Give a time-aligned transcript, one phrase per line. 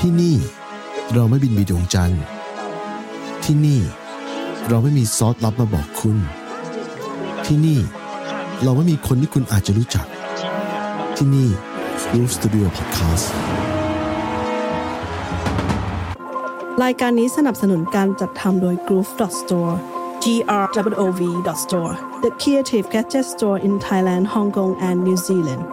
[0.00, 0.36] ที่นี่
[1.14, 2.22] เราไม่บินไปดวงจันทร์
[3.44, 3.80] ที่นี่
[4.68, 6.16] เราไม่มีซอสลับมาบอกคุณ
[7.46, 7.78] ที่นี่
[8.62, 10.06] เราไม่มีคนที่คุณอาจจะรู้จัก
[11.16, 11.48] ที่นี่
[12.10, 13.26] Groove Studio Podcast
[16.84, 19.10] รายการนี้สนับสนุนการจัดทำโดย Groove
[19.40, 19.74] Store
[20.22, 20.24] G
[20.62, 21.22] R W O V
[21.64, 21.92] Store
[22.24, 25.64] the creative gadget store in Thailand Hong Kong and New Zealand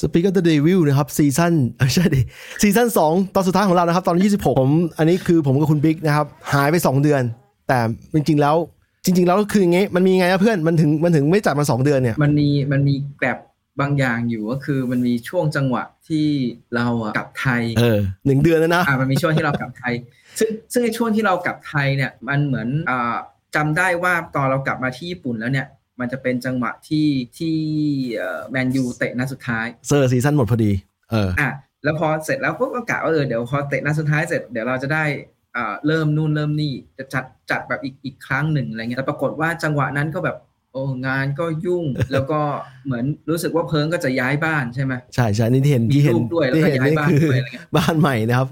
[0.00, 2.20] Speak of the Devil นะครับ season ไม่ใช่ดิ
[2.62, 7.22] season 2ตอนสุดท้ายของเรานะครับ ตอนที่26ผมอันนี้คือผมกับคุณบิ๊กนะครับ หายไป2เดือน
[7.68, 7.78] แต่
[8.14, 8.56] จริง ๆ แล้ว
[9.04, 13.38] จริง ๆ แล้วก็คืออย่างงี้มันมีไงอะเพื่อนมันถึงมันถึงไม่จัดมา2เดือนเนี่ยมันมีมันมี gap
[13.80, 16.26] บางอย่างอยู่ก็คือมันมีช่วงจังหวะที่
[16.74, 19.94] เราอะกลับไทยเออหนึ่งเดือนแล้วนะอ่ามันมีช่วงที่เรากลับไทย
[20.38, 23.16] ซึ่งซึ่งในช่วงที่เรากลับไทยเนี่ยมันเหมือนอ่า
[23.56, 25.66] จำได้ว่าตอนเรากลับมาที่ญี่ปุ่นแล้วเนี่ย
[26.00, 27.56] มันจะเป็นจังหวะที่ที่
[28.50, 30.72] แมนยูเตะนัดสุดท้ายเซอร์ซีซั่นหมดพอดี
[31.10, 31.50] เอออะ
[31.84, 35.04] แล้วพอเสร็จแล้วปุ๊บก็กะว่าเออเดี๋ยวพอเตะนัดสุดท้ายเสร็จเดี๋ยวเราจะได้
[35.56, 40.36] อ่าเริ่มนู่นเริ่มนี่จะจัดจัดแบบอีกอีกครั้งหนึ่งอะไรเงี้ยแต่ปรากฏว่าจังหวะนั้นก็แบบ
[40.74, 42.40] โอ้งานก็ยุ่งแล้วก็
[42.86, 48.48] เหมือนรู้สึกว่าเพิงก็จะย้ายบ้านใช่ไหมใช่ใช่นี่ที่เห็นมีที่เห็นลูกด้วยแล้วที่ก็เห็นย้ายนี่บ้านคือด้วยอะไรเงี้ยบ้านใหม่นะครับ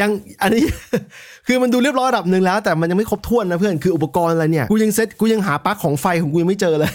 [0.00, 0.10] ยัง
[0.42, 0.62] อันนี้
[1.46, 6.92] คือมันดูเรียบร้อยระดับหนึ่งแล้ว แต่มันยังไม่ครบถ้วนนะเพื่อนคืออุปกรณ์อะไรเนี่ยกูยังเซ็ตกูยังหาปลั๊กของไฟของกูยังไม่เจอเลย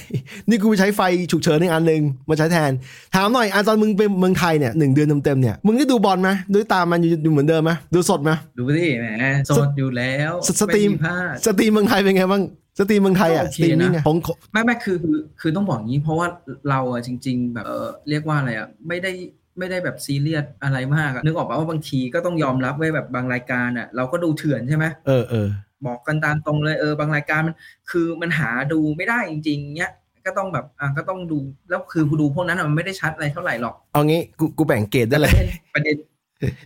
[0.50, 2.72] นี่กูไปใช้ไฟฉุกเฉินในอันหนึ่งมาใช้แทน
[3.16, 9.06] ถามหน่อยอันตอนมึงเป็นเมืองไทยเนี่ยหนึ่งเดือนเต็มๆเนี่ยมึงได้ดูบอลไหมด้วยตามันอยู่อยู่เหมือนเดิมไหมดูสดไหมดูสิแหม
[9.48, 12.44] โสดอยู่แล้วสสตรีมไพลาดสตรีมเมืองไทยเป็นไงบ้าง
[12.78, 14.18] สตรีมเมืองไทยอะก็โอสเคตรีมนี่นะไงของ
[14.52, 16.28] ไม่ไม่คือคือคือต้องบอกงี้ เพราะว่า
[16.70, 19.12] เราอะจริง ๆ แบบเออเรียกว่าอะไรอะไม่ได้
[19.58, 25.48] ไม่ได้แบบซีเรียสอะไรมากอะนึกออกป่าว่าบางทีก็ต้องยอมรับไว้แบบบางรายการอะเราก็ดูเถื่อนใช่ไหมเออเออ
[25.86, 27.56] บอกกันตามตรงเลยเออบางรายการมัน
[27.92, 29.92] คือมันหาดูไม่ได้จริง ๆเนี้ย
[30.26, 35.34] ก็ต้องแบบอะก็ต้องดูแล้วคือดูพวกนั้นอะมันไม่ได้ชัดอะไรเท่าไหร่หรอกเอางี้กูกูแบ่งเกรดได้เลย
[35.76, 35.96] ประเด็น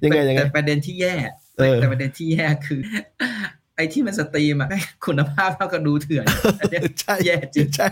[0.03, 1.13] ยังไงยังไงแต่ประเด็นที่แย่
[1.57, 2.79] เออแต่ประเด็นที่แย่คือ
[3.77, 4.69] ไอ้ที่มัน stream อะ
[5.05, 6.25] คุณภาพเท่ากับดูเถื่อน
[6.59, 7.87] อันเนี้ยใช่แย่จริงใช่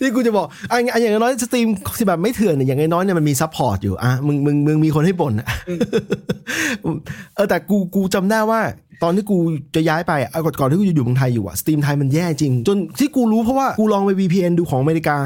[0.00, 5.48] นี่กูจะบอกอันอันอย่างน้อย stream ที่แบบไม่เถื่อนเนี่ยอย่างน้อยเนี่ยมันมี support อยู่อะมึงมึงมึงมีคนให้บ่นอะ
[7.34, 8.60] เออแต่กูกูจำได้ว่า
[9.02, 9.38] ตอนที่กู
[9.74, 15.16] จะย้ายไปอะก่อนก่อนที่กูจะอยู่เมืองไทยอยู่อะ stream ไทยมันแย่จริง จนที่กูรู้เพราะว่ากูลองไป VPN ดูของอเมริกา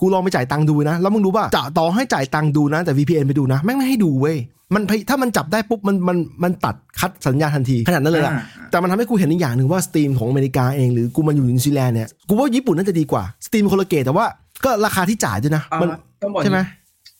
[0.00, 4.36] กูลองไปจ่ายตังค์ดูนะ แล้วมึงรู้ป่ะจะต่อให้จ่ายตังค์ดูนะ แต่ VPN ไปดูนะ แม่งไม่ให้ดูเว้ย
[4.74, 14.26] มันพยถ้ามันจับได้ปุ๊บมันมันมันตัดคัดสัญญาณทันทีขนาดนั้นเลยล่ะอ่าแต่มันทำให้กูเห็นอีกอย่างหนึ่งว่า stream ของอเมริกาเองหรือกูมาอยู่นิวซีแลนด์เนี่ยกูว่าญี่ปุ่นน่าจะดีกว่า stream คนละเกรดแต่ว่า
[14.64, 15.88] ก็ราคาที่จ่ายด้วยนะอ่ามัน
[16.22, 16.58] ต้องบอกใช่ไหม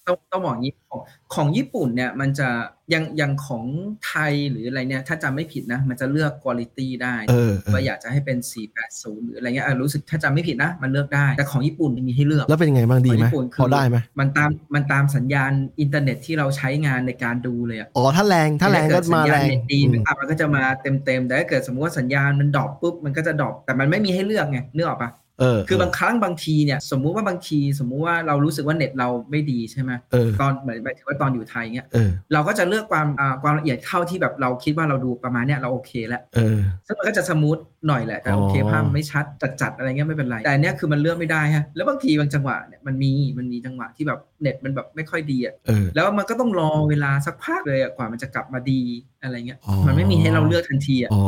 [0.09, 1.01] ต้องต้องบอกอย่างนี้ของ
[1.35, 2.49] ของญี่ปุ่นเนี่ยมันจะ
[2.95, 3.65] ยังยังของ
[4.07, 8.39] ไทยหรืออะไรเนี่ยถ้าจำไม่ผิดนะ มันจะเลือกคุณภาพได้เออเออว่าอยากจะให้เป็น
[8.83, 25.28] 480 หรืออะไรเงี้ยอะรู้สึกถ้าจำไม่ผิดนะ มันเลือกได้ แต่ของญี่ปุ่นมันมีให้เลือก แล้วเป็นยังไงบ้างดีไหมของญี่ปุ่นคือพอได้ไหมมันตามมันตามสัญญาณอินเทอร์เน็ตที่เราใช้งานในการดูเลยอะอ๋อถ้าแรงถ้าแรงก็มาแรงเน็ตดีอืมอะมันก็จะมาเต็มเต็มๆแต่ถ้าเกิดสมมติว่าสัญญาณมัน drop ปุ๊บมันก็จะ drop แต่มันไม่มีให้เลือกไงนึกออกปะเออ
[25.69, 39.25] คือบางครั้งบางทีเนี่ยสมมุติว่าบางทีสมมุติว่าเรารู้สึกว่าเน็ตเราไม่ดีใช่ไหมเออตอนหมายหมายถึงว่าตอนอยู่ไทยเงี้ยเออเราก็จะเลือกความอ่าความละเอียดเท่าที่แบบเราคิดว่าเราดูประมาณเนี้ยเราโอเคแล้วเออซึ่งมันก็จะ smooth หน่อยแหละแต่โอเคอ๋อภาพมันไม่ชัด
[39.61, 48.81] จัดๆอะไรเงี้ยไม่เป็นไรแต่อันเนี้ยคือมันเลือกไม่ได้ฮะแล้วบางทีบางจังหวะเนี่ยมันมีมันมีจังหวะที่แบบเน็ตมันแบบไม่ค่อยดีอะเออแล้วมันก็ต้องรอเวลาสักพักเลยอะกว่ามันจะกลับมาดี
[49.23, 51.25] อะไรเงี้ยอ๋อมันไม่มีให้เราเลือกทันทีอะอ๋อ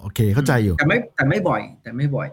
[0.00, 2.28] โอเคเข้าใจอยู่แต่ไม่แต่ไม่บ่อยแต่ไม่บ่อย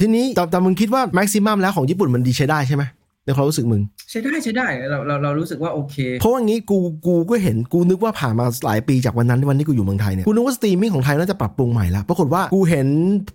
[0.00, 2.84] ทีนี้แต่แต่มึงคิดว่า maximum แล้วของญี่ปุ่นมันดีใช้ได้ใช่ไหม
[3.26, 12.86] ในความรู้สึกมึง ใช้ได้ใช้ได้เราเราเรารู้สึกว่าโอเค เพราะว่างี้กูกูก็เห็นกูนึกว่าผ่านมาหลายปีจากวันนั้นวันที่กูอยู่เมืองไทยเนี่ยกูนึกว่าสตรีมมิ่งของไทยน่าจะปรับปรุงใหม่ละปรากฏว่ากูเห็น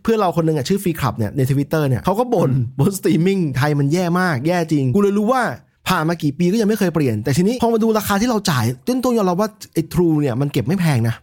[0.03, 5.41] เพื่อนเราคนหนึ่งอะชื่อฟรีคลับเนี่ยในทวิตเตอร์เนี่ยเขาก็บ่นบ่นสตรีมมิ่งไทยมันแย่มากแย่จริง กูเลยรู้ว่า
[5.89, 11.15] ผ่านมากี่ปีก็ยังไม่เคยเปลี่ยน แต่ทีนี้พอมาดูราคาที่เราจ่ายต้องต้องยอมรับว่าไอ้ทรูเนี่ยมันเก็บไม่แพงนะ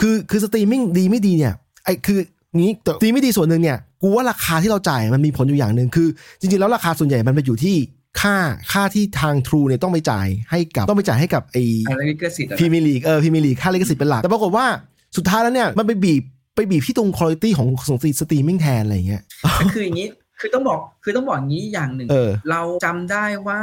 [0.00, 1.52] คือคือสตรีมมิ่งดีไม่ดีเนี่ย
[1.84, 2.18] ไอ้คือ
[2.60, 6.08] นี้แต่ดีไม่ดีส่วนหนึ่งเนี่ย กูว่าราคาที่เราจ่ายมันมีผลอยู่อย่างหนึ่งคือ
[6.40, 7.76] จริงๆแล้วราคาส่วนใหญ่มันไปอยู่ที่
[8.20, 8.36] ค่า
[8.72, 14.66] ค่าที่ทาง True เนี่ยต้องไปจ่ายให้กับต้องไปจ่ายให้กับไอ้อะไรลิขสิทธิ์อะพรีเมียร์ลีกเออพรีเมียร์ลีกค่าลิขสิทธิ์เป็นหลักแต่ปรากฏว่า
[15.16, 16.22] สุดท้ายแล้วเนี่ยมันไปบีบ
[16.56, 19.22] ไปบีบที่ตรงคุณภาพของของสตรีมมิ่งแทนอะไรอย่างเงี้ย
[19.58, 20.08] แต่คืออย่างนี้
[20.40, 23.62] คือต้องบอกคือต้องบอกอย่างนี้อย่างหนึ่งเออเราจำได้ว่า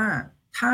[0.60, 0.74] ถ้า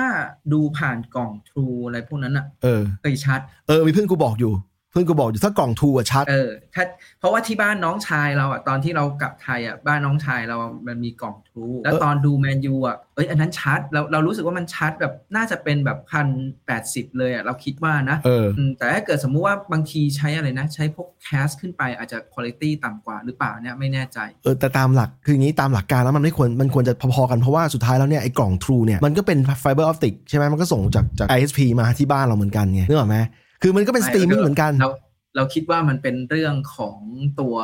[0.53, 4.51] ดูผ่านกล่อง True อะไรพวกนั้นอะเออเคยชัด เออมีเพื่อนกูบอกอยู่
[4.91, 6.83] เพื่อนกูบอกอยู่ถ้ากล่อง True อะชัด เออถ้า
[7.19, 16.27] เพราะว่าที่บ้านน้องชายเราอะตอนที่เรากลับไทยอะบ้านน้องชายเราอะมันมีกล่อง True แล้วตอนดูแมนยูอะเอ้ยอันนั้นชัดเราเรารู้สึกว่ามันชัดแบบน่าจะเป็นแบบพัน
[16.67, 33.17] แปดสิบเลยอะเราคิดว่านะเอออืมแต่ถ้าเกิดสมมุติว่าบางทีใช้อะไรนะ ใช้พวก cast ขึ้นไปอาจจะคุณภาพต่ำกว่าหรือเปล่าเนี่ยไม่แน่ใจเออแต่ตามหลักคืออย่างนี้ตามหลักการแล้วมันไม่ควรมันควรจะพอๆกันเพราะว่าสุดท้ายแล้วเนี่ยไอ้กล่อง True เนี่ยมันก็เป็น fiber optic ใช่ไหมมันก็ส่งจากจาก ISP มาที่บ้านเราเหมือนกันไงนึกออกไหม
[33.61, 34.89] คือมันก็เป็นสตรีมมิ่งเหมือนกันเรา
[35.35, 36.97] เราคิดว่ามันเป็นเรื่องของ
[37.39, 37.55] ตัว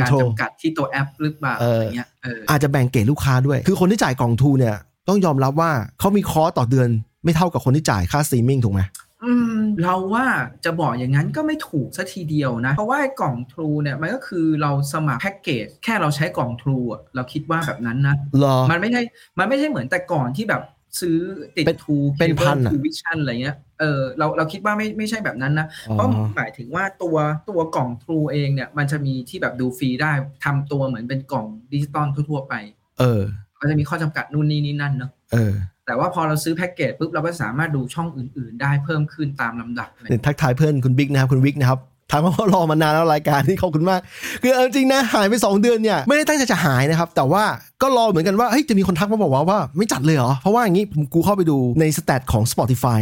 [0.00, 4.76] การ control จำกัดที่ตัวแอปหรือเปล่าเออออะไรเงี้ยเอออาจจะแบ่งเกรดลูกค้าด้วย คือคนที่จ่ายกล่อง True เนี่ย
[5.08, 6.88] ต้องยอมรับว่าเขามีคอร์สต่อเดือน
[7.24, 8.80] ไม่เท่ากับคนที่จ่ายค่าสตรีมมิ่งถูกไหม
[9.24, 10.26] อืมเราว่า
[10.64, 19.02] จะบอกอย่างนั้นก็ไม่ถูกซะทีเดียวนะ เพราะว่าไอ้กล่อง True เนี่ยมันก็คือเราสมัครแพ็กเกจแค่เราใช้กล่อง True อะเราคิดว่าแบบนั้นนะเหรอมันไม่ใช่
[19.38, 20.62] มันไม่ใช่เหมือนแต่ก่อนที่แบบ
[21.00, 21.18] ซื้อ
[21.56, 27.16] ติดเป็นทูเป็นพันอะ TrueVisions อะไรเงี้ยเออเราเราคิดว่าไม่ไม่ใช่แบบนั้นนะอ๋อเพราะหมายถึงว่าตัว
[27.50, 30.12] ตัวกล่อง True เองเนี่ย มันจะมีที่แบบดูฟรีได้
[30.44, 32.54] ทำตัวเหมือนเป็นกล่องดิจิตอลทั่วๆไป
[33.00, 33.22] เออ
[33.60, 35.54] ก็จะมีข้อจำกัดนู่นนี่นี่นั่นเนาะเออ
[35.86, 41.80] แต่ว่าพอเราซื้อแพ็กเกจปุ๊บเราก็สามารถดูช่องอื่น ๆ ได้เพิ่มขึ้นตามลำดับอะไรเนี่ยทักทายเพื่อนคุณบิ๊กนะครับคุณวิกนะครับ
[42.12, 44.00] ถามว่ารอมานานแล้วรายการที่ขอบคุณมาก
[44.42, 47.44] คือเอาจริงนะหายไป 2 เดือนเนี่ยไม่ได้ตั้งใจจะหายนะครับ แต่ว่า
[47.82, 53.00] ก็รอเหมือนกันว่าเฮ้ยจะมีคนทักมาบอกว่าว่าไม่จัดเลยเหรอ เพราะว่าอย่างนี้ผมกูเข้าไปดูในสแตทของ Spotify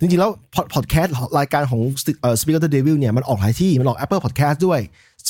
[0.00, 0.30] จริงๆแล้ว
[0.74, 1.80] พอดแคสต์รายการของ
[2.22, 4.80] เอ่อ Speaker the Devil เนี่ยมันออกหลายที่ มันออก Apple Podcast ด้วย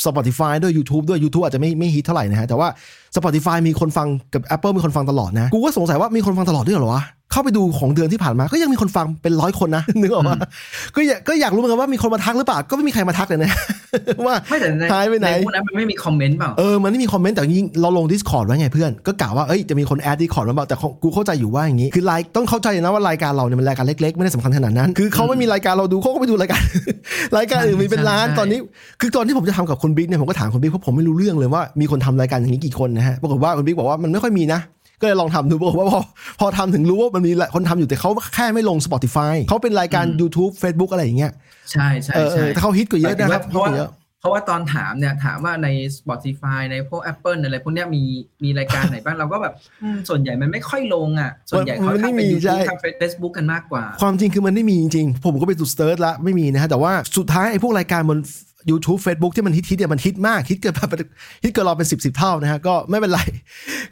[0.05, 2.69] Spotify ด้วย YouTube ด้วย YouTube อาจจะไม่ไม่ฮิตเท่าไหร่นะฮะแต่ว่า
[3.17, 10.37] Spotify มีคนฟังกับ Apple มีคนฟังตลอดนะ กูก็สงสัยว่ามีคนฟังตลอดด้วยเหรอวะ เข้าไปดูของเดือนที่ผ่านมา ก็ยังมีคนฟังเป็นร้อยคนนะนึกออกมา
[10.97, 13.51] ก็อยากก็อยากรู้เหมือนกันว่ามีคนมาทักหรือเปล่าก็ไม่มีใครมาทักเลยนะ
[14.27, 26.63] ว่าไม่แต่ในหายไปไหนพวกนั้นมันไม่มีคอมเมนต์เปล่าเออมันไม่มีคอมเมนต์แต่จริงๆเราลง Discord ไว้ไงเพื่อนก็กล่าวว่าเอ้ยจะมีคนแอด Discord มาบอกแต่กูเข้าใจอยู่ว่าอย่างนี้คือรายต้องเข้าใจนะว่ารายการเราเนี่ยมันรายการเล็กๆ ไม่ได้สำคัญขนาดนั้น คือเขาไม่มีรายการเราดูเขาก็ไปดูรายการ
[27.37, 28.59] รายการอื่นมีเป็นล้านใช่ตอนนี้
[29.01, 34.61] คือตอนที่ผมจะทำกับคุณบิ๊กเนี่ยผมก็ถามคุณบิ๊กเพราะผมไม่รู้เรื่องเลยว่ามีคนทำรายการอย่างนี้กี่คนนะฮะปรากฏว่าคุณบิ๊กบอกว่ามันไม่ค่อยมีนะ
[35.05, 36.01] ก็เลยลองทำดูปรากฏว่าพอ
[36.41, 41.33] พอทำถึงรู้ว่ามันมีคนทำอยู่แต่เขาแค่ไม่ลง Spotify เขาเป็นรายการ YouTube Facebook อะไรอย่างเงี้ย
[41.73, 43.91] ใช่ใช่เออเอใช่อแต่เขาฮิตกว่าเยอะนะครับเพราะว่าฮิตกว่าเยอะ
[44.21, 45.69] เพราะว่าตอนถามเนี่ยถามว่าใน
[45.99, 48.03] Spotify ในพวก Apple อะไรพวกเนี้ยมี
[48.45, 58.19] มีรายการไหนบ้างเราก็แบบอืมส่วนใหญ่มันไม่ค่อยลงอะ ส่วนใหญ่เขามันไม่ทำเป็นมียูใช่ทูบทำเฟซบุ๊กกันมากกว่า ความจริงคือมันไม่มีจริงๆผมก็ไปสุด search ละไม่มีนะฮะ แต่ว่าสุดท้ายไอ้พวกรายการบน
[58.71, 60.89] YouTube Facebook ที่มันฮิตฮิตเนี่ยมันฮิตมากฮิตเกินแบบ
[61.43, 63.21] ฮิตเกินเราเป็นสิบสิบเท่านะฮะก็ไม่เป็นไร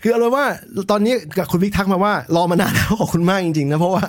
[0.02, 0.44] คือเอาเลยว่า
[0.90, 4.04] ตอนนี้กับคุณวิกทักมาว่ารอมานานแล้วขอบคุณมากจริงๆนะเพราะว่า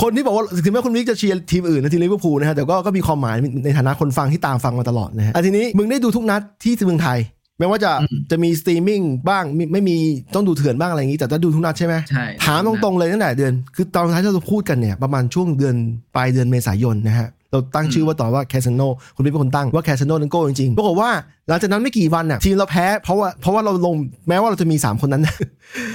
[0.00, 7.18] คนที่บอกว่าถึงแม้คุณวิกจะเชียร์ทีมอื่นนะทีมลิเวอร์พูลนะฮะแต่ก็ก็มีความหมายในฐานะคนฟังที่ตามฟังมาตลอดนะฮะอะทีนี้มึงได้ดูทุกนัดที่เมืองไทย
[7.58, 9.96] แม้ว่าจะอืมจะมีสตรีมมิ่งบ้างไม่ไม่มี
[10.34, 15.74] ต้องดูเถื่อนบ้างอะไรอย่างนี้ แต่จะดูทุกนัดใช่ไหมใช่ถามตรงๆเลยตั้งแต่เดือน คือตอนท้ายที่เราพูดกันเนี่ยประมาณช่วงเดือน
[16.14, 18.82] ปลายเดือนเมษายนนะฮะ เราตั้งชื่อว่าต่อว่าแคสโน
[19.16, 21.10] คุณพี่เป็นคนตั้งว่าแคสโนนันโก้จริงๆปรากฏว่า
[21.48, 23.94] หลังจากนั้นไม่กี่วันน่ะทีมเราแพ้เพราะว่าเพราะว่าเราลง
[24.28, 25.22] แม้ว่าเราจะมี 3 คนนั้น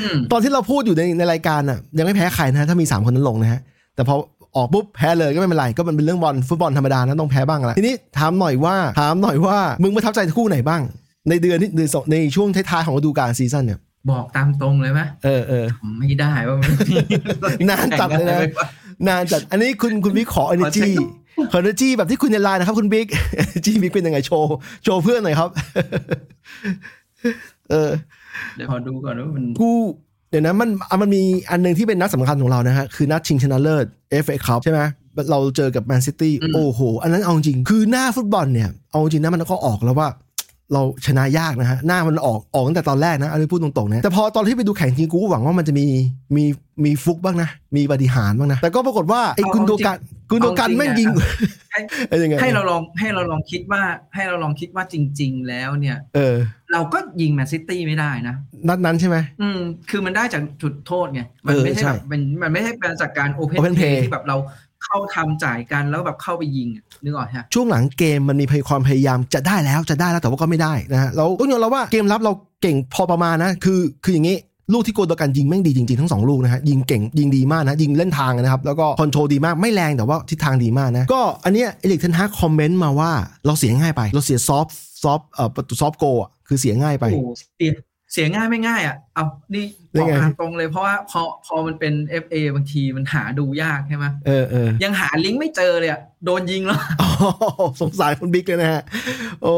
[0.01, 3.59] อืมตอนที่เราพูดอยู่ในในรายการน่ะยังไม่แพ้ใครนะฮะถ้ามี 3 คนนั้นลงนะฮะ
[3.95, 4.15] แต่พอ
[4.55, 10.81] ออกปุ๊บแพ้เลยก็ไม่เป็นไรก็มันเป็นเรื่องบอลฟุตบอลธรรมดานะต้องแพ้บ้างแหละทีนี้ถามหน่อยว่าถามหน่อยว่ามึงประทับใจคู่ไหนบ้าง
[11.29, 13.79] ในเดือนที่เดือนสองในช่วงท้ายๆของฤดูกาลซีซั่นเนี่ย
[14.11, 15.65] บอกตามตรงเลยไหมเออเออ
[15.99, 16.69] ไม่ได้ว่ามัน
[17.69, 18.37] นานจัดเลยนะ
[19.07, 20.91] นานจัดอันนี้คุณคุณบิ๊กขอ energy
[21.51, 23.07] ขอ energy แบบที่คุณในไลน์นะครับ คุณบิ๊ก
[23.41, 25.49] energy บิ๊กเป็นยังไงโชว์โชว์เพื่อนหน่อยครับ
[27.71, 27.91] เออ
[28.55, 29.71] เดี๋ยวขอดูก่อนว่ามันกู
[30.29, 33.85] เดี๋ยวนะมันอะมันมีอันหนึงที่เป็นนัดสำคัญของเรานะฮะ คือนัดชิงชนะเลิศ
[34.23, 34.81] FA Cup ใช่ไหม
[35.31, 40.09] เราเจอกับแมนซิตี้โอ้โห อันนั้นเอาจริง คือหน้าฟุตบอลเนี่ย เอาจริงนะมันก็ออกแล้วว่า
[40.73, 45.85] เราชนะยากนะฮะ หน้ามันออกออกตั้งแต่ตอนแรกนะอันนี้พูดตรงๆนะ แต่พอตอนที่ไปดูแข่งจริงกูก็หวังว่ามันจะมี
[46.35, 46.43] มี
[46.83, 49.97] มีฟุกบ้างนะ มีปาฏิหารย์บ้างนะ แต่ก็ปรากฏว่าไอ้กุนโดกัน
[50.31, 51.07] กุนโดกันแม่งยิง
[51.71, 51.79] ให้
[52.09, 53.81] ไอ้ยังไงให้เราลองให้เราลองคิดว่า
[54.15, 56.35] ให้เราลองคิดว่าจริง ๆ แล้วเนี่ย เออ
[56.71, 58.35] เราก็ยิงแมนซิตี้ไม่ได้นะ
[58.67, 59.59] นัดนั้นใช่ไหมอืม
[59.89, 64.38] คือมันได้จากจุดโทษไงมันเออไม่ใช่ใช่แบบมันมันไม่ใช่เป็นจากการโอเพน Open เพ play ย์ที่แบบเรา
[64.85, 74.38] เข้าทำจ่ายกันแล้วแบบเข้าไปยิงอะนึกออกฮะช่วงหลังเกมมันมีความพยายามจะได้แล้วจะได้แล้วแต่ว่าก็ไม่ได้นะฮะเราต้องยอมรับว่าเกมรับเราเก่งพอประมาณนะ คือคืออย่างนี้
[74.73, 83.11] ลูกที่กุนโดกันยิงแม่งดีจริงๆทั้งสองลูกนะฮะยิงเก่งยิงดีมากนะยิงเล่นทางนะครับแล้วก็ control ดีมากไม่แรงแต่ว่าทิศทางดีมากนะก็อันเนี้ยเอริกเทนฮากคอมเมนต์มาว่า
[83.45, 84.67] เราเสียง่ายไปเราเสีย soft
[85.03, 87.71] soft เอ่อประตู soft goal อะคือเสียง่ายไปโอ้โหเสีย
[88.13, 97.09] เสียง่ายไม่ง่ายอะ เอานี่บอกยังไงตามตรงเลยเพราะว่าพอพอมันเป็น FA บางทีมันหาดูยากใช่ไหมเออเออยังหาลิงก์ไม่เจอเลยอะ โดนยิงแล้วอ๋อ
[97.81, 98.83] สงสารคุณบิ๊กเลยนะฮะ
[99.43, 99.55] โอ้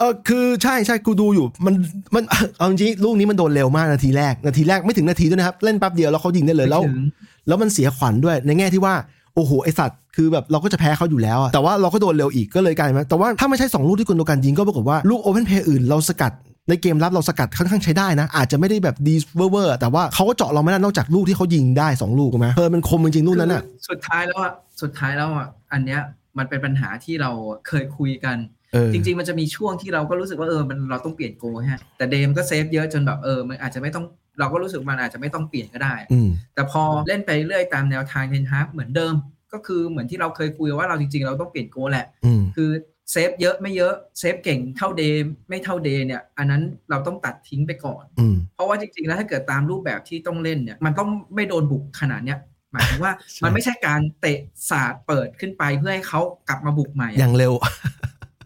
[0.00, 1.74] เออคือใช่ใช่กูดูอยู่มัน
[2.14, 2.24] มัน
[2.56, 7.06] เอาจริงๆลูกนี้มันโดนเร็วมากนาทีแรกนาทีแรกไม่ถึงนาทีด้วยนะครับ เล่นแป๊บเดียวแล้วเขายิงได้เลยแล้วไม่ถึง
[7.48, 8.94] แล้วมันเสียขวัญด้วยในแง่ที่ว่า
[9.34, 16.32] โอ้โหไอสัตว์คือแบบเราก็จะแพ้เขาอยู่แล้วอะแต่ว่าเราก็โดนเร็วอีกก็เลยกลายมาแต่ว่าถ้าไม่ใช่2ลูกที่กุนโดกันยิงก็ปรากฏว่าลูก open play อื่นเราสกัด
[16.68, 19.14] ในเกมรับเราสกัดค่อนข้างใช้ได้นะ อาจจะไม่ได้แบบดี
[19.50, 24.52] เวอร์แต่ว่าเขาก็เจาะเราไม่ได้นอกจากลูกที่เขายิงได้ 2 ลูกถูกไหมเออมันคมจริงๆลูกนั้นอะสุดท้ายแล้วอะ
[24.82, 26.00] สุดท้ายแล้วอะอันเนี้ย
[26.38, 27.30] มันเป็นปัญหาที่เรา
[27.68, 28.59] เคยคุยกันเออ
[28.92, 34.04] จริง ๆ มันจะมีช่วงที่เราก็รู้สึกว่าเออมันเราต้องเปลี่ยนโกลฮะแต่เดมก็เซฟเยอะจนแบบเออมันอาจจะไม่ต้อง
[34.38, 39.14] เราก็รู้สึกมันอาจจะไม่ต้องเปลี่ยนก็ได้อืมแต่พอเล่นไปเรื่อยตามแนวทางเทนฮากเหมือนเดิม
[39.52, 42.70] ก็คือเหมือนที่เราเคยคุยว่าเราจริง ๆ เราต้องเปลี่ยนโกลแหละอืมคือ
[43.10, 52.38] เซฟเยอะไม่เยอะเซฟเก่งเท่าเดย์ไม่เท่าเดย์เนี่ย อันนั้นเราต้องตัดทิ้งไปก่อนอืมเพราะว่าจริง ๆ แล้วถ้าเกิดตามรูปแบบที่ต้องเล่นเนี่ย มันต้องไม่โดนบุกขนาดเนี้ย
[52.72, 57.52] หมายถึงว่าใช่มันไม่ใช่การเตะสาดเปิดขึ้นไปเพื่อให้เขากลับมาบุกใหม่อย่างเร็ว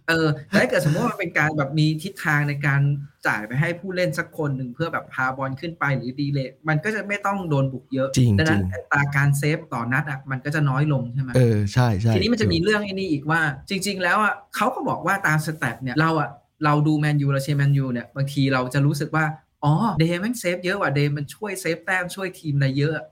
[0.09, 2.81] เออแต่ถ้าเกิดสมมติว่ามันเป็นการแบบมีทิศทางในการ
[3.27, 16.31] จ่ายไปให้ผู้เล่นสักคนหนึ่งเพื่อแบบพาบอลขึ้นไปหรือดีเลยมันก็จะไม่ต้องโดนบุกเยอะจริงดังนั้นจริงอัตราการเซฟต่อนัดอะมันก็จะน้อยลงใช่ไหมเออใช่ใช่ทีนี้มันจะมีเรื่องไอ้นี่อีกว่า จริง ๆ แล้วอะเขาก็บอกว่าตาม stat เนี่ยเราอะ
[16.65, 19.25] เราดูแมนยูเราเชียร์แมนยูเนี่ยบางทีเราจะรู้สึกว่า
[19.65, 23.05] อ๋อเดย์แม่งเซฟเยอะว่ะเดย์มันช่วยเซฟแต้มช่วยทีมอะไรเยอะเออ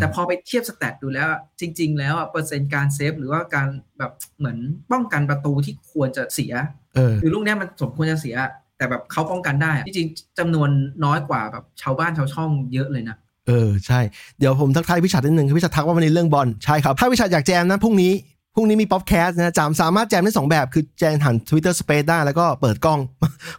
[0.00, 4.58] แต่พอไปเทียบ stat ดูแล้วอะจริง ๆ แล้วอะเปอร์เซ็นต์การเซฟหรือว่าการแบบเหมือน
[4.92, 6.52] ป้องกันประตูที่ควรจะเสีย
[6.94, 8.36] เออคือลูกเนี้ยมันสมควรจะเสีย
[8.76, 10.70] แต่แบบเขาป้องกันได้อะที่จริงจำนวน
[11.04, 13.16] น้อยกว่าแบบชาวบ้านชาวช่องเยอะเลยนะ
[13.48, 14.00] เออใช่
[14.38, 18.12] เดี๋ยวผมทักทายพี่ชัดนิดนึงคือพี่ชัดทักว่าวันนี้เรื่องบอลใช่ครับ ถ้าพี่ชัดอยากแจมนะพรุ่งนี้
[18.54, 22.98] พรุ่งนี้มีป๊อปแคสต์นะแจมสามารถแจมได้สองแบบ คือแจมผ่าน Twitter Space ได้แล้วก็เปิดกล้อง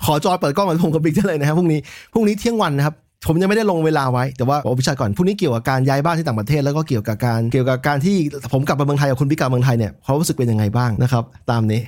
[0.05, 1.79] ขอจอยเปิดกล้องเหมือนผมกับบิ๊กได้เลยนะครับพรุ่งนี้
[2.13, 2.95] พรุ่งนี้เที่ยงวันนะครับ
[3.27, 8.15] ผมยังไม่ได้ลงเวลาไว้ แต่ว่าบอกพี่ชัดก่อนพรุ่งนี้เกี่ยวกับการย้ายบ้านที่ต่างประเทศแล้วก็เกี่ยวกับการเกี่ยวกับการที่
[8.53, 11.81] ผมกลับมาเมืองไทยกับคุณบิ๊กกลับมาเมืองไทยเนี่ยเขามรู้สึกเป็นยังไงบ้างนะครับ ตามนี้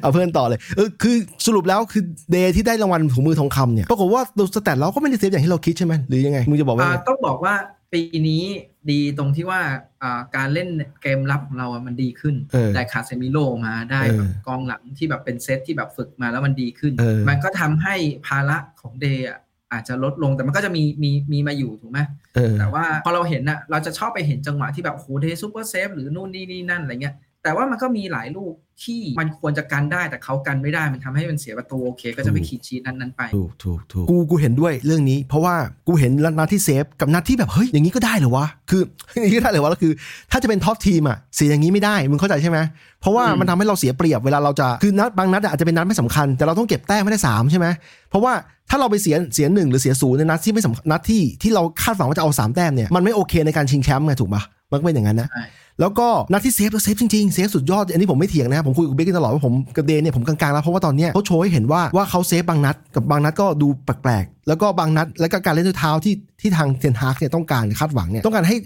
[0.00, 7.54] เอาเพื่อนต่อเลยเออคือสรุปแล้วคือเดย์ที่ได้รางวัลถุงมือทองคำเนี่ยปรากฏว่าดู stat เราก็ไม่ได้เซฟอย่างที่เราคิดใช่ไหมหรือยังไงมึงจะบอกว่าอ่าไงต้องบอกว่า
[7.92, 8.44] ปีนี้
[8.90, 9.60] ดีตรงที่ว่า
[10.02, 10.68] อ่าการเล่น
[11.02, 17.94] เกมรับของเราอะมันดีขึ้นเออได้คาเซมิโร่มาได้เออแบบกองหลังที่แบบเป็นเซตที่แบบฝึกมาแล้วมันดีขึ้นเออมันก็ทำให้
[18.26, 19.38] ภาระของเดย์อะ
[19.72, 22.00] อาจจะลดลงแต่มันก็จะมีมีมีมาอยู่ถูกไหม
[22.34, 28.54] เออแต่ว่าพอเราเห็นน่ะเราจะชอบไปเห็นจังหวะที่แบบโหเดย์ super save หรือนู่นนี่นี่นั่นอะไรเงี้ย แต่ว่ามันก็มีหลายลูก
[28.84, 35.54] ที่มันควรจะกันได้แต่เขากันไม่ได้มันทำให้มันเสียประตูโอเค ก็จะไปคลีนชีตนัดนั้นๆไปถูกถูกถูกกูกูเห็นด้วยเรื่องนี้ เพราะว่า
[35.88, 38.82] กูเห็นนัดที่เซฟกับนัดที่แบบเฮ้ยอย่างนี้ก็ได้เหรอวะคือ
[39.20, 39.92] อย่างนี้ก็ได้เหรอวะแล้วคือ
[40.30, 42.58] ถ้าจะเป็น top team อะเสียอย่างนี้ไม่ได้มึงเข้าใจใช่ไหม
[43.00, 47.66] เพราะว่าอืมมันทำให้เราเสียเปรียบเวลาเราจะคือนัดบางนัดอาจจะเป็นนัดไม่สำคัญ แต่เราต้องเก็บแต้มไม่ได้สามใช่ไหม
[48.10, 48.32] เพราะว่า
[48.70, 55.44] ถ้าเราไปเสียเสียหนึ่งหรือเสียศูนย์ในนัดที่ไม่สำนัดที่ที่เราคาดหวังว่าจะเอาสามแต้มเนี่ยมันไม่โอเคในการชิงแชมป์ไงถูกปะมันก็เป็นอย่างนั้นนะใช่
[55.80, 68.56] แล้วก็นัดที่เซฟเราเซฟจริงๆเซฟสุดยอดอันนี้ผมไม่เถียงนะครับผมคุยกับเบคกันตลอดว่าผมกับเดนเนี่ยผมกลางๆแล้วเพราะว่าตอนเนี้ยเขาโชว์ให้เห็นว่าว่าเขาเซฟบางนัดกับบางนัดก็ดูแปลกๆ แล้วก็บางนัดแล้วก็การเล่นด้วยเท้าที่ที่ทางเทนฮากเนี่ยต้องการคาดหวังเนี่ยต้องการให้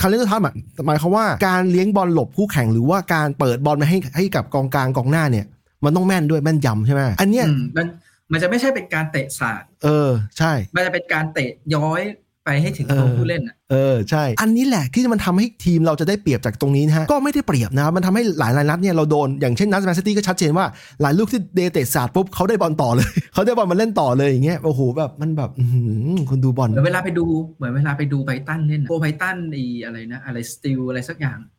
[0.00, 0.54] การเล่นด้วยเท้าหมาย
[0.86, 5.46] หมายความว่าการเลี้ยงบอลหลบคู่แข่งหรือว่าการเปิดบอลมาให้ให้กับกองกลางกองหน้าเนี่ย
[5.84, 7.86] มันต้องแม่นด้วยแม่นยำใช่ไหมอันเนี้ยอืมมัน
[8.32, 12.02] มันจะไม่ใช่เป็นการเตะสาดเออ ใช่ มันจะเป็นการเตะย้อย
[12.48, 20.66] ไปให้ถึงตัวเออผู้เล่นอะเออใช่ อันนี้แหละที่มันทำให้ทีมเราจะได้เปรียบจากตรงนี้นะฮะ ก็ไม่ได้เปรียบนะครับมันทำให้หลายรายนัดเนี่ยเราโดน อย่างเช่นนัดแมนซิตี้ก็ชัดเจนว่า
[21.02, 25.82] หลายลูกที่เดเตะศาสตร์ปุ๊บเขาได้บอลต่อเลย เขาได้บอลมาเล่นต่อเลยอย่างเงี้ย โอ้โหแบบมันแบบอื้อหื
[26.14, 27.24] อคนดูบอลเหมือนเวลาไปดู
[27.56, 31.57] เหมือนเวลาไปดูไบรตันเล่นอะโกไบรตันไออะไรนะอะไรสติลอะไรสักอย่างอืม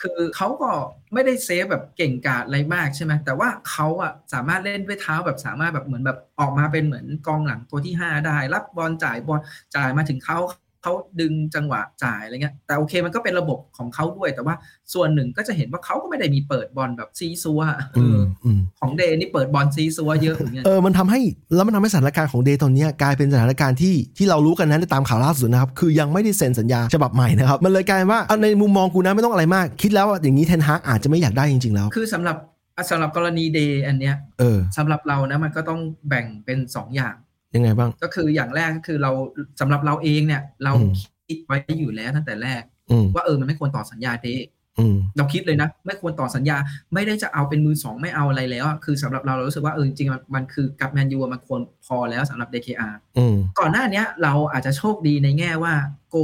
[0.00, 0.70] คือเขาก็
[1.12, 9.40] ไม่ได้เซฟแบบเก่งกาจอะไรมากใช่ไหมแต่ว่าเขาอะสามารถเล่นด้วยเท้าแบบสามารถแบบเหมือนแบบออกมาเป็นเหมือนกองหลังตัวที่ 5 ได้ รับบอลจ่ายบอล
[9.76, 10.38] จ่ายมาถึงเขา
[10.84, 14.54] เขาดึงจังหวะจ่ายอะไรเงี้ยแต่โอเคมันก็เป็นระบบของเขาด้วย แต่ว่า
[14.94, 21.20] ส่วนหนึ่งก็จะเห็นว่าเขาก็ไม่ได้มีเปิดบอลแบบซี้ซั้วอะเออืมออืมของเดย์นี่เปิดบอลซี้ซั้วเยอะอย่างเงี้ยเออมันทำให้
[21.54, 32.36] แล้วมันทำให้สถานการณ์ของเดย์ตอนเนี้ยกลายเป็นสถานการณ์ที่ที่เรารู้กันนะในตามข่าวล่าสุดนะครับคือยังไม่ได้เซ็นสัญญาฉบับใหม่นะครับมันเลยกลายเป็นว่าเอาในมุมมองกูนะไม่ต้องอะไรมาก คิดแล้วว่าอย่างนี้เทนฮากอาจจะไม่อยากได้จริงๆแล้ว คือสำหรับ
[32.76, 37.14] อะสำหรับกรณีเดย์อันเนี้ยเออสำหรับเรานะมันก็ต้องแบ่งเป็นสองอย่าง
[37.54, 39.10] ยังไงบ้าง ก็คืออย่างแรกก็คือเรา
[39.60, 40.92] สำหรับเราเองเนี่ย เราอืม
[41.26, 46.56] คิดไว้อยู่แล้วตั้งแต่แรกอืมว่าเออมันไม่ควรต่อสัญญาเดย์อืมเราคิดเลยนะ ไม่ควรต่อสัญญา
[46.94, 55.74] ไม่ได้จะเอาเป็นมือสองไม่เอาอะไรแล้วอะคือสำหรับเราเรารู้สึกว่าเออจริงๆมันมันคือกับแมนยูอะมันควรพอแล้วสำหรับ DKR อืมก่อนหน้าเนี้ย เราอาจจะโชคดีในแง่ว่า
[56.10, 56.16] โก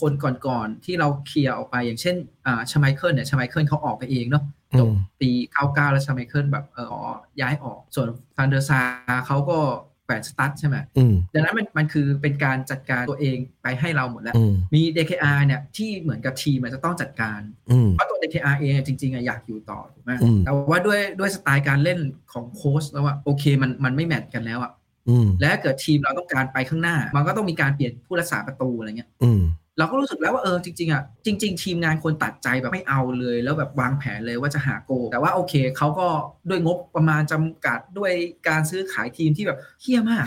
[0.00, 0.12] คน
[0.46, 4.88] ก่อนๆที่เราเคลียร์ออกไปอย่างเช่นอ่าชาไมเคิลเนี่ยชาไมเคิลเขาออกไปเองเนาะอืมจบ
[5.20, 5.30] ปี
[5.62, 7.00] 99 แล้วชไมเคิลแบบเอออ๋อ
[7.40, 8.80] ย้ายออก ส่วนฟานเดอร์ซาร์
[9.26, 9.58] เขาก็
[10.04, 21.98] แขวนสตั๊ดใช่ไหมอืมดังนั้นมันมันคือเป็นการจัดการตัวเองไปให้เราหมดแล้วอืมมี DKR เนี่ยที่เหมือนกับทีมมันจะต้องจัดการอืมเพราะตัว DKR เองอะจริงๆอะอยากอยู่ต่อถูกไหมอืมแต่ว่าด้วยด้วยสไตล์การเล่น
[22.32, 24.72] ของโค้ชแล้วว่าโอเคมันมันไม่ match กันแล้วอะ
[25.08, 29.42] อืมและถ้าเกิดทีมเราต้องการไปข้างหน้า มันก็ต้องมีการเปลี่ยนผู้รักษาประตูอะไรเงี้ยอืม
[29.78, 36.06] เราก็รู้สึกแล้วว่าเออจริงๆอะจริง ๆ ทีมงานควรตัดใจแบบไม่เอาเลย แล้วแบบวางแผนเลยว่าจะหาโก แต่ว่าโอเคเขาก็
[36.48, 38.12] ด้วยงบประมาณจำกัดด้วย
[38.48, 40.24] การซื้อขายทีมที่แบบเฮี้ยมาก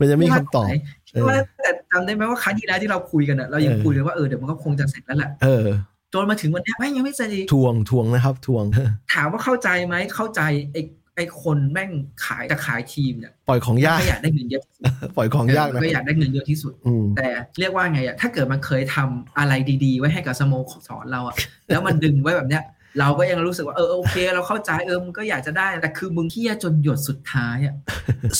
[0.00, 0.68] มันจะไม่มีคำตอบ
[1.08, 5.66] คิดว่าแต่จำได้ไหมว่าครั้งที่แล้วที่เราคุยกันอะเรายังเออคุยเลยว่าเออเดี๋ยวมันก็คงจะเสร็จแล้วแหละเออ
[6.12, 8.64] จนมาถึงวันเนี้ยแม่งยังไม่เสร็จอีกทวงทวงนะครับทวง
[9.14, 10.82] ถามว่าเข้าใจไหมเข้าใจไอ้
[11.18, 11.90] ไอ้คนแม่ง
[12.24, 14.84] ขายจะขายทีมเนี่ยปล่อยของยากก็อยากได้เงินเยอะที่สุด
[15.16, 19.52] ปล่อยของยากนะก็อยากได้เงินเยอะที่สุดอืมแต่เรียกว่าไงอะถ้าเกิดมันเคยทำอะไร
[19.84, 20.54] ดีๆ ไว้ให้กับสโม
[20.88, 21.36] สรเราอะ
[21.68, 22.64] แล้วมันดึงไว้แบบเนี้ย
[22.98, 27.74] เราก็ยังรู้สึกว่าเออโอเค เราเข้าใจเออมึงก็อยากจะได้แต่คือมึงเที่ยจนหยดสุดท้ายอะ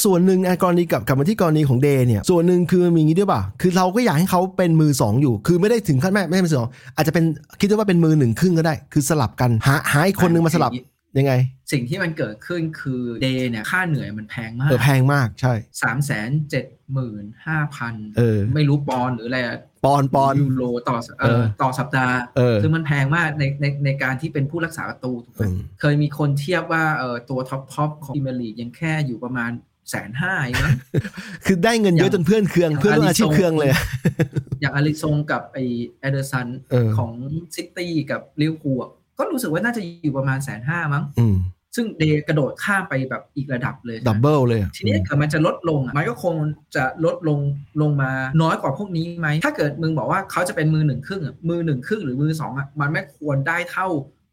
[0.04, 7.24] ส่วนหนึ่งอะกรณีกับกลับมาที่กรณีของเดย์เนี่ย ส่วนหนึ่งคือมีอย่างนี้ด้วยป่ะคือเราก็อยากให้เขาเป็นมือสองอยู่ คือไม่ได้ถึงขั้นไม่ไม่ใช่มือสองอาจจะเป็น
[7.60, 10.72] คิดว่าเป็นมือหนึ่งครึ่งก็ได้ คือสลับกันหาหาอีกคนนึงมาสลับ
[11.16, 11.32] ยังไง
[11.72, 29.50] สิ่งที่มันเกิดขึ้นคือเดย์เนี่ยค่าเหนื่อยมันแพงมากเออแพงมากใช่สามแสนเจ็ดหมื่นห้าพันเออไม่รู้ปอนด์หรืออะไรอะปอนด์ปอนด์ยูโรต่อเอเอออต่อสัปดาห์เออคือมันแพงมากในในในการที่เป็นผู้รักษาประตูถูกไหมอืมเคยมีคนเทียบว่าเออตัว top top ของพรีเมียร์ลีกยังแค่อยู่ประมาณ
[29.90, 30.74] แสนห้าเองมั้ง
[31.46, 33.82] คือได้เงินเยอะจนเพื่อนเคืองอย่างเพื่อนร่วมอาชีพอาริซงเคืองเลยอะ
[34.60, 35.58] อย่างอลิซงกับไอ้
[36.00, 37.12] เอแดร์ซอนเออของ
[37.56, 41.36] ซิตี้กับลิเวอร์พูลอะ ก็รู้สึกว่าน่าจะอยู่ประมาณแสนห้ามั้งอืม
[41.76, 46.34] ซึ่งเดย์กระโดดข้ามไปแบบอีกระดับเลย double เลยอะทีนี้ถ้าเกิดมันจะลดลงอะมันก็คง
[46.76, 47.38] จะลดลง
[47.82, 48.10] ลงมา
[48.42, 53.88] น้อยกว่าพวกนี้ไหม ถ้าเกิดมึงบอกว่าเขาจะเป็นมือหนึ่งครึ่งอะมือหนึ่งครึ่งหรือมือสองอะมันไม่ควรได้เท่า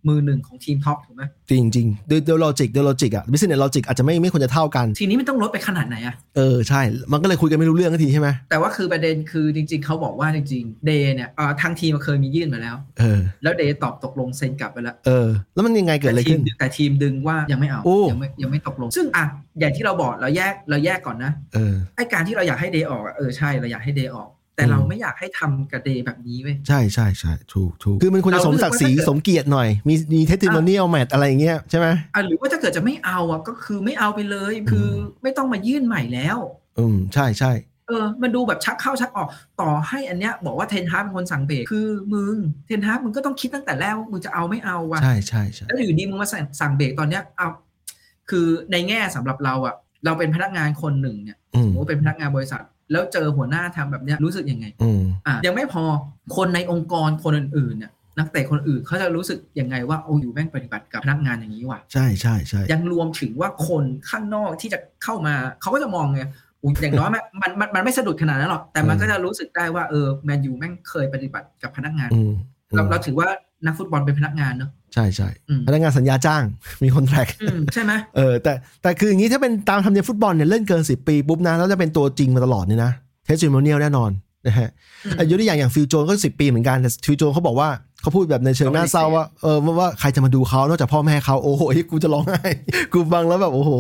[0.07, 6.81] มือหนึ่งของทีม top ถูกไหมจริงจริงๆโดยโดย logic โดย logic อะ business logic อาจจะไม่ไม่ควรจะเท่ากัน ทีนี้มันต้องลดไปขนาดไหนอะเออใช่
[7.11, 19.25] มันก็เลยคุยกันไม่รู้เรื่องทันทีใช่ไหมแต่ว่าคือประเด็นคือจริง ๆเขาบอกว่าจริงๆเดย์เนี่ยเอ่อทางทีมมันเคยมียื่นมาแล้วเออแล้วเดย์ตอบตกลงเซ็นกลับไปแล้วเออ แล้วมันยังไงเกิดอะไรแต่ทีขึ้มนแต่ทีมดึงว่ายังไม่เอาโอ้ยังไม่ยังไม่ตกลง ซึ่งอะ
[19.59, 34.87] อย่างที่เราบอกเราแยกเราแยกก่อนนะเออไอการที่เราอยากให้เดย์ออกอะเออใช่เราอยากให้เดย์ออก แต่อืมเราไม่อยากให้ทำกับเดย์แบบนี้เว้ยใช่ใช่ใช่ถูกถูกคือมันควรจะสมศักดิ์ศรีเรารู้สึกว่าถ้าเกิดสมเกียรติหน่อย มีมี testimonial match อะไรอย่างเงี้ยใช่ไหมอะหรือว่าถ้าเกิดจะไม่เอาอะก็คือไม่เอาไปเลย คือ
[35.23, 36.37] ไม่ต้องมายื่นใหม่แล้ว
[36.79, 37.51] อืมใช่ใช่
[37.87, 39.27] เออ มันดูแบบชักเข้าชักออก
[39.61, 42.35] ต่อให้อันเนี้ยบอกว่าเทนฮาร์เป็นคนสั่งเบรกคือมึง
[42.67, 47.49] เทนฮาร์มึงก็ต้องคิดตั้งแต่แรกว่ามึงจะเอาไม่เอาว่ะใช่ใช่ใช่แล้วอยู่ดีมึงมาสั่งสั่งเบรกตอนเนี้ยเอา
[48.29, 55.83] คือในแง่สำหรับเราอะ เราเป็นพนักงานคนหนึ่งเนี่ยอืมสมมติเป็นพนักงานบริษัท แล้วเจอหัวหน้าทำแบบเนี้ยรู้สึกยังไงอืมอะยังไม่พอ
[56.35, 66.23] คนในองค์กรคนอื่นๆเนี่ยนักเตะคนอื่นเขาจะรู้สึกยังไงว่าโอ้อยู่แม่งปฏิบัติกับพนักงานอย่างนี้ว่ะใช่ใช่ใช่ยังรวมถึงว่าคนข้างนอกที่จะเข้ามาเขาก็จะมองไง
[66.63, 72.33] อุ๊ยอย่างน้อยมันมันมันมันไม่สะดุดขนาดนั้นหรอกแต่มันก็จะรู้สึกได้ว่าเออแมนยูแม่งเคยปฏิบัติกับพนักงานอืม
[72.75, 73.29] เราเราถือว่า
[73.65, 76.43] นักฟุตบอลเป็นพนักงานเนอะใช่ใช่อืมพนักงานสัญญาจ้าง
[76.83, 82.91] มี contract อืมใช่ไหมเออแต่แต่คืออย่างนี้ถ้าเป็นตามธรรมเนียมฟุตบอลเนี่ยเล่นเกิน10ปีปุ๊บนะแล้วจะเป็นตัวจริงมาตลอดเนี่ยนะ
[83.25, 84.11] testimonial แน่นอน
[84.47, 84.69] นะฮะ
[85.05, 87.69] อืมอายุตัวอย่างอย่างฟิลโจนส์ก็สิบปีเหมือนกันแต่ฟิลโจนส์เขาบอกว่า
[88.01, 92.49] เขาพูดแบบในเชิงน่าเศร้าว่าเออว่าว่าใครจะมาดูเขานอกจากพ่อแม่เขาโอ้โหกูจะร้องไห้
[92.93, 93.71] กูฟังแล้วแบบโอ้โห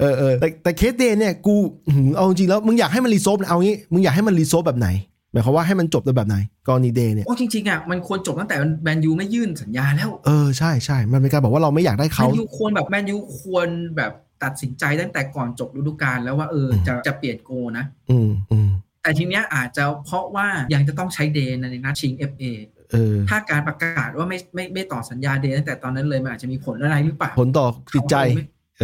[0.00, 1.54] เออเออแต่แต่เคสเดย์เนี่ยกู
[1.86, 4.88] อื้อหือเอาจริงๆแล้วมึงอยากให้มัน resolve เอางี้มึงอยากให้มัน resolve แบบไหน
[5.34, 6.36] หมายความว่าให้มันจบในแบบไหน
[6.68, 14.12] กรณีเดย์เนี่ยโอ้จริงๆอะมันควรจบตั้งแต่แมนยูไม่ยื่นสัญญาแล้ว เออใช่ใช่มันเป็นการบอกว่าเราไม่อยากได้แมเขานยูควรแบบแมนยูควรแบบ
[14.44, 18.68] ตัดสินใจตั้งแต่ก่อนจบฤดูกาลแล้วว่าเออจะจะเปลี่ยนโกลนะ อืมอืม
[19.02, 22.44] แต่ทีเนี้ยอาจจะเพราะว่ายังจะต้องใช้เดย์ในนัดชิง FA
[22.92, 28.16] เออถ้าการประกาศว่าไม่ไม่ไม่ต่อสัญญาเดย์ตั้งแต่ตอนนั้นเลยมันอาจจะมีผลอะไรหรือเปล่า ผลต่อจิตใจ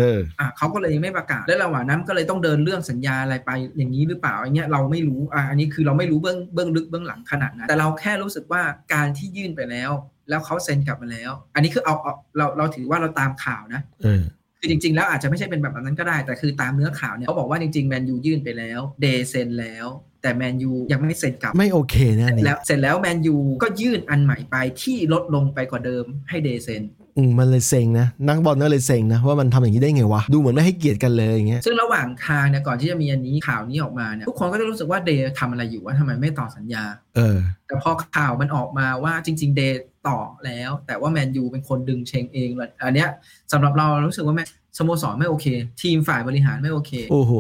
[0.01, 8.63] เขาก็เลยไม่เอออะเขาก็เลยไม่ประกาศแล้วระหว่างนั้นก็เลยต้องเดินเรื่องสัญญาอะไรไปอย่างนี้หรือเปล่าอันเนี้ยเราไม่รู้อะอันนี้คือเราไม่รู้เบื้องเบื้องลึกเบื้องหลังขนาดนั้นแต่เราแค่รู้สึกว่า
[8.95, 9.91] การที่ยื่นไปแล้ว
[10.29, 14.23] แล้วเขาเซ็นกลับมาแล้ว อันนี้คือเอาเอาเราเราถือว่าเราตามข่าวนะเออ
[14.59, 19.87] คือจริง ๆ แล้วอาจจะไม่ใช่เป็นแบบนั้นก็ได้ แต่คือตามเนื้อข่าวเนี่ยเขาบอกว่าจริงๆแมนยูยื่นไปแล้วเดย์เซ็นแล้ว
[20.23, 26.83] แต่แมนยูยังไม่เซ็นกลับ ไม่โอเคแน่นี่แล้วเสร็จแล้วแมนยูก็ยื่นอันใหม่ไปที่ลดลงไปกว่าเดิมให้เดย์เซ็น
[27.17, 36.85] อืมมันเลยเซ็งนะ นักบอลก็เลยเซ็งนะว่ามันทำอย่างนี้ได้ไงวะ ดูเหมือนไม่ให้เกียรติกันเลยอย่างเงี้ยซึ่งระหว่างทางเนี่ยก่อนที่จะมีอันนี้ข่าวนี้ออกมาเนี่ยทุกคนก็จะรู้สึกว่าเดย์ทำอะไรอยู่ว่าทำไมไม่ต่อสัญญา
[37.17, 43.09] เออ แต่พอข่าวมันออกมาว่าจริง ๆ เดย์ต่อแล้ว แต่ว่าแมนยูเป็นคนดึงเชงเองเลยอันเนี้ย
[43.53, 44.45] สำหรับเราเรารู้สึกว่าแม่
[44.79, 45.47] สโมสรไม่โอเค
[45.83, 47.33] ทีมฝ่ายบริหารไม่โอเค โอ้โห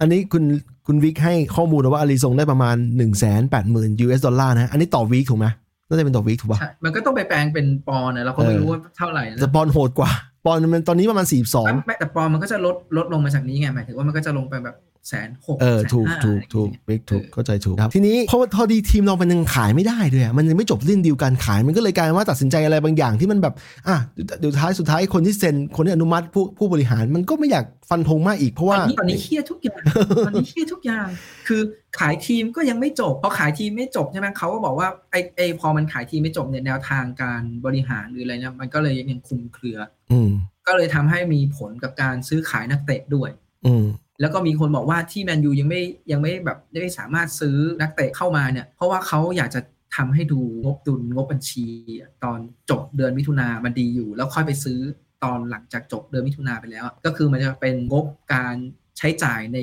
[0.00, 0.44] อันนี้คุณ
[0.86, 5.46] คุณวิกให้ข้อมูลนะว่าอารีซงได้ประมาณ 1 8 0 0 0 0 US ดอลลาร์นะ อันนี้ต่อวีคถูกไหม
[5.88, 10.10] น่าจะเป็นต่อวีคถูกป่ะใช่มันก็ต้องไปแปลงเป็นปอนด์นะเราก็ไม่เออรู้ว่าเท่าไหร่นะแต่ปอนด์โหดกว่า
[10.44, 14.76] ปอนด์มันตอนนี้ประมาณ42ไม่แต่ปอนด์มันก็จะลดลดลงมาจากนี้ไงหมายถึงว่ามันก็จะลงไปแบบ
[15.08, 23.54] แสนหกเออถูกถูกถูกบิ๊กถูกเข้าใจถูกครับ ทีนี้เพราะว่าพอดีทีมเรามันยังขายไม่ได้ด้วยอะมันยังไม่จบเรื่องดีลการขายมันก็เลยกลายเป็นว่าตัดสินใจอะไรบางอย่างที่มันแบบ
[23.88, 23.96] อะ
[24.40, 29.80] เดี๋ยวท้ายสุดท้ายคนที่เซ็นคนที่อนุมัติผู้ผู้บริหารมันก็ไม่อยากฟันธงมากอีกเพราะตว่าอนนี้ตอนนี้เครียดทุกอย่าง
[30.26, 31.08] ตอนนี้เครียดทุกอย่าง
[31.48, 31.62] คือ
[31.98, 39.78] ขายทีมก็ยังไม่จบพอขายทีมไม่จบใช่ไหมเขาก็บอกว่าไอไอพอมันขายทีมไม่จบเนี่ยแนวทางการบริหารหรืออะไรเนี่ยมันก็เลยยังคลุมเครือ
[40.12, 40.30] อืม
[40.66, 43.30] ก็เลยทำให้มีผลกับการซื้อขายนักเตะด้วย
[43.66, 43.84] อืม
[44.20, 49.60] แล้วก็มีคนบอกว่าที่แมนยูยังไม่ยังไม่แบบไม่สามารถซื้อนักเตะเข้ามาเนี่ย เพราะว่าเขาอยากจะ
[49.96, 51.66] ทำให้ดูงบดุลงบบัญชี
[52.24, 52.38] ตอน
[52.70, 54.78] จบเดือนมิถุนามันดีอยู่ แล้วค่อยไปซื้อ
[55.24, 58.56] ตอนหลังจากจบเดือนมิถุนาไปแล้ว ก็คือมันจะเป็นงบการ
[58.98, 59.58] ใช้จ่ายใน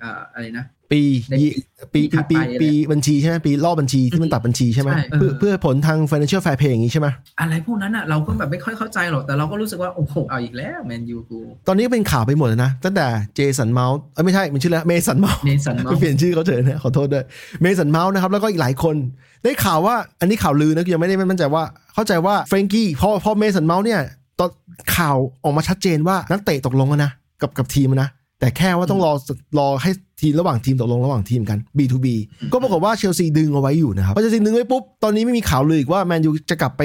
[0.00, 1.50] เอ่ออะไรนะปีในยี่
[1.94, 7.08] ปีปีปีถัปีดไปปีบัญชีใช่ไหมปีรอบบัญชีที่มันตัดบัญชีใช่ไหมใช่เออเพื่อเพื่อผลทาง financial fair play อย่างนี้ใช่ไหม
[7.40, 17.24] อะไรพวกนั้นอะเราก็แบบไม่ค่อยเข้าใจหรอกแต่เราก็รู้สึกว่า โอ้โหเอาอีกแล้วแมนยูกูตอนนี้ก็เป็นข่าวไปหมดเลยนะ ตั้งแต่เจสันเมาส์เอ้ยไม่ใช่ มันชื่อแล้วเมสันเมาส์เนสันเมาเปลี่ยนชื่อเขาเฉยนะขอโทษด้วย
[17.62, 18.96] เมสันเมาส์นะครับ แล้วก็อีกหลายคน
[19.42, 21.62] ได้ข่าวว่าอันนี้ข่าวลือนะคือยังไม่ได้ไม่มั่นใจว่า
[21.94, 24.00] เข้าใจว่าเฟรนกี้พอพอเมสันเมาส์เนี่ย
[24.38, 24.50] ตอน
[24.96, 27.10] ข่าวออกมาชัดเจนว่านักเตะตกลงแล้วนะ
[27.42, 29.12] กับกับทีมนะ แต่แค่ว่าต้องรอ
[29.58, 32.06] รอให้ทีมระหว่างทีมตกลงระหว่างทีมกัน B2B
[32.52, 36.82] ก็ปรากฏว่าเชลซีดึงเอาไว้อยู่นะครับพอเชลซีดึงไว้ปุ๊บ ตอนนี้ไม่มีข่าวเลยอีกว่าแมนยูจะกลับไป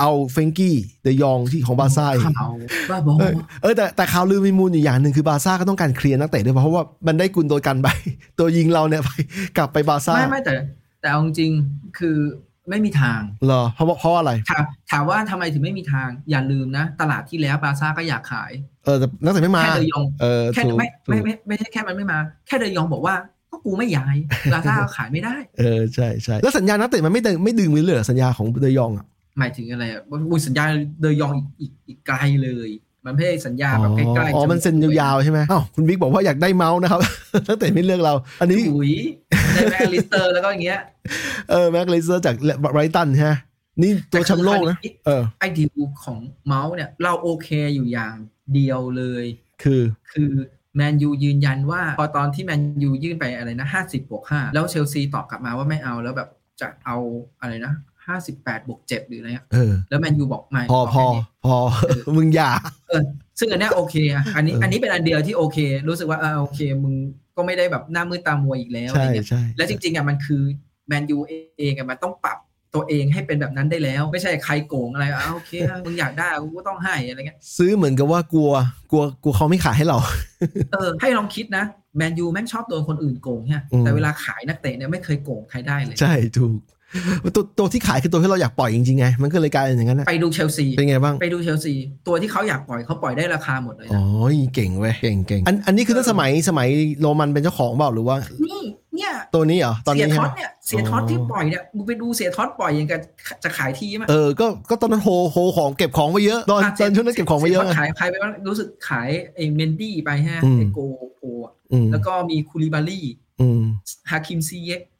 [0.00, 2.52] เอาเฟรนกี้เดยองที่ของบาร์ซ่าอีกข่าว
[2.90, 3.32] บ้าบอเออ
[3.62, 7.88] เออแต่แต่ข่าวลือมีมูลอยู่อย่างหนึ่งคือบาร์ซ่าก็ต้องการเคลียร์นักเตะด้วยเพราะว่ามันได้กุนโดกันไป
[8.38, 9.10] ตัวยิงเราเนี่ยไป
[9.56, 10.54] กลับไปบาร์ซ่าไม่ไม่แต่
[11.00, 12.16] แต่เอาจริงๆคือ
[12.70, 18.50] ไม่มีทางเหรอเพราะว่าเพราะอะไรถามถามว่าทำไมถึงไม่มีทางอย่าลืมนะ ตลาดที่แล้วบาร์ซ่าก็อยากขาย
[18.88, 23.14] เออแต่นักเตะไม่มาแค่เดยองเออแค่ถูกไม่ถูไม่กไม่ไม่ใช่แค่มันไม่มา แค่เดยองบอกว่า
[23.50, 24.16] ก็กูไม่ย้าย
[24.52, 29.04] บาร์ซ่าก็ขายไม่ได้ เออใช่ใช่แล้วสัญญานักเตะมันไม่ดึงไม่ดึงมือเลยเหรอสัญญาของเดยองอะ
[29.38, 30.64] หมายถึงอะไรอะอุยสัญญา
[31.00, 32.70] เดยองอีกอีกอีกไกลเลย
[33.04, 37.00] มันไม่ใช่สัญญาแบบใกล้ๆอ๋อจะมันเซ็นยาวๆใช่ไหมอ้าวคุณบิ๊กบอกว่าอยากได้เมาส์นะครับ
[37.46, 38.92] นักเตะไม่เลือกเรา อันนี้อุย
[39.54, 40.80] ได้แม็กอลิสเตอร์แล้วก็อย่างเงี้ย
[41.50, 42.34] เออ แม็กอลิสเตอร์จาก
[42.72, 43.32] ไบรตันใช่ไหม
[43.82, 48.14] นี่ตัวแชมป์โลกนะเออไอ้ดีลของเมาส์เนี่ย เราโอเคอยู่อย่าง
[48.54, 49.24] เดียวเลย
[49.62, 50.30] คือคือ
[50.76, 56.28] แมนยูยืนยันว่า พอตอนที่แมนยูยื่นไปอะไรนะห้าสิบบวกห้าแล้วเชลซีตอบกลับมาว่าไม่เอาแล้วแบบ
[56.60, 56.96] จะเอา
[57.40, 57.74] อะไรนะ
[58.06, 61.56] ห้าสิบแปดบวกเจ็ดหรืออะไรเงี้ยเออแล้วแมนยูบอกไม่พอพอแค่นี้พอ
[62.16, 62.50] มึงอย่า
[62.88, 63.04] เออ
[63.38, 66.94] ซึ่งอันเนี้ยโอเคอะอันนี้เอออัอันนี้เป็นอันเดียวที่โอเค รู้สึกว่าเออโอเค มึง
[67.36, 70.42] ก็ไม่ได้แบบหน้ามืดตามัวอีกแล้วอะไรใช่เงี้ยใช่และจริงๆอะมันคือ
[70.88, 71.18] แมนยู
[71.58, 72.38] เองอะมันต้องปรับ
[72.74, 78.50] ตัวเองให้เป็นแบบนั้นได้แล้ว ไม่ใช่ใครโกงอะไรอะโอเคอะมึงอยากได้กูก็ต้องให้อะไรเงี้ยซื้อเหมือนกับว่ากลัว
[78.90, 79.98] กลัวกลัวเขาไม่ขายให้เรา
[80.72, 81.64] เออให้ลองคิดนะ
[81.96, 86.52] แมนยูแม่งชอบโดนคนอื่นโกงเนี่ยอืมแต่เวลาขายนักเตะเนี่ยไม่เคยโกงใครได้เลย ใช่ถูก
[87.34, 91.74] ตัวตัวที่ขายคือตัวที่เราอยากปล่อยจริงๆไง มันก็เลยกลายเป็นอย่างนั้นนะไปดูเชลซีเป็นไงบ้างไปดูเชลซี
[92.06, 96.68] ตัวที่เขาอยากปล่อยเขาปล่อยได้ราคาหมดเลยอ๋นะอเก่งเว้ยเก่งเก่งอันอันนี้คือตั้งสมัยสมัย
[97.00, 98.60] โรมันเป็นเจ้าของเปล่าหรือว่านี่
[98.98, 103.00] เนี่ยตัวนี้เหรอตอนเสียนี้ท็ใช่อไหมตเนี่ยเสียท็อตอ๋อที่ปล่อยเนี่ยมึงไปดูเสียท็อตปล่อยอย่างกับ
[103.44, 110.78] จะขายทีมอะเออก็ก็ตอนนั้นโฮโฮของเก็บของไว้เยอะตอนตอนช่วงนั้นเก็บของไว้เยอะสีไงท็ตขายใครไปบ้างรู้สึกขายไอ้เมนดี้ไปฮะอืมไอ้โก
[111.18, 113.06] โกอะอืมแล้วก็มีคูลิบาลี่
[113.40, 113.62] อืม
[114.10, 114.97] ฮาคิมซีเยกอืม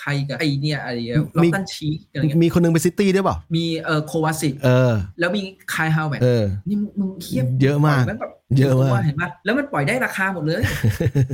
[0.00, 5.42] ใครกับไอ้เนี่ยอะไรลมีอตตันชีอะไรเงี้ยมีคนหนึงไปซิตี้ด้วยเปล่า มีเอ่อโควาซิกเออ แล้วมี
[5.74, 10.62] ไคฮาเวิร์ตซ์เออนี่มึงมึงเทียบเยอะมากปล่แงแบบเยอะมากตัวเห็นปะแล้วมันปล่อยได้ราคาหมดเลย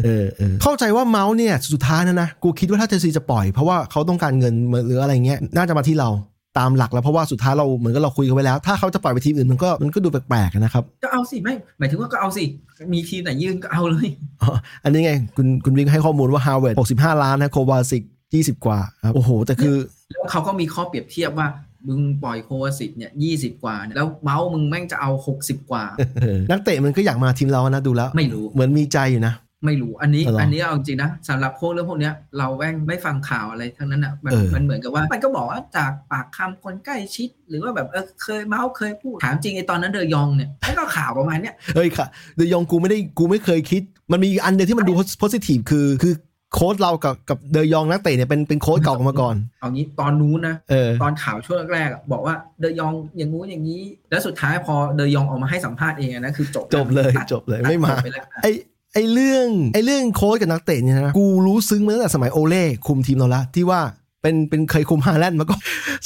[0.04, 4.54] เออเออเข้าใจว่าเมาส์เนี่ย สุดท้ายนะนะ กูคิดว่าถ้าเชลซีจะปล่อยเพราะว่าเขาต้องการเงิน
[4.86, 6.10] หรืออะไรเงี้ยน่าจะมาที่เรา
[6.58, 12.44] ตามหลักแล้วเพราะว่าสุดท้ายเราเหมือนกับเราคุยกันไว้แล้ว ถ้าเขาจะปล่อยไปทีมอื่นมันก็มันก็ดูแปลกๆนะครับก็เอาสิไม่หมายถึงว่าก็เอาสิ
[12.92, 14.08] มีทีมไหนยื่นก็เอาเลย
[14.42, 14.50] อ๋อ
[14.84, 18.02] อันนี้ไงคุณคุณวิงให้ข้อมูลว่าฮาเวิร์ตซ์65ล้านนะโควาซิก
[18.34, 19.76] 20กว่าครับโอ้โหแต่คือ
[20.10, 21.48] แล้วเขาก็มีข้อเปรียบเทียบว่า
[21.88, 25.84] มึงปล่อยโควาซิกเนี่ยยี่สิบกว่าเนี่ยแล้วเมาส์มึงแม่งจะเอาหกสิบกว่า
[26.22, 29.34] เออนักเตะมันก็อยากมาทีมเรานะดูแล้ว ไม่รู้เหมือนมีใจอยู่นะ
[29.64, 46.14] ไม่รู้อันนี้เหรออัอันนี้เอาจริงนะสำหรับพวกเรื่องพวกเนี้ย เราแม่งไม่ฟังข่าวอะไรทั้งนั้นอะมันเออมันเหมือนกับว่ามันก็บอกว่าจากปากคำคนใกล้ชิด หรือว่าแบบเออเคยเมาส์เคยพูดถามจริงไอ้ตอนนั้นเดยองเนี่ยแม่งก็ข่าวประมาณเนี้ยเฮ้ยค่ะเดยองกูไม่ได้กูไม่เคยคิด มันมีอันเดียวที่มันดูโพสิทีฟคือคือ
[46.54, 58.46] โค้ดเรากับกับเดยองนักเตะเนี่ยเป็นเป็นโค้ดเก่ากันมาก่อน เอางี้ตอนนู้นนะเออตอนข่าวช่วงแรกๆอะบอกว่าเดยองอย่างงู้นอย่างนี้ แล้วสุดท้ายพอเดยองออกมาให้สัมภาษณ์เองอะนะคือจบจบเลยตัดจบเลยไม่มาตัดไปแล้วไอ
[58.94, 63.82] ไอเรื่องไอเรื่องโค้ชกับนักเตะเนี่ยนะกูรู้ซึ้งมาตั้งแต่สมัยโอเล่คุมทีมเราละที่ว่า
[64.22, 65.56] เป็นเป็นเคยคุมฮาแลนด์มาก็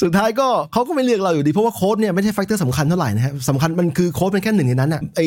[0.01, 5.21] สุดท้ายก็เขาก็ไม่เลือกเราอยู่ดี เพราะว่าโค้ชเนี่ยไม่ใช่ factor สำคัญเท่าไหร่นะครับสำคัญมันคือโค้ชเป็นแค่หนึ่งในนั้นอะไอ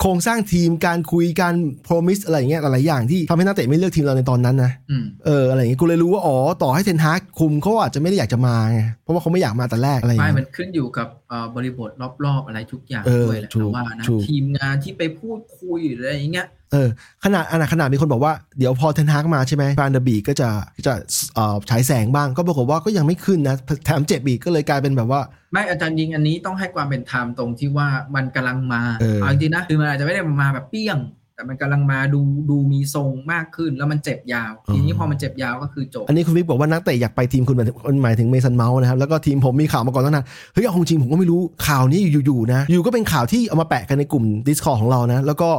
[0.00, 1.54] โครงสร้างทีมการคุยการ
[1.84, 11.90] promise อะไรอย่างเงี้ยหลายๆอย่างที่ทำให้นักเตะไม่เลือกทีมเราในตอนนั้นนะอืมเอออะไรอย่างเงี้ยกูเลยรู้ว่าอ๋อต่อให้เทนฮากคุมเขาอาจจะไม่ได้อยากจะมาไงเพราะว่าเขาไม่อยากมาแต่แรกอะไรอย่างไม่เงี้ยมันขึ้นอยู่กับเอ่อบริบท
[12.24, 16.88] รอบๆอะไรทุกอย่างเออด้วยแหละถูกแต่ว่านะถูกทีมงานที่ไปพูดคุยหรืออะไรอย่างเงี้ย เออ
[17.24, 20.48] ขนาดอันขนาดมีคนบอกว่าเดี๋ยวพอเทนฮากมาใช่ไหมฟานเดอร์บีก็จะ
[20.86, 20.94] จะ
[21.34, 25.20] เอ่อฉายแสงบ้างก็ปรากฏว่าก็ยังไม่ขึ้นนะแถมเจ็บอีกก็เลยกลายเป็นแบบว่า
[25.52, 31.00] ไม่อาจารย์ยิงอันนี้ต้องให้ความเป็นธรรมตรงที่ว่ามันกำลังมาเออเอาจริงๆนะคือมันอาจจะไม่ได้มาแบบเปี้ยง
[31.36, 45.50] แต่มันกำลังมาดูดูมีทรงมากขึ้นแล้วมันเจ็บยาว ทีนี้พอมันเจ็บยาวก็คือจบ อันนี้คุณวิกบอกว่านักเตะอยากไปทีมคุณหมายถึงหมายถึงเมสันเมาส์นะครับแล้วก็ทีมผมมีข่าวมาก่อนตั้งนานเฮ้ยเอาจริงผมก็ไม่รู้ข่าวนี้อยู่ๆนะอยู่ก็เป็นข่าวที่เอามาแปะกันในกลุ่ม Discord ของเรานะแล้วก็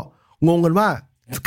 [0.48, 0.88] งงกันว่า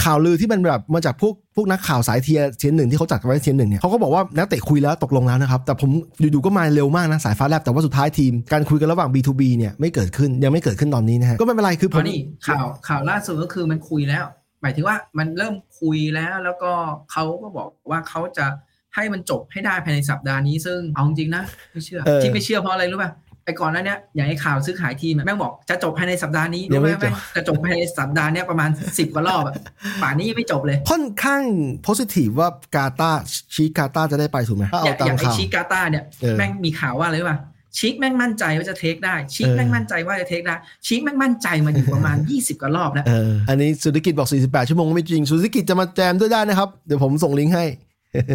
[0.04, 14.24] ข่าวลือที่มันแบบมาจากพวกพวกนักข่าวสาย tier tier หนึ่งที่เขาจัดไว้ tier หนึ่งเนี่ยเขาก็บอกว่านักเตะคุยแล้วตกลงแล้วนะครับ แต่ผมอยู่ๆก็มาเร็วมากนะสายฟ้าแลบแต่ว่าสุดท้ายทีม การคุยกันระหว่าง B2B เนี่ยไม่เกิดขึ้นยังไม่เกิดขึ้นตอนนี้นะฮะก็ไม่เป็นไรคือเพผมราะนี่ข่าวข่าวล่าสุดก็คือมันคุยแล้ว
[14.62, 16.72] หมายถึงว่ามันเริ่มคุยแล้วแล้วก็
[17.12, 18.46] เขาก็บอกว่าเขาจะ
[18.94, 23.10] ให้มันจบให้ได้ภายในสัปดาห์นี้ซึ่งเอาจริงๆนะไม่เชื่อเออที่ไม่เชื่อเพราะอะไรรู้ป่ะ
[23.48, 29.54] ไอ้ก่อนหนั้นเนี้ยอย่างไอ้ข่าวซื้อขายทีมอะแม่งบอกจะจบภายในสัปดาห์นี้ยัรู้งไหมไม่จบแม่งจะจบภายในสัปดาห์เนี้ยประมาณสิบกว่ารอบอะ
[30.02, 31.42] ป่านนี้ยังไม่จบเลย ค่อนข้าง
[31.82, 33.10] โพสิทีฟว่ากาตา
[33.54, 37.38] ชีกาตาจะได้ไปถูกไหมถ้าอเอาย่างตาอย่ามงไอข่าวชิกาตาเนี่ยเออแม่งมีข่าวว่าอะไรรู้ป่ะ
[37.78, 40.54] ชิกแม่งมั่นใจว่าจะเทคได้ ชิกเออแม่งมั่นใจว่าจะเทคได้
[40.86, 47.64] ชิกแม่งมั่นใจมาอยู่ประมาณ 20 กว่ารอบแล้วเอออันนี้สุริกิจบอก 48 ชั่วโมงไม่จริง สุริกิจจะมาแจมด้วยได้นะครับ เดี๋ยวผมส่งลิงก์ให้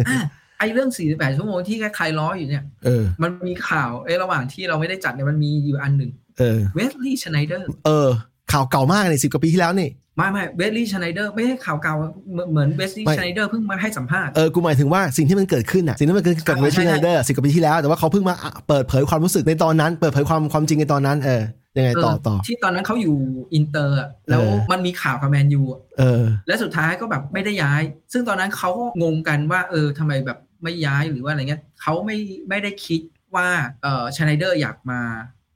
[0.08, 0.18] อะ
[0.58, 8.08] ไอเรื่อง 48 ชั่วโมงที่ใครๆล้ออยู่เนี่ยเออมันมีข่าวไอ้ระหว่างที่เราไม่ได้จัดเนี่ยมันมีอยู่อันหนึ่งเออเวสลีย์ชไนเดอร์เออ
[8.52, 11.94] ข่าวเก่ามากเลยสิบกว่าปีที่แล้วนี่ไม่ไม่เวสลีย์ชไนเดอร์ไม่ใช่ข่าวเก่า
[12.32, 21.42] เหมือนเหมือนเวสลีย์ไม่ชไนเดอร์เพิ่งมาให้สัมภาษณ์เออกูหมายถึงว่าสิ่งที่มันเกิดขึ้นอะสิ่งที่มันเกิดขึ้นกับอ่าเวชใช่ไนใช่เดอร์สิบกว่าปีที่แล้วแต่ว่าเขาเพิ่งมาอะเปิดเผยความรู้สึกในตอนนั้น เปิดเผยความความจริงในตอนนั้นเออ
[21.76, 23.16] ยังไงต่อเออต่อที่ตอนนั้นเขาอยู่
[23.54, 27.82] อินเตอร์อะแล้วเออมันมีข่าวกับแมนยูอะเออ และสุดท้ายก็แบบไม่ได้ย้าย
[28.12, 32.16] ซึ่งตอนนั้นเขาก็งงกันว่า เออทำไมแบบไม่ย้ายหรือว่าอะไรเงี้ยเขาไม่
[32.48, 33.00] ไม่ได้คิด
[33.34, 33.48] ว่า
[33.82, 35.00] เออชไนเดอร์อยากมา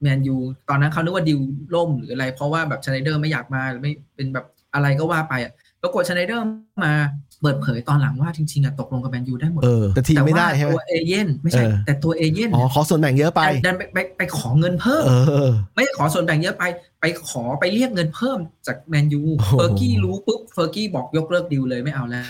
[0.02, 0.36] แมนยู
[0.68, 1.40] ตอนนั้นเขานึกว่าดีล
[1.74, 5.52] ล่มหรืออะไร เพราะว่าแบบชไนเดอร์ไม่อยากมาหรือไม่เป็นแบบอะไรก็ว่าไปอะ
[5.82, 6.44] ปรากฏชไนเดอร์
[6.84, 6.94] มา
[7.42, 15.12] เปิดเผยตอนหลังว่าจริงๆอะตกลงกับแมนยูได้หมดเออแต่ทีมไม่ได้แต่ใช่ไหมว่าตัวเอเย่นต์ไม่ใช่เออแต่ตัวเอเย่นต์อ๋อขอส่วนแบ่งเยอะไปดันไปไปไปขอเงินเพิ่มเอ
[15.48, 16.64] อไม่ได้ขอส่วนแบ่งเยอะไป
[17.00, 22.22] ไปขอไปเรียกเงินเพิ่มจากแมนยูโอ้โหเฟอร์กี้รู้ปุ๊บเฟอร์กี้บอกยกเลิกดีลเลยไม่เอาแล้ว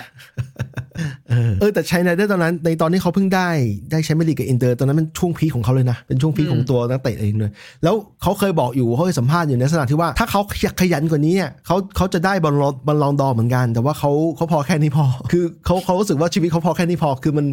[1.29, 3.49] เออเออแต่ชัยไนเดอร์ตอนนั้น ในตอนที่เขาเพิ่งได้
[3.91, 7.51] ได้แชมเปี้ยนลีกกับอินเตอร์ตอนนั้นเป็นช่วงพีคของเขาเลยนะ เป็นช่วงพีคของตัวนักเตะเองเลย
[7.85, 10.41] แล้วเขาเคยบอกอยู่เขาเคยสัมภาษณ์อยู่ในลักษณะที่ว่าถ้าเขา
[10.81, 17.47] ขยันกว่านี้เนี่ยเขาเขาจะได้บอลลอนบอลลองดอร์เหมือนกัน แต่ว่าเขาเขาพอแค่นี้พอ คือเขาเขารู้สึกว่าชีวิตเขาพอแค่นี้พอคือมัน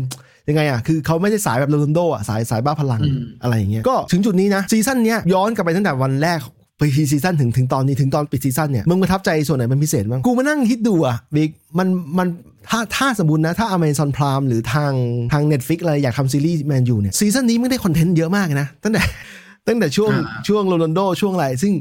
[0.49, 6.39] ยังไงอะ คือเขาไม่ได้สายแบบโรนัลโดอะ สายสายบ้าพลังอืมอะไรอย่างเงี้ย ก็ถึงจุดนี้นะ ซีซั่นเนี้ยย้อนกลับไปตั้งแต่วันแรก
[6.77, 12.27] ปรีซีซั่นถึงถึงตอนนี้ถึงตอนปิดซีซั่นเนี่ยมึงประทับใจส่วนไหนเป็นพิเศษบ้างกูมานั่งคิดดูอะบิ๊กมันมัน
[12.69, 14.93] ถ้าถ้าสมมตินะ ถ้า Amazon Prime หรือทาง
[15.33, 19.01] ทาง Netflix อะไรอยากทำซีรีส์แมนยูเนี่ยซีซั่นนี้ไม่ได้คอนเทนต์เยอะมากนะตั้งแต่
[19.67, 21.73] ตั้งแต่ช่วงอ่าช่วงโรนัลโดช่วงอะไรซึ่ง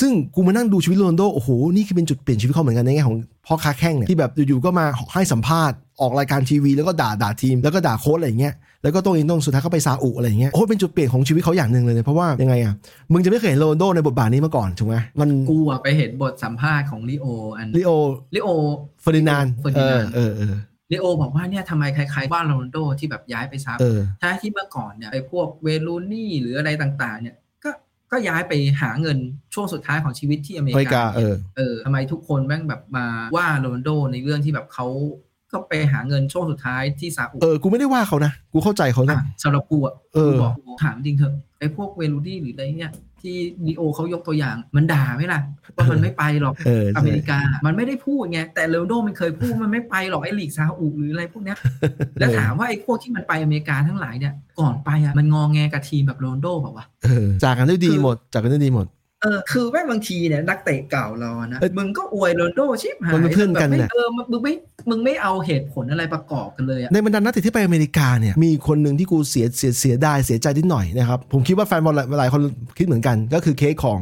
[0.00, 12.74] ซึ่งกูมานั่งดูชีวิตโรนัลโดโอ้โห นี่คือเป็นจุดเปลี่ยนชีวิตเขาเหมือนกันในแง่ของพ่อค้าแข้งเนี่ยที่แบบอยู่ๆก็มาให้สัมภาษณ์ออกรายการทีวีแล้วก็ด่าด่าทีมแล้วก็ด่าโค้ชอะไรอย่างเงี้ย แล้วก็ต้องเองต้องสุดท้ายเขาไปซาอุอะไรอย่างเงี้ยโอ้โหเป็นจุดเปลี่ยนของชีวิตเขาอย่างหนึ่งเลยนะเพราะว่ายังไงอะ
[13.12, 17.90] มึงจะไม่เคยเห็นโรนัลโดในบทบาทนี้มาก่อนถูกไหมมันกูอะไปเห็นบทสัมภาษณ์ของริโออันริโอ
[18.34, 18.48] ริโอ
[19.02, 20.54] เฟอร์ดินานด์เฟอร์ดิเอนานอด์เออเออ
[20.92, 27.70] ริโอบอกว่าเนี่ยทำไมใครๆว่าโรนัลโดที่แบบย้ายไปซาเออุอถ้าที่เมื่อก่อนเนี่ยไอ้พวกเวย์นรูนี่หรืออะไรต่างๆ เนี่ยก็
[28.12, 29.18] ก็ย้ายไปหาเงิน
[29.54, 34.86] ช่วงสุดท้ายของชีวิตที่อเมอเมริริกาเออเออทำไมทุกคนแม่งแบบมาว่าโรนัลโดในเรื่องที่แบบเขา
[35.52, 43.36] ก็ไปหาเงินช่วงสุดท้ายที่ซาอุเออกูไม่ได้ว่าเขานะ กูเข้าใจเขานะอะสำหรับกูอะเออกูบอกกูถามจริงเถอะไอ้พวกเวลูนี่หรืออะไรเนี่ยที่
[43.66, 45.40] ลีโอเขายกตัวอย่างมันด่าไหมล่ะ
[45.76, 51.56] ว่ามันไม่ไปหรอกเอออใช่เมริกา มันไม่ได้พูดไงแต่โรนัลโดมันเคยพูดมันไม่ไปหรอกไอ้ลีกซาอุหรืออะไรพวกเนี้ย
[52.18, 58.86] แล้วถามว่าไอ้พวกที่มันไปอเมริกาทั้งหลายเนี่ยก่อนไปอะมันงองแงกับทีมแบบโรนัลโดแบบว่าวะเออจากกันด้วยดีคือหมดจากกันด้วยดีหมด
[59.22, 64.52] เออคือแม่งบางทีเนี่ยนักเตะเก่าเราอะนะเอ้ยมึงก็อวยโรนัลโดชิบหายมันเป็นเพื่อนกันแบบไม่น่ะเออมึงไม่
[64.90, 72.42] มึงไม่เอาเหตุผลอะไรประกอบกันเลยอะในบรรดานักเตะที่ไปอเมริกาเนี่ยมีคนหนึ่งที่กูเสียเสียเสียดายเสียใจนิดหน่อยนะครับ ผมคิดว่าแฟนบอลหลายหลายคน
[72.78, 74.00] คิดเหมือนกัน ก็คือเคสของ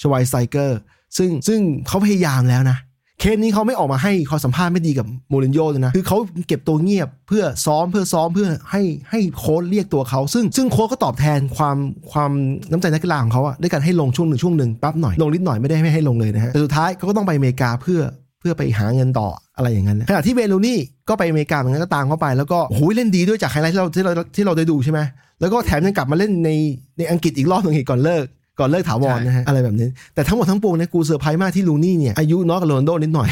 [0.00, 0.78] ชวายไซเกอร์
[1.18, 2.78] ซึ่งซึ่งเขาพยายามแล้วนะ
[3.20, 11.76] เคสนี้เขาไม่ออกมาให้ข้อสัมภาษณ์ไม่ดีกับโมรินโญ่เลยนะ คือเขาเก็บตัวเงียบเพื่อซ้อมเพื่อซ้อมเพื่อให้ให้โค้ชเรียกตัวเขา ซึ่งซึ่งโค้ชก็ตอบแทนความ
[12.12, 12.30] ความ
[12.70, 18.00] น้ำใจนักกีฬาของเขาอะด้วยการให้ลงช่วงหนึ่งช่วงหนึ่งปั๊บหน่อยลงนิดหน่อยไม่ได้ไม่ให้ลงเลยนะฮะแต่สุดท้ายเขาก็ต้องไปอเมริกาเพื่อ
[18.40, 25.00] เพื่อไปหาเงินต่ออะไรอย่างนั้นขณะที่รูนี่ย์ก็ไปอเมริกาเหมือนกันก็ตามเข้าไป แล้วก็โอ้โหเล่นดีด้วยจากไฮไลท์ที่เราที่เราที่เราได้ดูใช่ไหม
[25.40, 26.50] แล้วก็แถมยังกลับมาเล่นใน
[26.98, 28.24] ในอังกฤษอีกรอบหนึ่งอีกก่อนเลิก
[28.60, 33.30] ก่อนเลิกถาวรนะฮะอะไรแบบนี้ แต่ทั้งหมดทั้งปวงเนี่ยกูเซอร์ไพรส์มากที่รูนี่ย์เนี่ยอายุน้อยกว่าโรนัลโดนิดหน่อย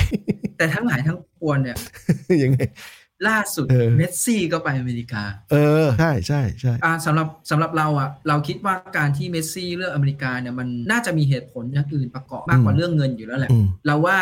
[0.59, 1.77] แต่ทั้งหลายทั้งปวงเนี่ย
[2.43, 2.59] ยังไง
[3.29, 14.17] ล่าสุดเออเมสซี่ก็ไปอเมริกา เออ ใช่ใช่ใช่อ่าสำหรับสำหรับเราอะเราคิดว่าการที่เมสซี่เลือกอเมริกาเนี่ยมันน่าจะมีเหตุผลอย่างอื่นประกอบมากกว่าเรื่องเงินอยู่แล้วแหละอืมเราว่า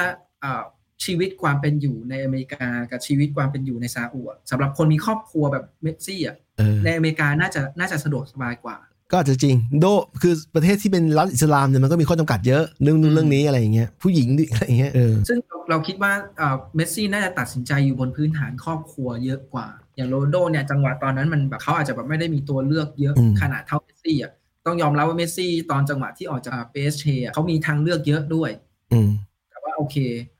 [0.44, 0.62] อ่า
[1.04, 8.76] ชีวิตความเป็นอยู่ในอเมริกากับชีวิตความเป็นอยู่ในซาอุอะสำหรับคนมีครอบครัวแบบเมสซี่อะเออในอเมริกาน่าจะน่าจะสะดวกสบายกว่า
[9.10, 9.86] ก็อาจจะจริง โด
[10.22, 19.66] คือประเทศที่เป็นรัฐอิสลามเนี่ยมันก็มีข้อจำกัดเยอะเรื่องนู้นเรื่องนี้อะไรอย่างเงี้ยผู้หญิงดิอะไรอย่างเงี้ยเออซึ่งเราเราคิดว่าเอ่อเมสซี่น่าจะตัดสินใจอยู่บนพื้นฐานครอบครัวเยอะกว่า
[19.96, 24.32] อย่างโรนัลโดเนี่ยจังหวะตอนนั้นมันแบบเขาอาจจะแบบไม่ได้มีตัวเลือกเยอะอืมขนาดเท่าเมสซี่อะ
[24.66, 28.50] ต้องยอมรับว่าเมสซี่ตอนจังหวะที่ออกจากเปแอสเชอะเขามีทางเลือกเยอะด้วย
[28.92, 29.10] อืม
[29.50, 29.96] แต่ว่าโอเค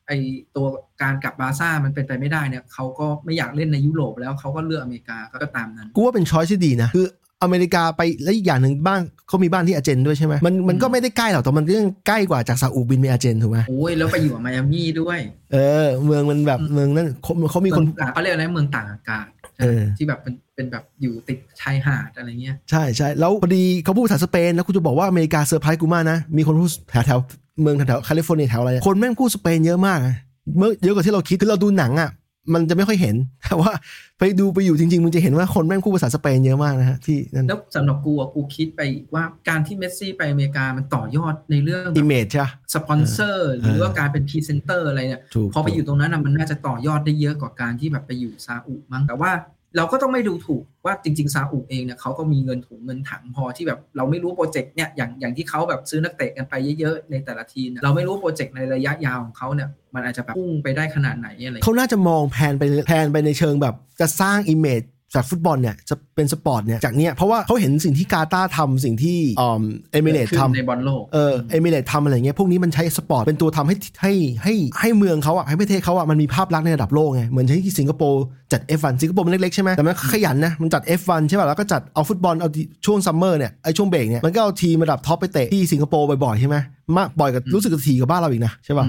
[0.06, 0.12] ไอ
[0.56, 0.66] ตัว
[1.02, 7.06] การกลับบาร์ซ่ามันเป็นไปไม่ได้เนี่ยเขาก็ไม่อยากเล่นในยุโรปแล้วเขาก็เลือกอเมริกาก็ตามนั้นกูว่าเป็น choice ที่ดีนะคือ
[7.42, 15.18] อเมริกาไปแล้วอีกอย่างหนึ่งบ้านเขามีบ้านที่อาร์เจนด้วยใช่ไหมมันมันก็ไม่ได้ใกล้หรอกแต่มันก็ยังใกล้กว่าจากซาอุบินไปอาร์เจนถูกไหมโอ้ยแล้วไปอยู่กับไมอามี่ด้วย
[15.52, 19.26] เออ เมืองมันแบบเมืองนั้นเขาเขามีคนเองเขาเรียกอะไรเมืองตากอากาศ
[19.60, 27.18] เออที่แบบเป็นเป็นแบบอยู่ติดชายหาดอะไรเงี้ยใช่ใช่แล้วพอดีเขาพูดภาษาสเปนแล้วกูจะบอกว่าอเมริกาเซอร์ไพรส์กูมากนะ มีคนพูดแถวแถว
[27.60, 30.14] เมืองแถวแคลิฟอร์เนียแถวอะไรคนแม่งพูดสเปนเยอะมากนะ
[30.58, 32.10] เมื่อเยอะกว่าที่เราคิดคือเราดูหนังอะ
[32.54, 33.72] มันจะไม่ค่อยเห็นแต่ว่า
[34.18, 38.80] ไปดูไปอยู่จริงๆมึงจะเห็นว่าคนแม่งพูดภาษาสเปนเยอะมากนะฮะที่นั่นแล้วสำหรับกูอะกูคิดไป
[39.14, 49.30] ว่าการที่เมสซี่ไปอเมริกามันต่อยอดในเรื่อง image ใช่ปะสปอนเซอร์หรือว่าการเป็นพรีเซนเตอร์อะไรเนี่ยถูกพอไปอยู่ตรงนั้นอะมันน่าจะต่อยอดได้เยอะกว่าการที่แบบไปอยู่ซาอุมั้งแต่ว่า
[49.76, 64.82] เราก็ต้องไม่ดูถูกว่าจริงๆซาอุเองเนี่ยเขาก็มีเงินถุงเงินถังพอที่แบบเราไม่รู้โปรเจกต์เนี่ยอย่างอย่างที่เขาแบบซื้อนักเตะกันไปเยอะๆในแต่ละทีมเนี่ยเราไม่รู้โปรเจกต์ในระยะยาวของเขาเนี่ยมันอาจจะแบบพุ่งไปได้ขนาดไหนอะไรเขาน่าจะมองแผนไปแผนไปในเชิงแบบจะสร้าง image
[65.16, 74.12] จากฟุตบอลเนี่ยจะเป็นสปอร์ตเนี่ยจากเนี้ยเพราะว่าเขาเห็นสิ่งที่กาตาร์ทำสิ่งที่อ่อเอมิเรตขึ้นทำในบอลโลกเออเอมิเรตทำอะไรเงี้ยพวกนี้มันใช้สปอร์ตเป็นตัวทำให้ให้
[74.44, 82.48] ให้ให้เมืองเขาอะให้ประเทศเขาอะมันมีภาพลักษณ์ในระดับโลกไงเหมือนที่สิงคโปร์จัด F1 สิงคโปร์มันเล็กๆใช่ไหมแต่มันขยันนะมันจัด F1 ใช่ป่ะแล้วก็จัดเอาฟุตบอลเอา
[82.86, 86.56] ช่วงซัมเมอร์เนี่ยไอช่วงเบรกเนี่ยมันก็เอาทีมระดับท็อปไปเตะที่สิงคโปร์บ่อยๆใช่ไหม
[86.96, 88.86] มากบ่อยกับรู้สึกกับทีกับบ้านเราอีกนะใช่ป่ะ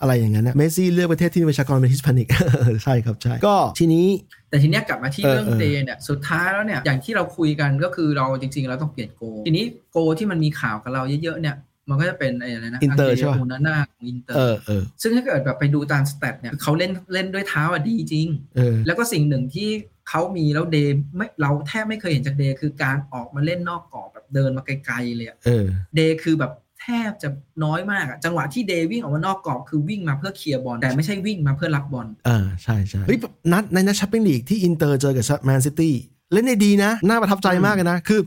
[0.00, 2.28] อืมอะไรอย่างนั้นนะเมสซี่เลือกประเทศที่มีประชากรเป็น Hispanic
[2.84, 4.06] ใช่ครับใช่ก็ทีนี้
[4.50, 11.56] แต่ทีเนี้ยกลับมาที่เออเรื่องเออเด เคอาเนี่ยสุดท้ายแล้วเนี่ยอย่างที่เราคุยกันก็คือเราจริง ๆ เราต้องเปลี่ยนโกล์ ทีนี้โกล์ที่มันมีข่าวกับเราเยอะๆเนี่ย
[11.88, 19.68] มันก็จะเป็นไอ้อะไรนะอินเตอร์ใช่ปะโอนาน่าของอินเตอเอร์อเออซึ่งถ้าเกิดแบบไปดูตาม stat เนี่ยเขาเล่นเล่นด้วยเท้าอะดีจริงเออแล้วก็สิ่งหนึ่งที่
[20.08, 25.64] เขามีแล้วเดย์ไม่เราแทบไม่เคยเห็นจากเดย์คือการออกมาเล่นนอกกรอบแบบเดินมาไกลๆเลยอะเออ
[25.96, 27.28] เดย์คือแบบ แทบจะ
[27.64, 33.18] น้อยมากอะจังหวะที่เดย์วิ่งออกมานอกกรอบคือวิ่งมาเพื่อเคลียร์บอลแต่ไม่ใช่วิ่งมาเพื่อรับบอลอ่าใช่ใช่เฮ้ย
[33.52, 35.94] นัดในนัด Champions League ที่อินเตอร์เจอกับแมนซิตี้
[36.32, 38.20] เล่นได้ดีนะ น่าประทับใจมากเลยนะ คือ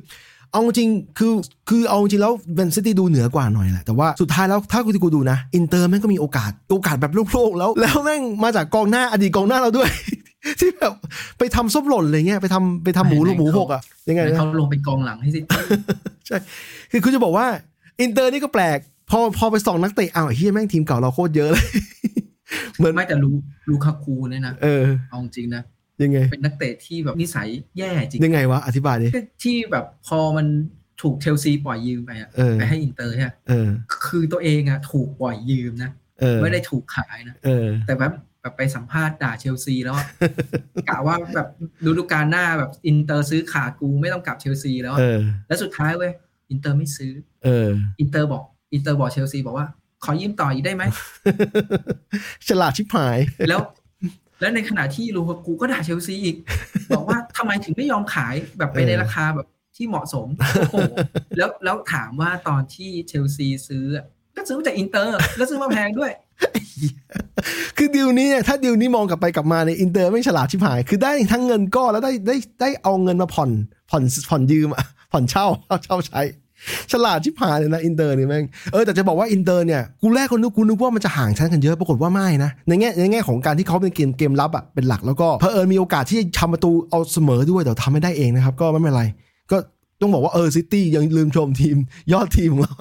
[0.51, 1.33] เอาจริงคือ
[1.69, 9.89] คือเอาจริงแล้วแมนซิตี้ดูเหนือกว่าหน่อยแหละแต่ว่าสุดท้ายแล้วถ้ากูที่กูดูนะ อินเตอร์แม่งก็มีโอกาสโอกาสแบบโล่งๆแล้ว แล้วแม่งมาจากกองหน้าอดีตกองหน้าเราด้วย
[10.59, 10.93] ที่แบบ
[11.37, 15.59] ไปทำส้มหล่นอะไรเงี้ยไปทำไปทำหมูไม่หมูเขาหกอะยังไงแล้วนะเขาลงเป็นกองหลังให้ซิตี้
[16.27, 16.37] ใช่
[16.91, 17.45] คือคุณจะบอกว่า
[18.01, 18.79] อินเตอร์นี่ก็แปลก
[19.09, 21.65] พอพอไปส่องนักเตะอ้าวไอ้เฮียแม่งทีมเก่าเราโคตรเยอะเลย
[22.77, 23.29] เหมือนไม่แต่ลู
[23.69, 25.63] ลูคาคูเนี่ยนะเออเอาจริงนะ
[26.01, 29.07] ยังไง เป็นนักเตะที่แบบนิสัยแย่จริงยังไงวะอธิบายดิ
[29.43, 30.47] ที่แบบพอมัน
[31.01, 33.69] ถูกเชลซีปล่อยยืมไปอะเออไปให้อินเตอร์ใช่ไหมเออ
[34.07, 40.07] คือตัวเองอะถูกปล่อยยืมนะเออไม่ได้ถูกขายนะเออแต่แบบแบบไปสัมภาษณ์ด่าเชลซีแล้วอะ
[40.89, 41.47] กะว่าแบบ
[41.85, 46.11] ฤดูกาลหน้าแบบอินเตอร์ซื้อขาดกูไม่ต้องกลับเชลซีแล้วอะเออแล้วสุดท้ายเว้ย
[46.53, 47.13] อินเตอร์ไม่ซื้อ
[47.43, 49.67] เออ อินเตอร์บอก อินเตอร์บอกเชลซีบอกว่า
[50.03, 50.83] ขอยืมต่ออีกได้ไหม
[52.47, 53.17] ฉลาดชิบหาย
[53.49, 53.61] แล้ว
[54.41, 56.35] แล้วในขณะที่ลูกากูก็ด่าเชลซีอีก
[56.95, 60.75] บอกว่าทำไมถึงไม่ยอมขายแบบไปในเออราคาแบบที่เหมาะสมโอ้โห
[61.37, 66.11] แล้วแล้วถามว่าตอนที่เชลซีซื้ออะก็ซื้อมาจากอินเตอร์ แล้วซื้อมาแพงด้วย
[67.77, 73.49] คือดิวนี้เนี่ยถ้าดิวนี้มองกลับไปกลับมาในยอินเตอร์ไม่งฉลาดชิบหาย คือได้ทั้งเงินก้อนแล้วได้ได้ได้เอาเงินมาผ่อน
[73.89, 75.45] ผ่อนผ่อนยืมอะผ่อนเช่า
[75.85, 76.21] เช่าใช้
[76.91, 89.03] ฉลาดชิบหายเลยนะอินเตอร์นี่แม่งเออแต่จะบอกว่าอินเตอร์เนี่ยกูแรกคนนึกกูนึกว่ามันจะห่างชั้นกันเยอะปรากฏว่าไม่นะในแง่ในแง่ของการที่เขาเป็นเกมเกมรับอะเป็นหลักแล้วก็เพอเอิญมีโอกาสที่จะทำประตูเอาเสมอด้วยแต่ทำไม่ได้เองนะครับ ก็ไม่เป็นไร
[89.51, 89.57] ก็
[90.01, 91.77] ต้องบอกว่าเออซิตี้ยังลืมชมทีม
[92.13, 92.75] ยอดทีมของเรา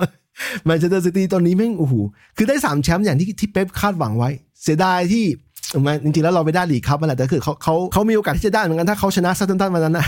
[0.64, 1.94] แมนเชสเตอร์ซิตี้ตอนนี้แม่งโอ้โห
[2.36, 4.30] คือได้สามแชมป์อย่างที่ที่เป๊ปคาดหวังไว้
[4.62, 5.24] เสียดายที่
[5.70, 10.06] เออมันจริงๆแล้วเราไม่ได้ลีกครับนั่นแหละแต่คือเขาเขาเขามีโอกาสที่จะได้เหมือนกันถ้าเขาชนะซัตเทนตันวันนั้นนะ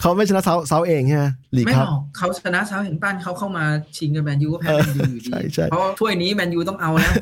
[0.00, 3.64] เขาไม่ชนะเซาเซาเองใช่ไหมลีกไม่คหรัรบอกเขาชนะเซาท์แฮมป์ตันเขาเข้ามา
[3.96, 7.12] ชิงกับแมนยูก็แพ้เออแมนยูอยู่ดีใช่ใช่เพราะถ้วยนี้แมนยูต้องเอาแล้ว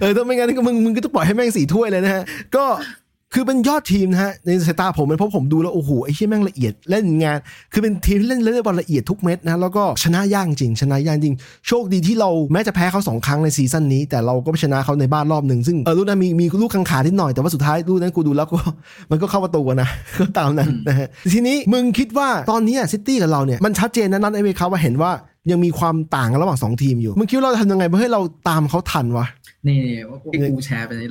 [0.00, 2.24] เออถ้าไม่งั้นก็มึงมึงก็ต้องปล่อยให้แม่งสี่ถ้วยเลยนะฮะ
[2.56, 2.64] ก็
[3.34, 7.38] คือเป็นยอดทีมนะฮะในสายตาผมเป็นเพราะผมดูแล้วโอ้โหไอ้เชี่ยแม่งละเอียดเล่นงาน
[7.72, 11.36] คือเป็นทีมที่เล่นเล่นบอลละเอียดทุกเม็ดนะแล้วก็ชนะยากจริง ชนะยากจริง
[11.68, 18.58] โชคดีที่เราแม้จะแพ้เขาสองครั้งในซีซั่นนี้ แต่เราก็ไปชนะเขาในบ้านรอบหนึ่งซึ่งเออลูกนั้นมีมีลูกกังขานิดหน่อยแต่ว่าสุดท้ายลูกนั้นกูดูแล้วก็
[19.10, 25.10] มันก็เข้าประตูอะนะก็ตามนั้นนะฮะทีนี้มึงคิดว่าตอนนี้ซิตี้กับเราเนี่ยมันชัดเจนนะนัดเอฟเอคัพว่าเห็นว่า
[25.50, 29.26] ยังมีความต่างกันระหว่างสองทีมอยู่ มึงคิดว่าเราทำยังไงเพื่อให้เราตามเขาทันวะ
[29.68, 29.80] นี่
[30.32, 31.02] ที่กูแชร์ไปใน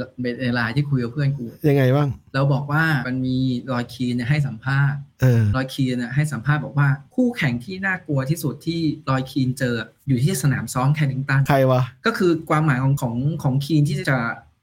[0.42, 3.38] ในไลน์ที่คุยกับเพื่อนกู ยังไงบ้าง เราบอกว่ามันมี
[3.72, 9.76] รอยคีนเนี่ยให้สัมภาษณ์เออรอยคีนเนี่ยให้สัมภาษณ์บอกว่า คู่แข่งที่น่ากลัวที่สุดที่รอยคีนเจอ
[10.08, 14.18] อยู่ที่สนามซ้อมแคนนิงตันใครวะ ก็คือความหมายของของของคีนที่จะ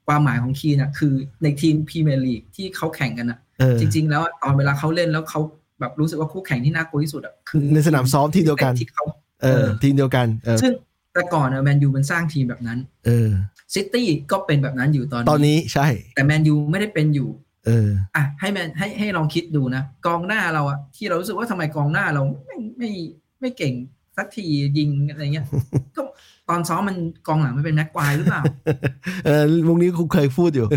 [0.07, 1.13] ความหมายของคีนน่ะคือ
[1.43, 5.41] ในทีมพรีเมียร์ลีกที่เขาแข่งกันน่ะเออจริง ๆ แล้วอะตอนเวลาเขาเล่นแล้วเขา
[5.79, 9.05] แบบรู้สึกว่าคู่แข่งที่น่ากลัวที่สุดอะคือในสนามซ้อมทีมเดียวกันที่เขา
[9.43, 10.71] เออทีมเดียวกันเออซึ่ง
[11.13, 13.29] แต่ก่อนอะแมนยูมันสร้างทีมแบบนั้น เออ
[13.73, 17.29] ซิตี้ก็เป็นแบบนั้นอยู่ตอนตอนนี้ใช่ แต่แมนยูไม่ได้เป็นอยู่
[17.65, 22.91] เออ อะให้แมนให้ให้ลองคิดดูนะกองหน้าเราอะที่เรารู้สึกว่าทำไมกองหน้าเราไม่ไม่
[23.41, 23.73] ไม่เก่ง
[24.17, 24.45] สักที
[24.77, 25.45] ยิงอะไรเงี้ย
[25.95, 26.01] ก็
[26.49, 26.97] ตอนซ้อมมัน
[27.27, 28.41] กองหลังไม่เป็นแม็กควายหรือเปล่า
[29.25, 30.67] เออวงนี้กูเคยพูดอยู่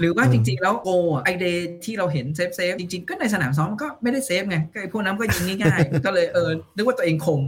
[0.00, 7.40] หรือว่าจริง ๆ แล้วโกอะไอเดย์ที่เราเห็นเซฟเซฟจริง ๆ ก็ในสนามซ้อมมันก็ไม่ได้เซฟไงก็ไอพวกนั้นก็ยิงง่ายๆ ก็เลยเออนึกว่าตัวเองคม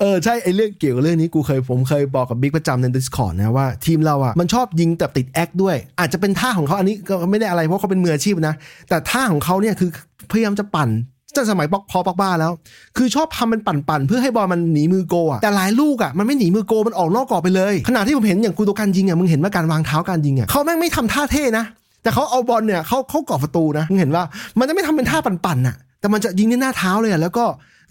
[0.00, 8.54] เออใช่ไอเรื่องเกี่ยวกับเรื่องนี้กูเคยผมเคยบอกกับบิ๊กประจำใน Discord นะว่าทีมเราอะมันชอบยิงแต่ติดแอคด้วย อาจจะเป็นท่าของเขาอันนี้ก็ไม่ได้อะไรเพราะเขาเป็นมืออาชีพนะ
[8.88, 9.90] แต่ท่าของเขาเนี่ยคือ
[10.30, 10.90] พยายามจะปั่น
[11.36, 12.52] ตั้งสมัยปอกพอปอกบ้าแล้ว
[12.96, 21.64] คือชอบทำมันปั่นๆเพื่อให้บอลมันหนีมือโกอะแต่หลายลูกอะมันไม่หนีมือโกมันออกนอกกรอบไปเลยขณะที่ผมเห็นอย่างกูโดกันยิงอะมึงเห็นว่าการวางเท้าการยิงอะเขาแม่งไม่ทำท่าเท่นะ
[22.02, 24.22] แต่เขาเอาบอลเนี่ยเขาเขากรอบประตูนะมึงเห็นว่า
[24.58, 27.44] มันจะไม่ทำเป็นท่าปั่นๆน่ะแต่มันจะยิงในหน้าเท้าเลยอะแล้วก็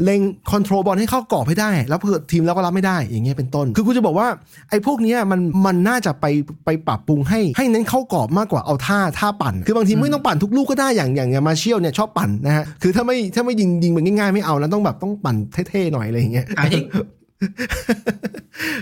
[0.04, 4.28] เล็ง control บอลให้เข้ากรอบให้ได้ แล้วเผื่อทีมเราก็รับไม่ได้อย่างเงี้ยเป็นต้น คือกูจะบอกว่า
[4.70, 6.26] ไอ้พวกเนี้ยมันมันน่าจะไป
[6.66, 15.36] ไปปรับปรุงให้ให้เน้นเข้ากรอบมากกว่าเอาท่าท่าปั่น คือบางทีไม่ต้องปั่นทุกลูกก็ได้อย่างอย่างอย่างมาเชียลเนี่ยชอบปั่นนะฮะคือถ้าไม่ถ้าไม่ยิงยิงแบบง่ายๆไม่เอานะต้องแบบต้องปั่น
[15.70, 16.84] เท่ๆหน่อยอะไรอย่างเงี้ยหาอีก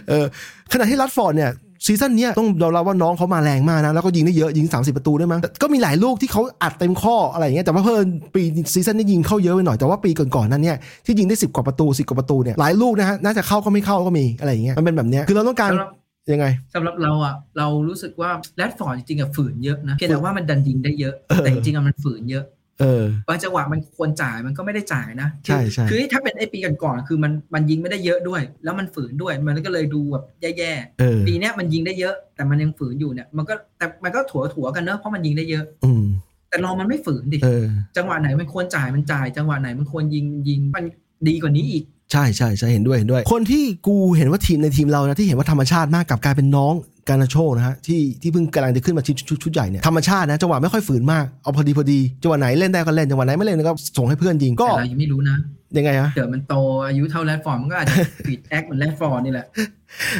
[0.10, 0.26] เออ
[0.72, 1.52] ขณะที่รัดฟอร์ดเนี่ย
[1.86, 8.42] ซีซั่นเนี้ยต้องยอมรับว่าน้องเขามาแรงมากนะ แล้วก็ยิงได้เยอะยิง 30 ประตูได้มั้งแต่ก็มีหลายลูกที่เขาอัดเต็มข้ออะไรอย่างเงี้ยแต่ว่าเพิ่นปี
[8.74, 15.90] ซีซั่นนี้ยิงเข้าเยอะไปหน่อยแต่ว่าปีก่อนๆนั้นเนี่ยที่ยิงได้ 10 กว่าประตู10กว่าประตูเนี่ยหลายลูกนะฮะน่าจะเข้าก็ไม่เข้าก็มีอะไรอย่างเงี้ยมันเป็นแบบเนี้ยคือเราต้องการสำหรับ
[16.32, 22.44] ยังไงสำหรับเราอะเรารู้สึกว่าแรดฟอร์ดจริงๆอะฝืนเยอะนะเพียงแต่ว่ามันดันยิงได้เยอะเออแต่จริงๆอะมันฝืนเยอะ
[22.82, 36.04] เออบางจังหวะมันควรจ่ายมันก็ไม่ได้จ่ายนะใช่ใช่คือถ้าเป็นไอปีก่อนๆคือมันมันยิงไม่ได้เยอะด้วย แล้วมันฝืนด้วยมันก็เลยดูแบบแย่เออๆปีเนี้ยมันยิงได้เยอะ แต่มันยังฝืนอยู่เนี่ย มันก็แต่มันก็ถัวถัวๆกันเนอะเพราะมันยิงได้เยอะ อืม
[36.50, 37.66] แต่รอมันไม่ฝืนดิเออ
[37.98, 40.86] จังหวะไหนมันควรจ่ายมันจ่าย จังหวะไหนมันควรยิงยิงมัน
[41.28, 46.74] ดีกว่านี้อีกใช่ใช่ใช่เห็นด้วยเห็นด้วย คนที่กูเห็นว่าทีมในทีมเรานะที่เห็นว่าธรรมชาติมากกลับกลายเป็นน้อง
[47.10, 55.38] การ์นาโชนะฮะที่ที่เพิ่งกำลังจะขึ้นมาชุดชุดชุดใหญ่เนี่ยธรรมชาตินะจังหวะไม่ค่อยฝืนมากเอาพอดีพอดีจังหวะไหนเล่นได้ก็เล่นจังหวะไหนไม่เล่นก็ส่งให้เพื่อนยิงก็แต่เรายังไม่รู้นะ
[55.78, 56.56] ยังไงฮะเดี๋ยวมันโต
[56.88, 57.96] อายุเท่าแรดฟอร์ดมันก็อาจจะ
[58.28, 59.46] ติด act เหมือนแรดฟอร์ดนี่แหละ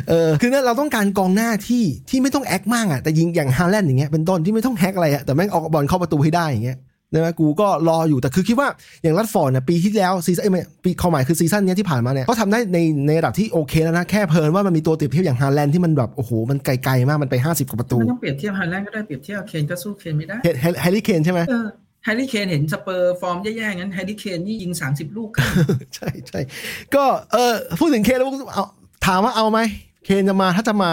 [0.10, 6.78] เออคือเนี่ยเราต้องการกองหน้าที่ที่ไม่ต้อง act มากอะแต่ยิงอย่างฮาแลนด์อย่างเงี้ยเป็นต้นที่ไม่ต้อง act อะไรอะแต่แม่งเอาบอลเข้าประตูให้ได้อย่างเงี้ย
[7.26, 8.68] นะกูก็รออยู่แต่คือคิดว่า
[9.04, 20.38] อย่างรัดฟอร์ดเนี่ยปีที่แล้วซีซั่นเอ้ยไม่ปีความหมายคือซีซั่นเนี้ยที่ผ่านมาเนี่ยเขาทำได้ในในระดับที่โอเคแล้วนะแค่เผอิญว่ามันมีตัวเปรียบเทียบอย่างฮาแลนด์ที่มันแบบโอ้โหมันไกลๆมากมันไป 50กว่าประตูไม่ต้องเปรียบเทียบฮาแลนด์ก็ได้เปรียบเทียบเคนก็สู้เคนไม่ได้
[20.82, 21.68] แฮร์รี่เคนใช่ไหมเออ
[22.04, 25.30] แฮร์รี่เคนเห็นสเปอร์ฟอร์มแย่ๆงั้นแฮร์รี่เคนนี่ยิง 30 ลูก
[25.96, 26.40] ใช่ใช่
[26.96, 27.04] ก็
[27.34, 28.66] เออพูดถึงเคนแล้วเอา
[29.06, 29.60] ถามว่าเอาไหม
[30.06, 30.92] เคนจะมาถ้าจะมา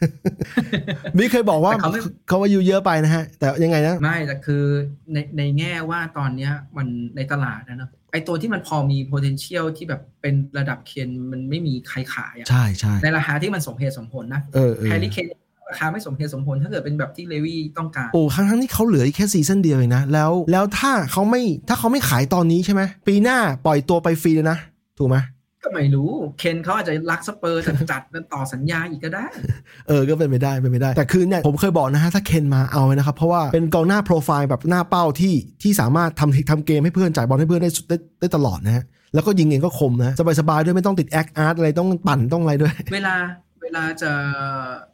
[0.00, 4.64] เอ้าบิ๊กเคยบอกว่าแต่เขาไม่เขาว่าอยู่เยอะไปนะฮะ แต่ยังไงนะ ไม่แต่คือ
[5.12, 6.86] ในในแง่ว่าตอนเนี้ยมัน
[7.16, 15.26] ในตลาดนะเนอะไอตัวที่มันพอมี potential ที่แบบเป็นระดับเคนมันไม่มีใครขายอะใช่ใช่ในราคาที่มันสมเหตุสมผลนะเออเออแฮร์รี่เคน
[15.70, 24.58] ราคาไม่สมเหตุสมผลถ้าเกิดเป็นแบบที่เลวี่ต้องการ โอ้ครั้งทั้งที่เขาเหลืออีกแค่ซีซั่นเดียวเองนะ แล้วแล้วถ้าเขาไม่ถ้าเขาไม่ขายตอนนี้ใช่ไหมปีหน้าปล่อยตัวไปฟรีเลยนะ
[24.98, 25.16] ถูกไหม
[25.62, 29.26] ก็ไม่รู้เคนเขาอาจจะรักสเปอร์จัดจัดๆแล้วต่อสัญญาอีกก็ได้
[29.88, 38.84] เออก็เป็นไปได้เป็นไปได้ แต่คือเนี่ยผมเคยบอกนะฮะถ้าเคนมาเอาไว้นะครับ เพราะว่าเป็นกองหน้าโปรไฟล์แบบหน้าเป้าที่ที่สามารถทำทำเกมให้เพื่อนจ่ายบอลให้เพื่อนได้ได้ได้ตลอดนะฮะ
[39.14, 43.16] แล้วก็ยิงเองก็คมนะสบายๆด้วยไม่ต้องติด act art อะไรต้องปั่นต้องอะไรด้วย เวลา
[43.62, 44.12] เวลาจะ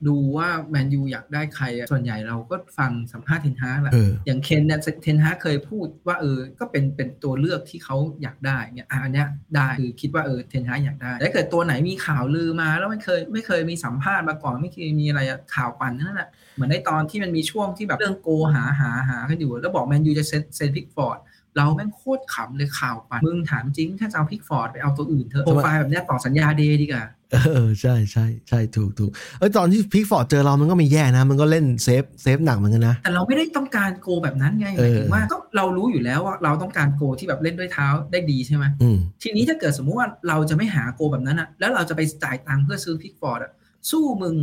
[0.07, 21.19] ดูว่าแมนยูอยากได้ใครอะส่วนใหญ่เราก็ฟังสัมภาษณ์เทนฮากแหละเอออย่างเคนเนี่ยเทนฮากเคยพูดว่าเออ ก็เป็นเป็นตัวเลือกที่เขาอยากได้เนี่ยอะอันเนี้ยได้คือคิดว่าเออเทนฮากอยากได้แต่ถ้าเกิดตัวไหนมีข่าวลือมา แล้วไม่เคยไม่เคยมีสัมภาษณ์มาก่อนไม่เคยมีอะไรอะข่าวปั่นนั่นแหละเหมือนในตอนที่มันมีช่วงที่แบบเรื่องโกหาหาหากันอยู่ แล้วบอกแมนยูจะเซ็นเซ็นพิกฟอร์ด
[21.57, 43.53] เราแม่งโคตรขำเลยข่าวปั่นมึงถามจริงถ้าจะเอาพิกฟอร์ดไปเอาตัวอื่นเถอะโปรไฟล์แบบเนี้ยต่อสัญญาเดย์ดีกว่า เออใช่ใช่ใช่ถูกถูกเออตอนที่พิกฟอร์ดเจอเรามันก็ไม่แย่นะ มันก็เล่นเซฟเซฟหนักเหมือนกันนะ แต่เราไม่ได้ต้องการโกแบบนั้นไงหเออมายถึงว่าก็เรารู้อยู่แล้วว่าเราต้องการโกที่แบบเล่นด้วยเท้าได้ดีใช่ไหมอืมทีนี้ถ้าเกิดสมมุติว่าเราจะไม่หาโกแบบนั้นอะแล้วเราจะไปจ่ายตังค์เพื่อซื้อพิกฟอร์ดอะ
[43.91, 44.35] สู้มึง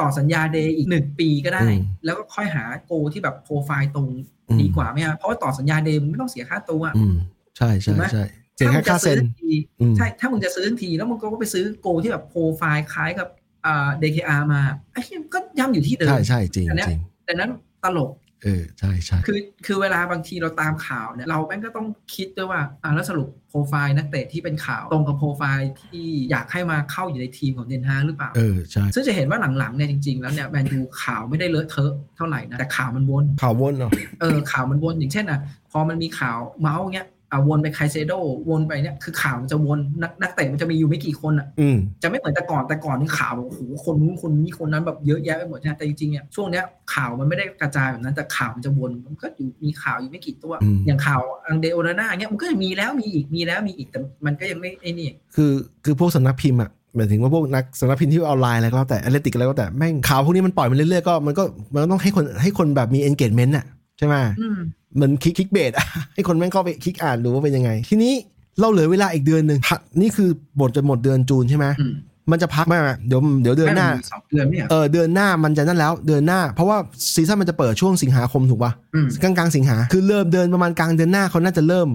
[0.00, 4.08] ต่อสัญญาเดย์อีกหนึ่งปีก็ได้อืมแล้วก็ค่อยหาโกที่แบบโปรไฟล์ตรง
[4.48, 7.16] อืมดีกว่าไหมอะเพราะว่าต่อสัญญาเดย์มึงไม่ต้องเสียค่าตัวอะอืม
[7.56, 8.24] ใช่ใช่ถูกไหมใช่
[8.60, 13.28] เสียแค่ค่าเซ็นถ้มึงจะซื้อทีอืมใช่ ถ้ามึงจะซื้อทันที แล้วมึงก็ไปซื้อโกที่แบบโปรไฟล์คล้ายกับ
[13.66, 14.60] อ่า DKR มา
[14.92, 17.50] ไอ้เหี้ยก็ย่ำอยู่ที่เดิม ใช่ใช่จริงอันเนี้ยจริงแต่นั้น
[17.84, 18.10] ตลก
[18.44, 33.90] เออใช่ใช่คือคือเวลาบางทีเราตามข่าวเนี่ยเราแม่งก็ต้องคิดด้วยว่าอ่าแล้วสรุปโปรไฟล์นักเตะที่เป็นข่าวตรงกับโปรไฟล์ที่อยากให้มาเข้าอยู่ในทีมของเดนฮาหรือเปล่า เออใช่ ซึ่งจะเห็นว่าหลังๆเนี่ยจริงๆ แล้วเนี่ยแมนยูข่าวไม่ได้เลอะเทอะเท่าไหร่นะแต่ข่าวมันวน ข่าววนเนาะ
[34.20, 35.40] เออข่าวมันวนอย่างเช่นอะ
[35.70, 38.12] พอมันมีข่าวเมาท์เงี้ย อะวนไปไคเซโด
[38.48, 46.64] วนไปเนี่ยคือข่าวมันจะวนนักนักเตะมันจะมีอยู่ไม่กี่คนอะอืมจะไม่เหมือนแต่ก่อนแต่ก่อนนี่ข่าวแบบโอ้โหคนนู้นคนนี้คนนั้นแบบเยอะแยะไปหมดใช่ไหมแต่จริงๆเนี่ยช่วงเนี้ย
[46.94, 55.52] ข่าวมันไม่ได้กระจายแบบนั้นแต่ข่าวมันจะวนมันก็อยู่มีข่าวอยู่ไม่กี่ตัวอืมอย่างข่าวอังเดโอนาน่าเนี่ยมันก็จะมีแล้วมีอีกมีแล้วมีอีกแต่มันก็ยังไม่ไอ้นี่คือ
[55.84, 63.64] คือพวกสำนักพิมพ์อะหมายถึงว่าพวกนักสำนักพิมพ์ที่ออนไลน์อะไรก็แล้วแต่แอตเลติกอะไรก็แล้วแต่แม่งข่าวพวกนี้มันปล่อยมาเรื่อยๆก็มันก็มันก็ต้องให้คนให้คนแบบมี engagement อะ
[64.00, 64.58] ใช่ไหมอืม
[64.94, 68.14] เหมือนคลิก clickbait อะให้คนแม่งเข้าไปคลิกอ่านดูว่าเป็นยังไง ทีนี้
[68.60, 70.30] เราเหลือเวลาอีกเดือนหนึ่งพักนี่คือ
[70.60, 71.94] บทจะหมดเดือน June ใช่ไหมอืม
[72.30, 76.78] มันจะพักไหมอะเดี๋ยวเดี๋ยวเดือนหน้าแม่งมีสองเดือนเนี่ยเออเดือนหน้ามันจะนั่นแล้ว เดือนหน้า เพราะว่า
[77.14, 81.88] ซีซั่นมันจะเปิดช่วงสิงหาคมถูกป่ะอืมกลางกลางๆสิงหาคือเริ่มเดินประมาณกลางเดือนหน้าเขาน่าจะเริ่ม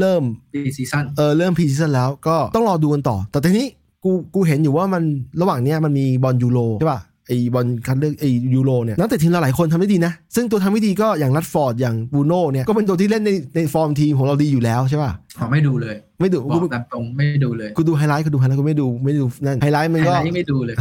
[0.00, 0.22] เริ่ม
[0.54, 3.68] พรีซีซั่นเออเริ่มพรีซีซั่นแล้วก็ต้องรอดูกันต่อ แต่ทีนี้
[4.04, 5.02] กูกูเห็นอยู่ว่ามัน
[5.40, 7.00] ระหว่างเนี้ยมันมีบอลยูโรใช่ป่ะ
[7.30, 8.24] ไอบอลคัดเลือกไอ
[8.54, 20.76] ยูโรเนี่ยนักเตะทีมเราหลายคนทำได้ดีนะ ซึ่งตัวทำไม่ดีก็อย่างรัดฟอร์ดอย่างบรูโน่เนี่ยก็เป็นตัวที่เล่นในในฟอร์มทีมของเราดีอยู่แล้วใช่ป่ะขอไม่ดูเลย ไม่ดูบอกูกตามตรงไม่ดูเลยกูดูไฮไลท์กูดูไฮไลท์กูไม่ดูไม่ดูนั่นไฮไลท์มันไฮก็ไลท์ยังไม่ดูเลย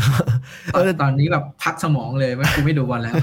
[0.74, 3.14] เออตอนนี้แบบพักสมองเลยว่ากูไม่ดูบอลแล้ว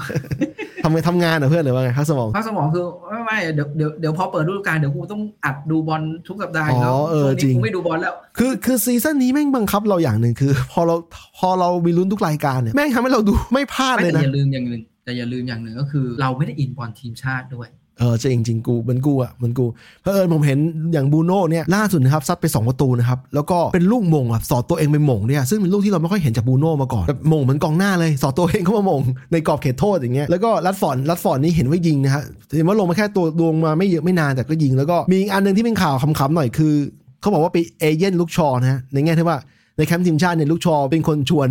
[0.87, 10.95] ทำไงทำงานเหรอเพื่อนหรือว่าไงพักสมองพักสมองคือไม่ไม่เดี๋ยวเดี๋ยวเดี๋ยวพอเปิดฤดูกาลเดี๋ยวกูต้องอัดดูบอลทุกสัปดาห์ยู่แล้วอ๋อเออช่วงนี้จริงกูไม่ดูบอลแล้ว คือคือซีซั่นนี้แม่งบังคับเราอย่างหนึ่งคือ พอเรา
[11.39, 17.69] พอเรามีลุ้นทุกรายการเนี่ยแม่งทำให้เราดูไม่พลาดไม่เลยแต่นะอย่าลืมอย่างหนึ่งแต่อย่าลืมอย่างหนึ่งก็คือ เราไม่ได้อินบอลทีมชาติด้วย
[17.99, 19.67] เออจริงจริงกูเหมือนกูอะเหมือนกู
[20.03, 20.59] เพอเอิญผมเห็น
[20.93, 29.01] อย่างบรูโน่เนี่ยล่าสุดนะครับซัดไป 2 ประตูนะครับ แล้วก็เป็นลูกโหม่งอะสอดตัวเองไปโหม่งเนี่ยซึ่งเป็นลูกที่เราไม่ค่อยเห็นจากบรูโน่มาก่อนแบบโหม่งเหมือนกองหน้าเลยสอดตัวเองเข้ามาโหม่ง
[29.33, 32.23] ในกรอบเขตโทษอย่างเงี้ยแล้วก็รัดฟอร์ดรัดฟอร์ดนี่เห็นว่ายิงนะฮะ
[32.57, 36.75] เห็นว่าลงมาแค่ตัวดวงมาไม่เยอะไม่นานแต่ก็ยิง แล้วก็มีอีกอันหนึ่งที่เป็นข่าวขำๆหน่อยคือ
[37.21, 39.39] เขาบอกว่าไปเอเยนต์ลุค ชอว์นะฮะในแง่ที่ว่า
[39.77, 41.49] ในแคมป์ทีมชาติเนี่ยลูกชอเป็นคนชวน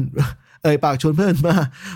[0.66, 1.56] เอ่ยปากชวนเพื่อนมา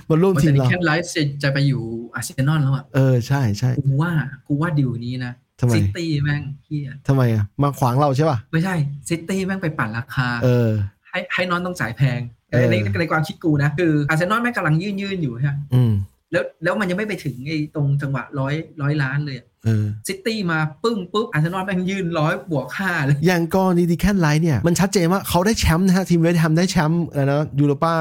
[0.10, 1.12] มาร่วมมันทีจะมมีเราแค่ไลฟ์
[1.44, 1.84] จะไปอยู่
[2.16, 4.12] อาร์เซนอลแล้วอะเออใช่ใช่กูว่า
[4.48, 8.76] กูว่าดิวนี้นะทำไมซิตี้แม่งเหี้ยทำไมอะ มาขวางเราใช่ป่ะ ไม่ใช่
[9.10, 10.70] ซิตี้แม่งไปปั่นราคา เออ
[11.10, 12.20] ให้ให้อาร์เซนอลต้องจ่ายแพง
[12.52, 15.94] เออในในความคิดกูนะ คืออาร์เซนอลแม่งกำลังยื่นยื่นอยู่ใช่ไหมอืม
[16.32, 19.49] แล้วแล้วมันยังไม่ไปถึงไอ้ตรงจังหวะร้อยร้อยล้านเลยเออ
[20.08, 27.94] ซิตี้มาปึ้งปุ๊บอาร์เซนอลแม่งยื่นร้อยบวกห้าเลยอย่างกรณีดีแคลนไรซ์เนี่ย มันชัดเจนว่าเขาได้แชมป์นะฮะ ทีมเวสต์แฮมได้แชมป์อะไรนะยูโรป้า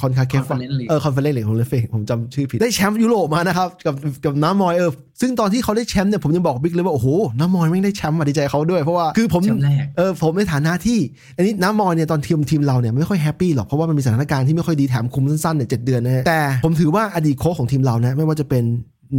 [0.00, 3.94] คอนคาเคฟ Conference League เออ Conference League ผมเลย fake ผมจำชื่อผิด ได้แชมป์ยุโรปมานะครับ กับ
[4.24, 4.90] กับน้ามอยส์เออ
[5.20, 7.08] ซึ่งตอนที่เขาได้แชมป์เนี่ยผมยังบอกบิ๊กเลยว่า โอ้โห
[7.38, 10.98] น้ามอยส์แม่งได้แชมป์มาดีใจเขาด้วย เพราะว่าคือผมแชมป์แรกเออผมในฐานะที่
[11.36, 18.64] อันนี้น้ามอยส์เนี่ยตอนทีมทีมเราเนี่ยไม่ค่อย happy หรอกเพราะว่ามันมีสถานการณ์ที่ไม่ค่อยดีแถมคุมสั้นๆเนี่ยเจ็ดเดือนนะฮะแต่ผมถือว่าอดีตโค้ชของทีมเรานะไม่ว่าจะเป็น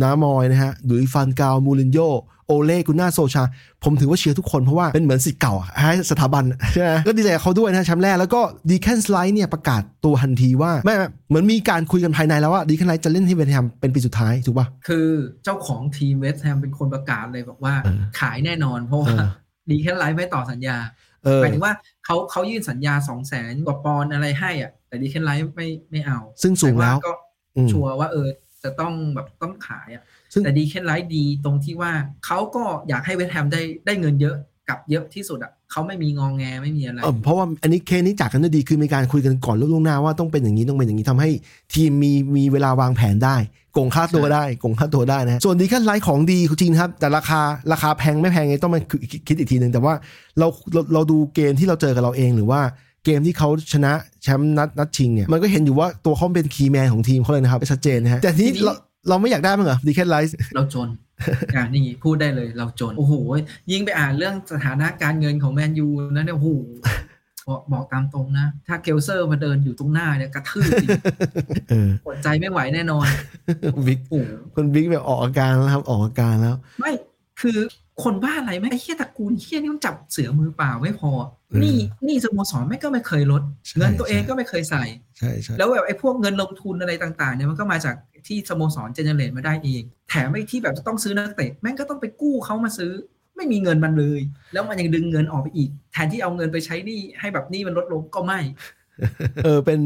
[0.04, 2.00] น้ามอยส์นะฮะหรือฟานกัล มูรินโญ่
[2.48, 3.44] โอเล่กุนนาร์ โซลชา
[3.84, 15.08] ผมถือว่าเชียร์ทุกคนเพราะว่าเป็นเหมือนศิษย์เก่าอะให้สถาบันใช่ไหมก็ดีใจกับเขาด้วยนะแชมป์แรก แล้วก็ดีแคลน ไรซ์เนี่ยประกาศตัวทันทีว่าไม่ไม่เหมือนมีการคุยกันภายในแล้วว่าดีแคลนไรซ์จะเล่นที่เวสต์แฮมเป็นปีสุดท้าย ถูกป่ะ คือ
[15.44, 19.30] เจ้าของทีมเวสต์แฮมเป็นคนประกาศเลยบอกว่าเออขายแน่นอนเพราะว่าเออ
[19.72, 20.78] ดีแคลน ไรซ์ไม่ต่อสัญญา
[21.24, 21.74] เออหมายถึงว่า
[22.06, 27.14] เขาเขายื่นสัญญาสองแสนกว่าปอนด์อะไรให้อะแต่ดีแคลน ไรซ์ไม่ไม่เอา ซึ่งสูงแล้วต่าก็
[27.56, 28.28] อืม sureว่าเออ
[28.64, 30.04] จะต้องแบบต้องขายอะ
[30.34, 31.92] ซึ่งแต่ดีแคลน ไรซ์ดีตรงที่ว่า
[32.26, 34.36] เขาก็อยากให้เวสต์แฮมได้ได้เงินเยอะ
[34.70, 41.30] กับเยอะที่สุดอะเขาไม่มีงอแงไม่มีอะไรเออเพราะว่าอันนี้เคสนี้จากกันด้วยดีคือมีการคุยกันก่อนล่วงหน้าว่าต้องเป็นอย่างนี้ต้องเป็นอย่างนี้ทำให้
[41.74, 43.38] ทีมมีมีเวลาวางแผนได้
[43.74, 47.42] โก่งค่าตัวได้โก่งค่าตัวได้นะฮะส่วนดีแคลน ไรซ์ของดีจริงนะครับ แต่ราคา
[47.72, 48.82] ราคาแพงไม่แพงไงต้องมา
[49.12, 49.94] คิดคิดอีกทีหนึ่งแต่ว่า
[50.40, 52.62] เราเราเราดูเกมที่เราเจอกับเราเองหรือว่า
[53.08, 53.94] เกมที่เขาชนะ
[54.24, 58.74] แชมป์นัดนัดชิงเนี่ยมันก็เห็นอยู่ว่าตัวเขาเป็น key man ของทีมเขาเลยนะครับชัดเจนนะฮะแต่ทีนี้เรา
[59.10, 60.90] เราไม่อยากได้มั้งเหรอดีแคลน ไรซ์เราจน
[61.56, 63.14] อ่านี่พูดได้เลยเราจน โอ้โห
[63.72, 66.50] ยิ่งไปอ่านเรื่องสถานะการเงินของแมนยูนะเนี่ยโอ้โห
[67.48, 70.90] บอกบอกตามตรงนะ ถ้าเกลเซอร์มาเดินอยู่ตรงหน้าเนี่ยกระทืบจริง
[71.70, 73.08] เอออดใจไม่ไหวแน่นอน
[73.88, 76.92] บิ๊กโอ้โหคนบิ๊กแบบออกอาการแล้วครับ ออกอาการแล้ว ไม่
[77.42, 77.58] คือ
[78.04, 81.12] คนบ้าอะไรไหมไอ้เหี้ยตระกูลเหี้ยนี่มันจับเสือมือเปล่าไม่พอ
[81.48, 81.78] เออนี่
[82.08, 84.84] นี่สโมสรไม่งก็ไม่เคยลดใช่เงินตัวเองใช่ก็ไม่เคยใส่
[85.18, 87.96] ใช่ใช่แล้วแบบไอ้พวกเงินลงทุนอะไรต่างๆเนี่ยมันก็มาจาก
[88.28, 92.92] ที่สโมสรเจเนเรตมาได้เอง แถมไอ้ที่แบบจะต้องซื้อนักเตะแม่งก็ต้องไปกู้เขามาซื้อ
[93.36, 94.22] ไม่มีเงินมันเลย
[94.54, 98.40] แล้วมันยังดึงเงินออกไปอีก แทนที่เอาเงินไปใช้หนี้ให้แบบหนี้มันลดลงก็ไม่
[99.44, 99.80] เออเป็น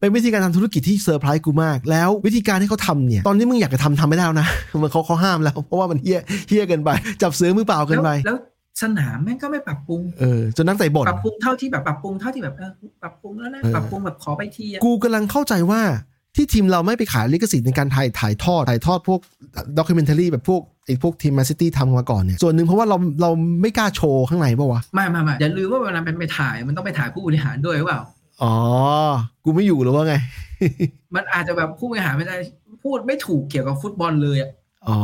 [0.00, 4.48] เป็นวิธีการทำธุรกิจที่เซอร์ไพรส์กูมาก แล้ววิธีการที่เขาทำเนี่ย ตอนนี้มึงอยากจะทำทำไม่ได้แล้วนะ
[4.82, 6.90] มันเขาเขาห้ามแล้ว เพราะว่ามันเฮี้ยเหี้ยเกินไป
[7.22, 8.36] จับเสือมือเปล่าเกินไปแล้วแล้ว
[8.82, 12.70] สนามแม่งก็ไม่ปรับปรุง เออจนนักเตะบ่นปรับปรุงเท่าที่แบบปรับปรุงเท่าที่แบบเออ
[13.02, 15.80] ปรับปรุงแล้วนะเออปรับปรุงแบบขอไปทีอะกูกำลังเข้าใจว่า
[16.36, 19.20] ที่ทีมเราไม่ไปขายลิขสิทธิ์ในการถ่ายถ่ายทอดถ่ายทอดพวก
[19.78, 23.30] documentary แบบพวกไอ้พวกทีมแมนซิตี้ทำมาก่อนเนี่ยส่วนหนึ่งเพราะว่าเราเรา
[23.62, 28.00] ไม่กล้าโชว์ข้างในป่าวะ ไม่ไม่ไม่อย่าลืมว่าเวลาเป็นไปถ่ายมันต้องไปถ่ายผู้บริหารด้วยหรือเปล่า
[28.42, 28.54] อ๋อ
[29.44, 30.14] กูไม่อยู่หรือว่าไง
[31.14, 32.36] มันอาจจะแบบผู้บริหารไม่ได้
[32.82, 34.50] พูดไม่ถูกเกี่ยวกับฟุตบอลเลยอะ
[34.88, 34.98] อ๋อ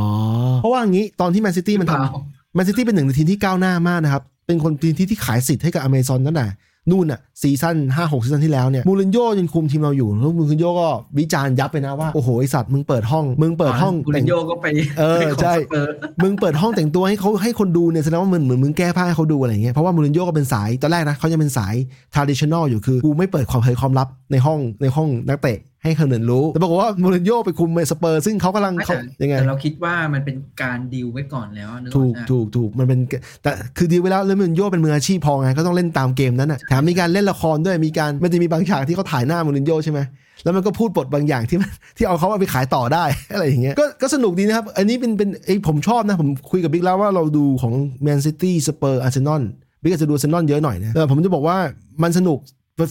[0.61, 6.47] เพราะว่าอย่างนี้ตอนที่แมนซิตี้มันหรือเปล่าทำแมนซิตี้เป็นหนึ่งในทีมที่ก้าวหน้ามากนะครับ เป็นคนทีมที่ที่ขายสิทธิ์ให้กับอเมซอนตั้งแต่
[6.91, 14.67] นู่นอะซีซั่นห้าหกซีซั่นที่แล้วเนี่ยมูรินโญ่ยังคุมทีมเราอยู่แล้วมูรินโญ่ก็วิจารณ์ยับไปนะว่า โอ้โหไอสัตว์มึงเปิดห้อง มึงเปิดห้องกู มูรินโญ่ก็ไป
[14.99, 21.75] เออไปของใช่สเปอร์มึงเปิดห้องแต่งตัวให้เขาให้คนดูเนี่ยแสดงว่ามึงเหมือนมึงแก้ผ้าให้เขาดูอะไรอย่างเงี้ยเพราะว่ามูรินโญ่ก็เป็นสายตอนแรกนะเขายังเป็นสาย
[22.15, 32.99] traditional อยู่คือกูไม่เปิดความเผยความลับในห้องในห้องนักเตะ ให้คนอื่นรู้ แต่ปรากฏว่ามูรินโญ่ไปคุมสเปอร์ซึ่งเขากำลังไม่เขาแต่ยังไงแต่เราคิดว่ามันเป็นการดีลไว้ก่อนแล้วเออถูกใช่ไหมถูกถูกมันเป็น
[33.43, 40.01] แต่คือดีไว้แล้วแล้วมูรินโญ่เป็นมืออาชีพพอไงก็ต้องเล่นตามเกมนั้นน่ะแถมมีการเล่นละครด้วยมีการมันจะมีบางฉากที่เขาถ่ายหน้ามูรินโญ่ใช่ไหม
[40.45, 49.43] แล้วมันก็พูดบทบางอย่างที่มันที่เอาเขาเอาไปขายต่อได้ อะไรอย่างเงี้ยก็ก็สนุกดีนะครับ อันนี้เป็นเป็นไอยผมชอบนะ ผมคุยกับบิ๊กแล้วว่าเราดูของแมนซิตี้สเปอร์อาร์เซนอล
[49.83, 51.57] บิ๊กอาจจะดูอาร์เซนอลเยอะหน่อยนะแต่ผมจะบอกว่า
[52.03, 52.39] มันสนุก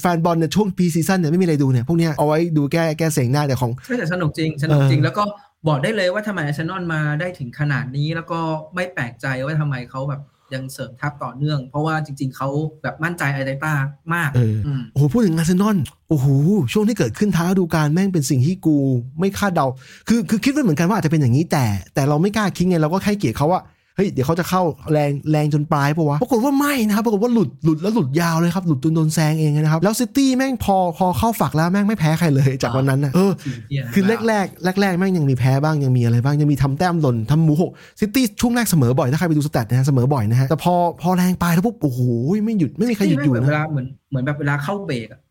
[0.01, 5.23] แฟนบอลเนี่ยช่วง pre-season เนี่ยไม่มีอะไรดูเนี่ยพวกเนี้ยเอาไว้ดูแก้แก้เซ็งได้แต่ของใช่แต่สนุกจริงสนุกจริงเออแล้วก็
[5.67, 8.39] บอกได้เลยว่าทำไมอาร์เซนอลมาได้ถึงขนาดนี้แล้วก็
[8.75, 10.21] ไม่แปลกใจว่าทำไมเขาแบบ
[10.53, 12.49] ยังเสริมทัพต่อเนื่อง เพราะว่าจริง ๆ เขา
[12.81, 13.73] แบบมั่นใจอาร์เตต้า
[14.13, 15.77] มากเอออืมโอ้โหพูดถึงอาร์เซนอล
[16.09, 16.27] โอ้โห
[16.73, 18.75] ช่วงที่เกิดขึ้นท้ายฤดูกาลแม่งเป็นสิ่งที่กู
[19.19, 19.67] ไม่คาดเดา
[20.07, 24.61] คือคือคิดไว้เหมือนกันว่าอาจจะเป็นอย่างนี้แต่ แต่เราไม่กล้าคิดไงเราก็แค่เกลียดเขาว่าเฮ้ยเดี๋ยวเขาจะเข้า
[24.93, 41.99] แรงแรงจนปลายปะวะปรากฏว่าไม่นะครับปรากฏว่าหลุดหลุดแล้วหลุดยาวเลยครับหลุดจนโดนแซงเองนะครับแล้วซิตี้แม่งพอพอเข้าฝักแล้วแม่งไม่แพ้ใครเลยจากวันนั้นนะเออทีมเหี้ยนะคือแรกแรกแรกแรกๆแม่งยังมีแพ้บ้างยังมีอะไรบ้างยังมีทำแต้มหล่นทำหมูหกซิตี้ช่วงแรกเสมอบ่อยถ้าใครไปดู stat นะฮะเสมอบ่อยนะฮะแต่พอพอแรงไปแล้วปุ๊บโอ้โห
[42.45, 45.30] ไม่หยุดไม่มีใครหยุดอยู่ที่แม่งแบบเวนะลาเหมือนเหมือนแบบเวลาเข้าเบรกอะเออ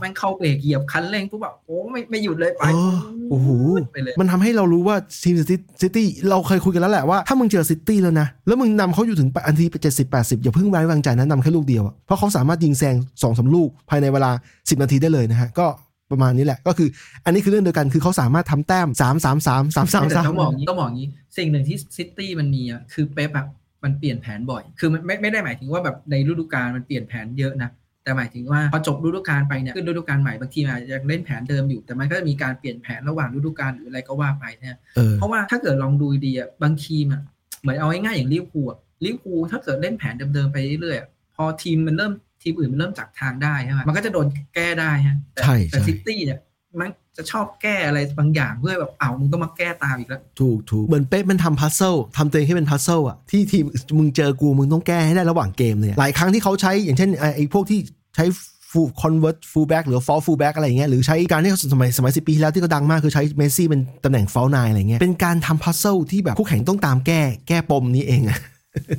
[0.00, 2.96] แม่งเข้าเบรกเหยียบคันเร่งปุ๊บแบบโอ้ไม่ไม่หยุดเลยไปเออ
[3.30, 3.48] โอ้โห
[3.92, 5.34] ไปเลยมันทำให้เรารู้ว่าทีม
[5.82, 15.66] ซิตี้เราเคยคุยกันแล้วแหละว่าถ้ามึงเจอซิตี้แล้วนะ แล้วมึงนำเขาอยู่ถึงนาทีเจ็ดสิบแปดสิบอย่าเพิ่งไว้วางใจนะนำแค่ลูกเดียวอะเพราะเขาสามารถยิงแซงสองสามลูกภายในเวลา10นาทีได้เลยนะฮะก็
[16.10, 16.88] ประมาณนี้แหละก็คือ
[17.24, 23.48] อันนี้คือเรื่องเดียวกันคือเขาสามารถทำแต้ม3 3 3 3 3แต่3ต้องบอกอย่างนี้ต้องบอกอย่างนี้ สิ่งหนึ่งที่ซิตี้มันมีอะคือเป๊ปแบบ
[23.84, 27.70] มันเปลี่ยนแผนบ่อย คือมันไม่ไม่ได้หมายถึงว่าแบบในฤดูกาลมันเปลี่ยนแผนเยอะนะ
[28.08, 37.22] แต่หมายถึงว่าพอจบฤดูกาลไปเนี่ยขึ้นฤดูกาลใหม่บางทีอาจจะยังเล่นแผนเดิมอยู่แต่มันก็จะมีการเปลี่ยนแผนระหว่างฤดูกาลหรืออะไรก็ว่าไปเนี่ยเออเพราะว่าถ้าเกิดลองดูดีอะบางทีมอะ
[37.60, 46.38] เหมือนเอาง่ายๆอย่างลิเวอร์พูลอะลิเวอร์พูลถ้าเกิดเล่นแผนเดิมๆไปเรื่อยๆอะพอทีมมันเริ่มทีมอื่นมันเริ่มจับทางได้ใช่ไหมมันก็จะโดนแก้ได้ฮะแต่ใช่แต่ใช่ซิตี้เนี่ย
[46.80, 53.64] มันจะชอบแก้อะไรบางอย่างเพื่อแบบเอามึงต้องมาแก้ตามอีกแล้ว ถูกถูกเหมือนเป๊ปมันทำ puzzle ทำตัวเองให้เป็น puzzle อะที่ทีม
[53.98, 58.26] มึงเจอกูมึงต้องแก้ให้ได้ระหว่างเกมเนี่ยหลายครั้งที่เขาใช้อย่างเช่นไอ้ไอ้พวกที่ใช้
[58.70, 68.38] full inverted full-back หรือ false full-back อะไรอย่างเงี้ยหรือใช้การที่เขาสมัยสมัยสิบปีที่แล้วที่เขาดังมาก คือใช้เมสซี่เป็นตำแหน่ง false nine อะไรเงี้ยเป็นการทำ puzzle ที่แบบคู่แข่งต้องตามแก้แก้ปมนี้เองอะ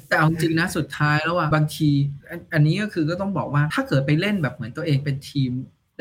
[0.10, 1.90] แต่เอาจริงนะสุดท้ายแล้วอะบางที
[2.30, 5.52] อันอันนี้ก็คือก็ต้องบอกว่าถ้าเกิดไปเล่นแบบเหมือนตัวเองเป็นทีม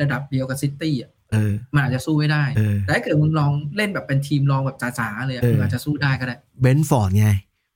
[0.01, 7.29] ระดับเดียวกับซิตี้อะเออมันอาจจะสู้ไม่ได้เออแต่ถ้าเกิดมึงลองเล่นแบบเป็นทีมรองแบบจ๋าๆเลยอะเออมึงอาจจะสู้ได้ก็ได้เบรนท์ฟอร์ดไง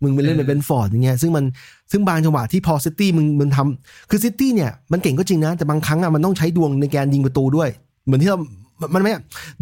[0.03, 1.43] มึงไปเล่นเอในอเบรนท์ฟอร์ดอย่างเงี้ยซึ่งมัน
[1.91, 7.69] ซึ่งบางจังหวะที่พอซิตี้มึงมึงทำคือซิตี้เนี่ยมันเก่งก็จริงนะ แต่บางครั้งอะมันต้องใช้ดวงในการยิงประตูด้วย
[8.05, 8.37] เหมือนที่เรา
[8.93, 9.11] มันไม่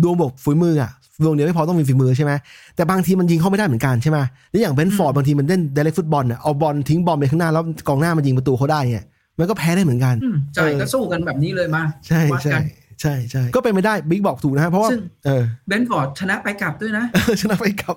[0.04, 0.92] ดวงบวกฝีมืออะ
[1.24, 2.32] ดวงเดียวไม่พอต้องมีฝีมือใช่ไหม
[2.76, 4.18] แต่บางทีมันยิงเข้าไม่ได้เหมือนกันใช่ไหม
[4.50, 9.06] แล้วอย่างเบรนท์ฟอร์ดบางทีมันเล่น direct football อะเอาบอลทิ้งบอลไปข้างหน้าแล้วกองหน้ามันยิงประตูเขาได้เนี่ย
[9.40, 12.62] มันก็แพ้ได้เหมือนกันอืมใช่เออก็สู้กันแบบนี้เลยมาใช่วัดใช่กัน
[13.02, 17.06] ใช่ใช่ก็เป็นไม่ได้บิ๊กบอกถูกนะฮะเพราะว่าซึ่งเออเบรนท์ฟอร์ดชนะไปกลับด้วยนะ
[17.42, 17.96] ชนะไปกลับ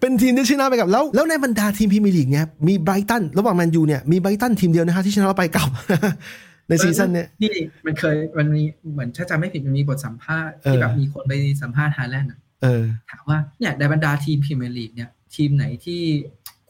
[0.00, 5.68] เป็นทีมที่ชนะไปกลับแล้ว แล้วในบรรดาทีมพรีเมียร์ลีกเนี่ยมีไบรตันระหว่างแมนยูเนี่ยมีไบรตันทีมเดียวนะฮะที่ชนะเราไปกลับ
[6.68, 7.54] ในซีซั่นเนี่ยนี่
[7.86, 11.32] มันเคยมันมีเหมือนถ้าจำไม่ผิดมันมีบทสัมภาษณ์ที่เออแบบมีคนไป
[11.62, 16.00] สัมภาษณ์ฮาแลนด์อะเออถามว่าเนี่ยในบรรดาทีมพรีเมียร์ลีกเนี่ยทีมไหนที่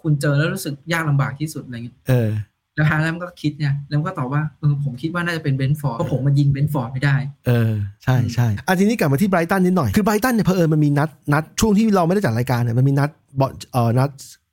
[0.03, 2.31] คุณเจอแล้วรู้สึกยากลำบากที่สุดอะไรเงี้ยเออ
[2.77, 7.17] แล้วฮาแลนด์ก็คิดเนี่ยแล้วก็ตอบว่าเออผมคิดว่าน่าจะเป็นเบรนท์ฟอร์ดเพราะผมมายิงเบรนท์ฟอร์ดไม่ได้
[7.47, 7.73] เออ
[8.05, 13.11] ใช่ใช่อะทีนี้กลับมาที่ไบรตันนิดหน่อย คือไบรตันเนี่ยเพอเอิญมันมีนัดนัดช่วงที่เราไม่ได้จัดรายการเนี่ยมันมีนัด
[13.41, 14.11] บอลเอ่อนัด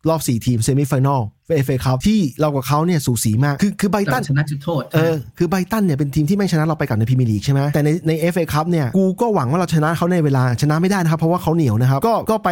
[0.09, 1.21] รอบ 4 ทีม semi-final
[1.55, 12.49] เอฟเอคัพที่เรากับเขาเนี่ยสูสีมาก คือคือไบรตัเรานชนะจุดโทษเออคือไบรตันเนี่ยเป็นทีมที่ไม่ชนะเราไปกลับในพรีเมียร์ลีกใช่ไหมแต่ในในเอฟเอคัพเนี่ยกูก็หวังว่าเราชนะเขาในเวลาชนะไม่ได้นะครับ เพราะว่าเขาเหนียวนะครับ ก็ก็ไป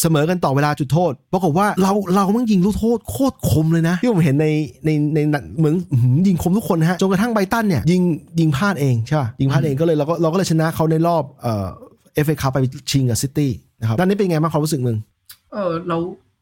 [0.00, 4.46] เสมอกันต่อเวลาจุดโทษปรากฏว่าเราเรามั่งยิงลูกโทษโคตรคมเลยนะ ที่ผมเห็นใน
[4.84, 8.02] ในในในเหมือนอื้อหือยิงคมทุกคนนะฮะจนกระทั่งไบรตันเนี่ยยิง
[8.40, 11.66] ยิงพลาดเองใช่ป่ะยิงพลาดเองก็เลยเราก็เราก็เลยชนะเขาในรอบเอ่อ
[12.14, 12.58] เอฟเอคัพไป
[12.90, 14.96] ชิงกับซิตี้นะครับด้านนี้เป็นไงบ้างความรู้สึกมึง
[15.52, 15.96] เออเรา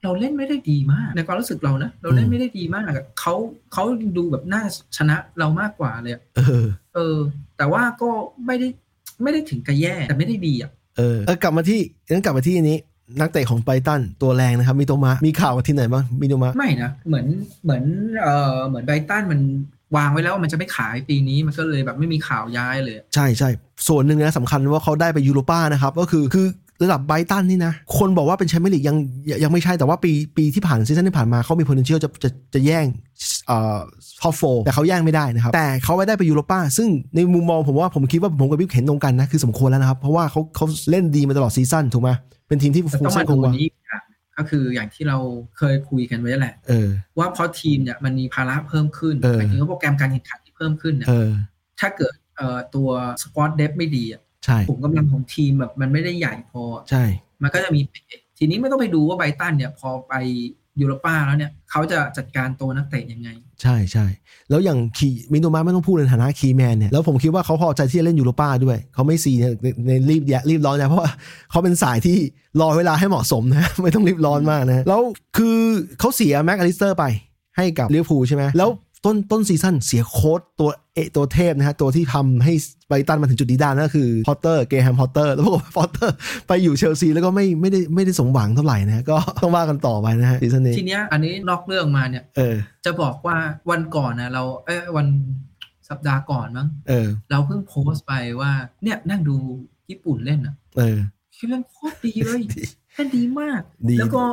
[0.07, 3.34] เราเล่นไม่ได้ดีมาก ในความรู้สึกเรานะเราเล่นไม่ได้ดีมากอะเขา
[3.72, 3.84] เขา
[4.16, 4.62] ดูแบบน่า
[4.96, 7.18] ชนะเรามากกว่าเลยอะเออ เออ
[7.59, 8.11] แต่ว่าก็
[8.46, 8.68] ไม่ได้
[9.22, 12.78] ไม่ได้ถึงกับแย่แต่ไม่ได้ดีอะเออเออกลับมาที่งั้นกลับมาที่อันนี้
[13.20, 17.26] นักเตะของไบรตันตัวแรงนะครับมิโตมะมีข่าวว่าที่ไหนบ้างมิโตมะไม่นะเหมือน
[17.64, 17.84] เหมือน
[18.22, 19.40] เออเหมือนไบรตันมัน
[19.96, 23.48] วางไว้แล้วว่ามันจะไม่ขายปีนี้มันก็เลยแบบไม่มีข่าวย้ายเลย ใช่ใช่
[23.88, 26.46] ส่วนหนึ่งนะสำคัญว่าเขาได้ไปยูโรป้านะครับ ก็คือคือ
[26.83, 28.97] ระดับไบรตันนี่นะ คนบอกว่าเป็นแชมเปี้ยนลีกยัง
[29.31, 32.87] ยังยังไม่ใช่แต่ว่าปีปีที่ผ่านซีซั่นที่ผ่านมาเขามี potential จะจะจะแย่ง
[33.47, 33.79] เอ่อ
[34.22, 42.11] top four แต่เขาแย่งไม่ได้นะครับ แต่เขาไปได้ไปยูโรป้า ซึ่งในมุมมองผมว่าผมคิดว่าผมกับบิ๊กเห็นตรงกันนะ คือสมควรแล้วนะครับ เพราะว่าเขาเขาเล่นดีมาตลอดซีซั่นถูกไหม
[42.49, 44.03] เป็นทีมที่แต่ฟูต้องเซมานคดูงวานี้อีกอย่าง
[44.37, 45.18] ก็คืออย่างที่เรา
[45.59, 51.31] เคยคุยกันไว้แหละเออว่าเพราะทีมเนี่ยมันมีภาระเพิ่มขึ้นเออหมายถึงว่าโปรแกรมการแข่งขันที่เพิ่มขึ้นเนี่ยเออ
[51.81, 52.89] ถ้าเกิดเอ่อตัว
[53.22, 57.05] squad depth ไม่ดีอะ ใช่กลุ่มกำลังของทีมแบบมันไม่ได้ใหญ่พอ ใช่
[57.42, 58.01] มันก็จะมีเป๋
[58.38, 60.14] ทีนี้ไม่ต้องไปดูว่าไบรตันเนี่ยพอไป
[60.80, 63.28] ยูโรป้าแล้วเนี่ยเขาจะจัดการตัวนักเตะยังไง
[63.62, 64.07] ใช่ใช่
[64.51, 71.11] แล้วอย่างคีมิโตมะไม่ต้องพูดในฐานะ key man เนี่ยแล้วผมคิดว่าเขาพอใจที่จะเล่นยูโรป้าด้วย เขาไม่ซีเนี่ยในในรีบแยะรีบร้อนนะเพราะว่า
[71.51, 72.16] เขาเป็นสายที่
[72.61, 75.01] รอเวลาให้เหมาะสมนะ ไม่ต้องรีบร้อนมากนะ แล้ว
[75.36, 75.59] คือ
[76.01, 77.05] เขาเสียแม็คอลลิสเตอร์ไป
[77.57, 78.68] ให้กับลิเวอร์พูลใช่ไหมแล้ว
[79.07, 82.52] ต้นต้นซีซั่นเสียโค้ชตัวเอตัวเทพนะฮะตัวที่ทำให้
[82.88, 86.16] ไบรตันมาถึงจุดนี้ได้นั่นก็คือพอตเตอร์เกรแฮมพอตเตอร์แล้วปรากฏว่าพอตเตอร์
[86.48, 93.36] ไปอยู่เชลซีแล้วก็ไม่ไม่ได้ไม่ได้สมหวังเท่าไหร่นะก็ต้องว่ากันต่อไปนะฮะซีซั่นนี้ทีเนี้ยอันนี้นอกเรื่องมาเนี่ยเออจะบอกว่า
[93.70, 95.07] วันก่อนนะเราเอ้ยวัน
[95.88, 98.52] สัปดาห์ก่อนมั้งเออ เราเพิ่งโพสต์ไปว่า
[98.82, 99.36] เนี่ยนั่งดู
[99.90, 100.98] ญี่ปุ่นเล่นอะ เออ
[101.36, 102.62] คือเล่นโคตรดีเลยดี
[102.94, 104.24] เล่นดีมากดีแล้วก็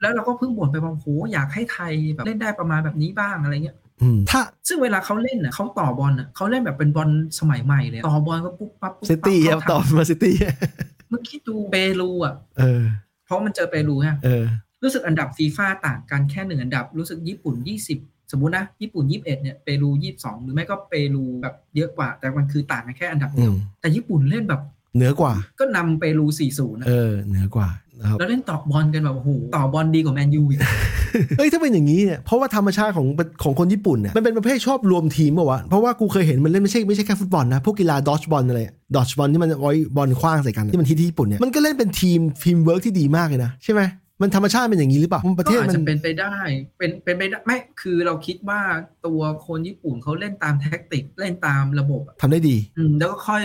[0.00, 3.83] แล้วเราก็เพิ่งบ่นไปว่าโหอยากให้ไทยแบบเล่นได้ประมาณแบบนี้บ้างอะไรเงี้ยอืม
[4.30, 10.34] ถ้าซึ่งเวลาเขาเล่นอะเขาต่อบอลอะเขาเล่นแบบเป็นบอลสมัยใหม่เลยต่อบอลก็ปุ๊บปั๊บปุ๊บซิปั๊บตี้ครับเข้าต่อทางมาซิตี้
[11.08, 12.82] เมื่อกี้ดูเปรูอะเออ
[13.24, 14.44] เพราะมันเจอเปรูฮะเออ
[14.82, 17.54] รู้สึกอันดับฟีฟ่าต่างกันแค่หนึ่งอันดับ รู้สึกญี่ปุ่น
[17.94, 24.62] 20สมมุตินะญี่ปุ่น 21 เนี่ยเปรู 22 หรือไม่ก็เปรูแบบเยอะกว่า แต่มันคือต่างกันแค่อันดับเดียวอืมแต่ญี่ปุ่นเล่นแบบ
[24.96, 27.68] เหนือกว่า ก็นำเปรู 4-0 นะเออเหนือกว่า
[28.00, 30.60] นะครับแล้วเล่นต่อบอลกันแบบโอ้โหต่อบอลดีกว่าแมนยูอีก
[31.38, 33.06] เอ้ยถ้าเป็นอย่างนี้เนี่ยเพราะว่าธรรมชาติของ
[33.42, 38.60] ของคนญี่ปุ่นเนี่ยมันเป็นประเภทชอบรวมทีมเปล่าวะเพราะว่ากูเคยเห็นมันเล่นไม่ใช่ไม่ใช่แค่ฟุตบอลนะพวกกีฬา dodgeball อะไร
[38.96, 43.82] dodgeball ที่มันไว้บอลขว้างใส่กันที่มันที่ที่ญี่ปุ่นเนี่ยมันก็เล่นเป็นทีมทีมเวิร์กที่ดีมากเลยนะใช่ไหม
[44.20, 46.34] มันธรรมชาติเป็นอย่างนี้หรือเปล่าประเทก็ศอาจมันจะเป็นไปได้
[46.78, 48.60] เป็นเป็นไปได้ไม่คือเราคิดว่า
[49.06, 53.42] ตัวคนญี่ปุ่นเขาเล่นตาม tactic เล่นตามระบบอะทำได้ดี อืมแล้วก็ค่อย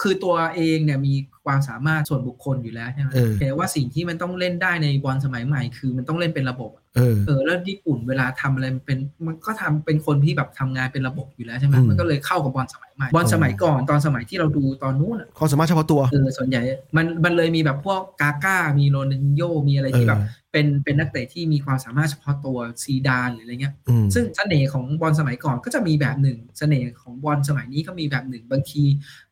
[0.00, 1.14] คือตัวเองเนี่ยมี
[1.46, 16.62] ความสามารถส่วนบุคคลอยู่แล้วใช่ไหมเออแต่ว่าสิ่งที่มันต้องเล่นได้ในบอลสมัยใหม่ คือมันต้องเล่นเป็นระบบอะเออเออแล้วญี่ปุ่นเวลาทำอะไรมันเป็นมันก็ทำเป็นคนที่แบบทำงานเป็นระบบอยู่แล้วใช่ไหมอืมมันก็เลยเข้ากับบอลสมัยใหม่บอลสมัยก่อนตอนสมัยที่เราดูตอนนู้นอะความสามารถเฉพาะตัวเออส่วนใหญ่
[16.96, 20.20] มันมันเลยมีแบบพวกกาก้ามีโรนัลโยมีอะไรที่แบบ
[20.54, 28.82] เออเป็นเป็นนักเตะที่มีความสามารถเฉพาะตัวซีดานหรืออะไรเงี้ยอืมซึ่งเสน่ห์ของบอลสมัยก่อนก็จะมีแบบหนึ่งเสน่ห์ของบอลสมัยนี้ก็มีแบบหนึ่ง บางที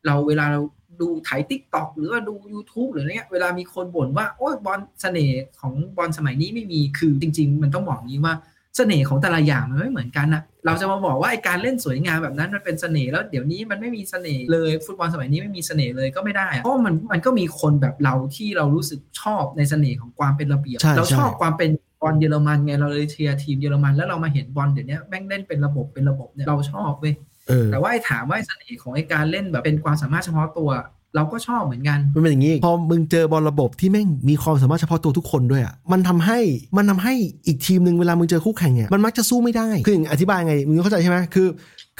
[0.05, 0.61] เราเวลาเรา
[1.01, 8.35] ดูไถ TikTok หรือว่าดู YouTube หรืออะไรเงี้ยเวลามีคนบ่นว่า โอ้ยบอลเสน่ห์ของบอลสมัยนี้ไม่มีคือจริง ๆ มันต้องบอกนี้ว่า
[8.77, 21.69] เสน่ห์ของแต่ละอย่างมันไม่เหมือนกันอะเราจะมาบอกว่าไอการเล่นสวยงามแบบนั้นมันเป็นเสน่ห์แล้วเดี๋ยวนี้มันไม่มีเสน่ห์เลยฟุตบอลสมัยนี้ไม่มีเสน่ห์เลยก็ไม่ได้อะเพราะมันมันก็มีคนแบบเราที่เรารู้สึกชอบในเสน่ห์ของความเป็นระเบียบใช่เราใช่ชอบความเป็น
[22.01, 27.13] บอลเยอรมันไงเราเลยเชียร์ทีมเยอรมันแล้วเรามาเห็นบอลเดี๋ยวนี้แม่งเล่นเป็นระบบเป็นระบบเนี่ยเราชอบเว้ย
[27.47, 30.69] เออแต่ว่าไอ้ถามว่าไอ้เสน่ห์ของไอ้การเล่นแบบเป็นความสามารถเฉพาะตัว
[31.15, 36.39] เราก็ชอบเหมือนกัน มันเป็นอย่างนี้ พอมึงเจอบอลระบบที่แม่งมีความสามารถเฉพาะตัวทุกคนด้วยอะมันทำให้
[36.77, 37.13] มันทำให้
[37.47, 41.47] อีกทีมหนึ่งเวลามึงเจอคู่แข่งเนี่ยมันมักจะสู้ไม่ได้คืออย่างอธิบายไงมึงเข้าใจใช่ไหมคือ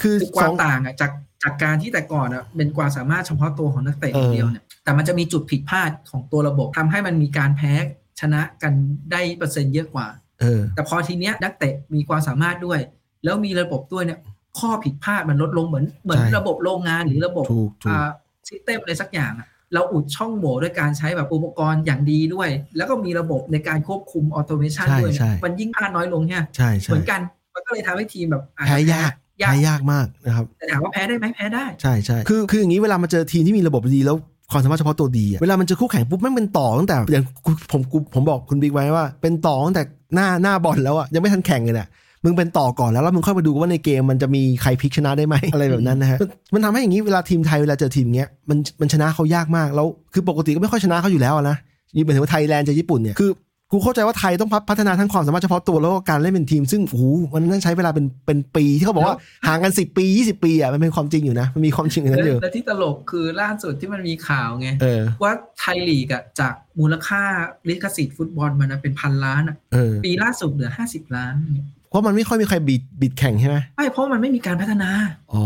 [0.00, 1.10] คือคือคสวาอมงต่างอะจาก
[1.42, 7.72] จากการที่แต่ก่อนอะเป็นความสามารถเฉพาะตัวของนักเตะเอออย่างเดียวเนี่ยแต่มันจะมีจุดผิดพลาดของตัวระบบทำให้มันมีการแพ้
[8.20, 8.72] ชนะกัน
[9.12, 10.06] ได้เปอร์เซ็นต์เยอะกว่า
[10.40, 12.80] เออแต่พอทีเนี้ยนักเตะมีความสามารถด้วย
[13.24, 14.20] แล้วมีระบบด้วยเนี่ย
[14.58, 18.08] ข้อผิดพลาดมันลดลงเหมือนเหมือนใช่ระบบโรงงานหรือระบบถูกถูกอ่า
[18.48, 27.20] system อะไรสักอย่างอะเราอุดช่องโหว่ด้วยการใช้แบบอุปกรณ์อย่างดีด้วย แล้วก็มีระบบในการควบคุม automation ใช่ด้วยเนี่ยใช่มันยิ่งพลาดน้อยลงเนี่ยใช่เหใช่มือนกัน
[27.54, 34.16] มันก็เลยทำให้ทีมแบบอาจจะแพ้ยากยากแพ้ยากมากนะครับแต่ถามว่าแพ้ได้ไหมแพ้ได้ใช่ใช่คือคืออย่างนี้เวลามาเจอทีมที่มีระบบดีแล้ว
[34.52, 39.82] ความสามารถเฉพาะตัวดีอะเวลามันเจอคู่แข่งปุ๊บแม่งเป็นต่อตั้งแต่อย่างกูผมกูผมบอกคุณบิ๊กไว้ว่า เป็นต่อตั้งแต่
[40.14, 41.86] หน้าหน้าบอลแล้วอะยังไม่ทันแข่งเลยน่ะ
[42.24, 51.56] มึงเป็นต่อก่อนแล้วแล้วมึงค่อยมาดูว่าในเกมมันจะมีใครพลิกชนะได้ไหมอะไรแบบนั้นนะฮะมันมันทำให้อย่างนี้เวลาทีมไทยเวลาเจอทีมเงี้ยมันมันชนะเขายากมากแล้วคือปกติก็ไม่ค่อยชนะเขาอยู่แล้วอะนะ
[51.94, 53.30] นี่หมายถึงว่าไทยแลนด์เจอญี่ปุ่นเนี่ยคือ
[53.72, 59.16] กูเข้าใจว่าไทยต้องพัฒนาทั้งความสามารถเฉพาะตัวแล้วก็การเล่นเป็นทีม ซึ่งโอ้โหมันนั่นใช้เวลาเป็นเป็นปีที่เขาบอกว่า
[59.46, 67.22] ห่างกันสิปียี่สิบปีอะมันเป็นความจริงอยู่นะ มันมีความจริงอยู่นั้นอยู่และที่ตลกคือล่าสุดที่มันมีข่าวไงเออว่าไทยลีกอะจากมูลค่า
[67.68, 74.90] ลิขสิทธิ์ฟุตบอลมันนะเป็นพันล้านอะเออปีล่าสุดเหลือห้าสิบล้านเนี่ยเพ ราะมันไม่ค่อยมีใครบิดบิดแข่งใช่ไหมไม่เพราะมันไม่มีการพัฒนา
[75.32, 75.44] อ๋อ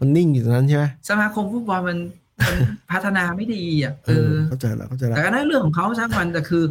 [0.00, 1.98] มันนิ่งอยู่ตรงนั้นใช่ไหมสมาคมฟุตบอลมัน
[2.46, 2.56] มัน
[2.92, 6.64] พัฒนาไม่ดีอะเอเอออเข้าใจแล้วเข้าใจแล้วแต่ก็นั่นเรื่องของเขาช่างมันแต่คือ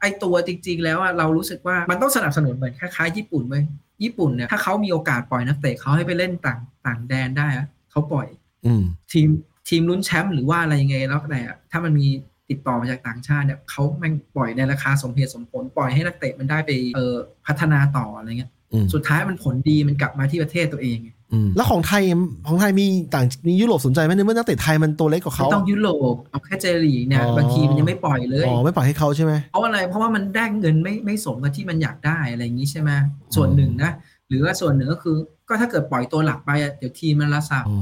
[0.00, 3.56] ไอตัวจริง ๆ แล้วอะเรารู้สึกว่ามันต้องสนับสนุนเหมือนคล้ายๆญี่ปุ่นไหม
[4.02, 8.28] ญี่ปุ่นเนี่ยถ้าเขามีโอกาสปล่อยนักเตะเขาให้ไปเล่นต่างต่างแดนได้อะเขาปล่อย
[8.66, 8.82] อืม
[9.12, 9.28] ทีม
[9.68, 12.08] ทีมลุ้นแชมป์หรือว่าอะไรยังไงแล้วแต่อะถ้ามันมี
[12.50, 17.14] ติดต่อมาจากต่างชาติเนี่ยเขาแม่งปล่อยในราคาสมเหตุสมผล ปล่อยให้นักเตะมันได้ไปเออ
[17.46, 22.02] พัฒนาต่ออะไรเงี้ยอืมสุดท้ายมันผลดีมันกลับมาที่ประเทศตัวเองไงอืมแล้วของไทย
[22.48, 32.90] ของไทยมีต่างมียุโรปสนใจไหมในเมื่อนักเตะไทยมันตัวเล็กกว่าไม่เขาต้องยุโรปเอาแค่เจลีกเนี่ยอ๋อบางทีมันยังไม่ปล่อยเลยอ๋อไม่ปล่อยให้เขาใช่ไหมเพราะอะไรเพราะว่ามันได้เงินไม่ไม่สมกับที่มันอยากได้อะไรอย่างนี้ใช่ไหม
[33.36, 33.90] ส่วนหนึ่งนะ
[34.28, 35.16] หรือว่าส่วนหนึ่งก็คือ
[35.52, 37.78] ก็ถ้าเกิดปล่อยตัวหลักไปอะเดี๋ยวทีมมันละสาบอ๋อ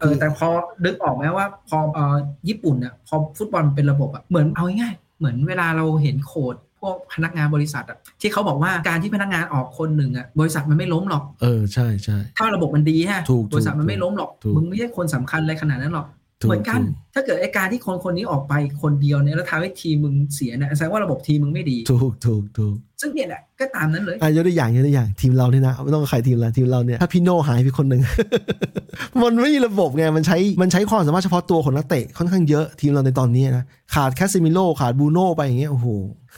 [0.00, 0.48] เออแต่พอ
[0.84, 2.16] นึกออกไหมว่า พอเอ่อ
[2.48, 28.02] ญี่ปุ่นเนี่ยพอฟุตบอลเป็นระบบอะเหมือนเอาง่ายๆเหมือนเวลาเราเห็นโค้ดพวกพนักงานบริษัทอะที่เขาบอกว่าการที่พนักงานออกคนหนึ่งอะบริษัทมันไม่ล้มหรอก เออใช่ใช่ถ้าระบบมันดีฮะถูกถูกบริษัทมันไม่ล้มหรอกถูกมึงไม่ใช่คนสำคัญอะไรขนาดนั้นหรอกถูก เหมือนกันถูกถ้าเกิดไอการที่คนคนนี้ออกไปคนเดียวเนี่ยแล้วทำให้ทีมมึงเสียเนี่ยแสดงว่าระบบทีมมึงไม่ดี ถูกถูกถูกซึ่งเนี่ยแหละก็ตามนั้นเลยอะยกตัวอย่างยกตัวอย่างทีมเราเนี่ยนะไม่ต้องใครทีมเราทีมเราเนี่ยถ้าบูโน่หายไปคนหนึ่ง
[29.22, 33.64] มันไม่มีระบบไงมันใช้มันใช้ความสามารถเฉพาะตัวของนักเตะค่อนข้างเยอะทีมเราในตอนนี้นะ
[33.94, 35.86] ขาดคาเซมิโร่ขาดบูโน่ไปอย่างเงี้ยโอ้โห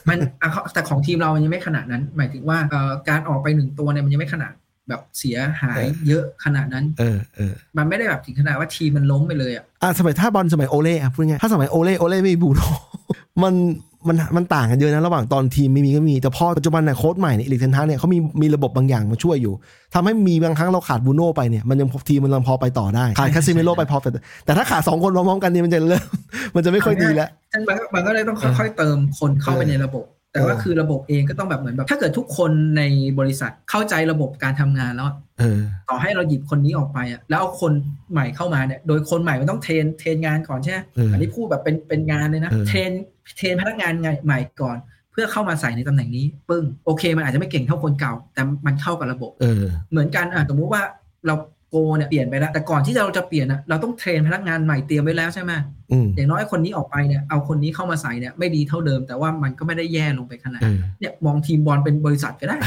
[0.09, 4.53] มันอะเขาแต่ของทีมเรามันยังไม่ขนาดนั้น หมายถึงว่าเอ่อการออกไปหนึ่งตัวเนี่ยมันยังไม่ขนาด
[4.89, 12.67] แบบเสียหายเยอะขนาดนั้น เออเออมันไม่ได้แบบถึงขนาดว่าทีมมันล้มไปเลยอะอะสมัยถ้าบอลสมัยโอเล่อะพูดง่ายๆถ้าสมัยโอเล่โอเล่ไม่มีบูโน่
[13.43, 13.53] มัน
[14.07, 19.53] มันมันต่างกันเยอะนะ ระหว่างตอนทีมไม่มีก็มี แต่พอปัจจุบันเนี่ยโค้ชใหม่เนี่ยเอริกเทนฮากเนี่ยเขามีมีระบบบางอย่างมาช่วยอยู่
[19.93, 24.09] ทำให้มีบางครั้งเราขาดบูโน่ไปเนี่ยมันยังทีมมันยังพอไปต่อได้ ขาดคาเซมิโร่ไปพอแต่
[24.45, 26.03] แต่ถ้าขาดสองคนพร้อมๆกันเนี่ยมันจะเริ่ม
[26.55, 32.81] มันจะไม่ค่อยดีแล้วซึ่งมันก็มันก็เลยต้องค่อยๆเติมคนเข้าไปในระบบ แต่ว่าเออคือระบบเองก็ต้องแบบเหมือนแบบ ถ้าเกิดทุกคนใน
[33.19, 35.07] บริษัทเข้าใจระบบการทำงานแล้ว
[35.39, 35.59] เออ
[35.89, 37.73] ต่อให้เราหยิบคนนี้ออกไปอะแล้วเอาคน
[38.11, 42.91] ใหม่เข้ามาเนี่ยโดยคนใหม่มันต้อง train train งานก่อนใช่ไหมเอออันนี้พูดแบบเป็นเป็นงานเลยนะเออ train
[43.37, 43.93] train พนักงาน
[44.25, 44.77] ใหม่ก่อน
[45.11, 50.81] เพื่อเข้ามาใส่ในตำแหน่งนี้ ปึ้งโอเค มันอาจจะไม่เก่งเท่าคนเก่า แต่มันเข้ากับระบบเออเหมือนกันอะสมมุติว่า
[51.25, 51.35] เรา
[51.69, 55.51] โกเนี่ยเปลี่ยนไปแล้ว แต่ก่อนที่เราจะเปลี่ยนอะเราต้อง train พนักงานใหม่เตรียมไว้แล้วใช่ไหม
[55.91, 62.57] อืมอย่างน้อยคนนี้ออกไปเนี่ยเอาคนนี้เข้ามาใส่เนี่ยไม่ดีเท่าเดิม แต่ว่ามันก็ไม่ได้แย่ลงไปขนาดเออเนี่ยมองทีมบอลเป็นบริษัทก็ได้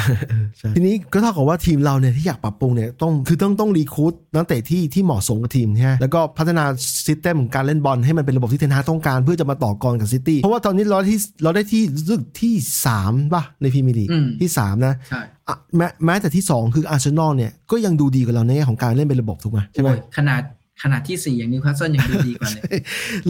[0.58, 6.64] ใช่ทีนี้ก็เท่ากับว่าทีมเราเนี่ยที่อยากปรับปรุงเนี่ยต้องคือต้องต้อง recruit นักเตะที่ที่เหมาะสมกับทีมใช่ไหมแล้วก็พัฒนา
[7.06, 12.54] system การเล่นบอลให้มันเป็นระบบที่เทนฮากต้องการ เพื่อจะมาต่อกรกับซิตี้เพราะว่าตอนนี้เราได้ที่เราได้ที่รู้สึกที่
[12.86, 15.41] สามป่ะในพรีเมียร์ลีกอืมที่สามนะใช่อะ
[15.76, 20.42] แม้แม้แต่ที่สองคืออาร์เซนอลเนี่ยก็ยังดูดีกว่าเราในแง่ของการเล่นเป็นระบบถูกไหมใช่ไหมโอ้ยขนาด
[20.82, 22.62] ขนาดที่สี่อย่างนิวคาสเซิลยังดูดีกว่าเลย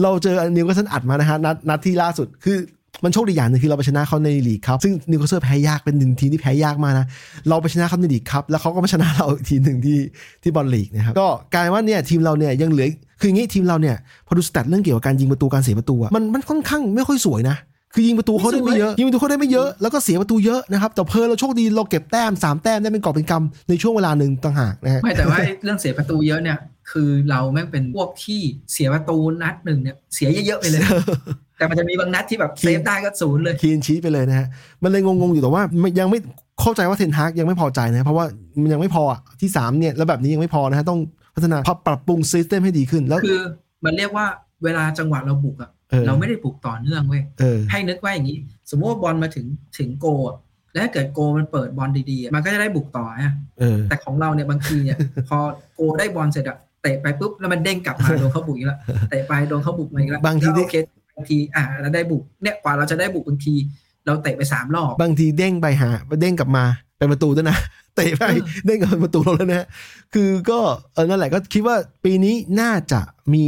[0.01, 2.57] เราเจอนิวคาสเซิลอัดมานะฮะนัดนัดที่ล่าสุดคือ
[3.03, 7.05] มันโชคดีอย่างหนึ่งคือเราไปชนะเขาในลีกครับ ซึ่งนิวคาสเซิลแพ้ยากเป็นหนึ่งทีมที่แพ้ยากมากนะ
[7.49, 9.97] เราไปชนะเขาในลีกครับแล้วเขาก็มาชนะเราอีกทีหนึ่งที่
[10.43, 12.87] ที่บอลลีกนะครับก็กลายว่าเนี่ยทีมเราเนี่ยยังเหลือ
[13.19, 13.95] คืออย่างงี้ทีมเราเนี่ย
[14.27, 17.55] พอดู stat เรื่องเกี่ยวกับการยิงประตูการเสียประตูอะมันมันค่อนข้างไม่ค่อยสวยนะ
[17.93, 26.57] คือยิงประตูเขาได้ไม่เยอะยิงประตูเขาได้ไม่เยอะแล้วก็เสียประตูเยอะนะครับแต่พอเราโชคดีเราเก็บแต้มสามแต้มได้เป็นกอบเป็นกำในช่วงเวลาหนึ่งต่างหากนะฮะไม่แต่ว่าเรื่องเสียประตูเยอะเนี่ย
[26.91, 28.41] คือเราแม่งเป็นพวกที่
[28.73, 30.81] เสียประตูนัดหนึ่งเนี่ยเสียเยอะๆไปเลย
[31.57, 34.47] แต่มันจะมีบางนัดที่แบบ save ได้ก็ศูนย์เลย clean sheet ไปเลยนะฮะ
[34.83, 36.19] มันเลยงงๆอยู่แต่ว่าไม่ยังไม่
[36.61, 38.25] เข้าใจว่าเทนฮากยังไม่พอใจนะเพราะว่า
[38.61, 40.99] มันยังไม่พออะที่3เนี่ยแล้วแบบนี้ยังไม่พอนะฮะต้อง
[41.35, 43.41] พัฒนาปรับปรับปรุงซิสเต็มให้ดีขึ้นแล้วคือ
[43.85, 44.25] มันเรียกว่า
[44.63, 48.37] เวลาจังหวะเราบุกอะ เออเราไม่ได้บุกต่อเนื่องเว้ยเออให้นึกว่าอย่างนี้
[48.69, 49.45] สมมติว่าบอลมาถึง
[49.77, 50.37] ถึงโกอะ
[50.73, 54.97] แล้วถ้าเกิดโกมันเปิดบอลดีๆอะมันก็จะได้บุกต่ออะเออแต่ของเราเนี่ยบางทีเนี่ย
[55.29, 55.37] พอ
[55.75, 58.79] โกได้บอลเสร็จอะเตะไปปุ๊บแล้วมันเด้งกลับมาโดนเขาบุกอีกแล้ว
[59.09, 60.75] เตะไปโดนเขาบุกมาอีกแล้วบางทีแล้วโอเค
[61.15, 63.55] บางทีอ่าเราได้บุกเนี่ยกว่าเราจะได้บุกบางที
[64.05, 65.89] เราเตะไปสามรอบบางทีเด้งไปหา
[66.21, 66.63] เด้งกลับมา
[66.97, 67.57] เป็นประตูด้วยนะ
[67.95, 69.67] เตะไปเออเด้งกลับเป็นประตูเราแล้วนะฮะ
[70.13, 70.59] คือก็
[70.93, 73.01] เออนั่นแหละก็คิดว่าปีนี้น่าจะ
[73.33, 73.45] มี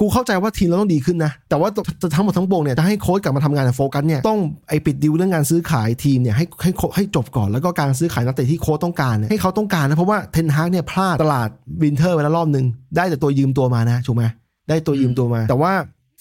[0.00, 1.68] กูเข้าใจว่าทีมเราต้องดีขึ้นนะ แต่ว่า
[2.14, 11.48] ทั้งหมดทั้งปวงเนี่ยถ้าให้โค้ชกลับมาทำงานโฟกัสเนี่ยต้องไอปิดดิวเรื่องการซื้อขายทีมเนี่ยให้ให้ให้จบก่อนแล้วก็การซื้อขายนักเตะที่โค้ชต้องการเนี่ยให้เขาต้องการนะเพราะว่าเทนฮากเนี่ยพลาดตลาด
[11.82, 12.64] winter ไปแล้วรอบนึง
[12.96, 14.24] ได้แต่ตัวยืมตัวมานะถูกไหม
[14.68, 15.72] ได้ตัวยืมตัวมา แต่ว่า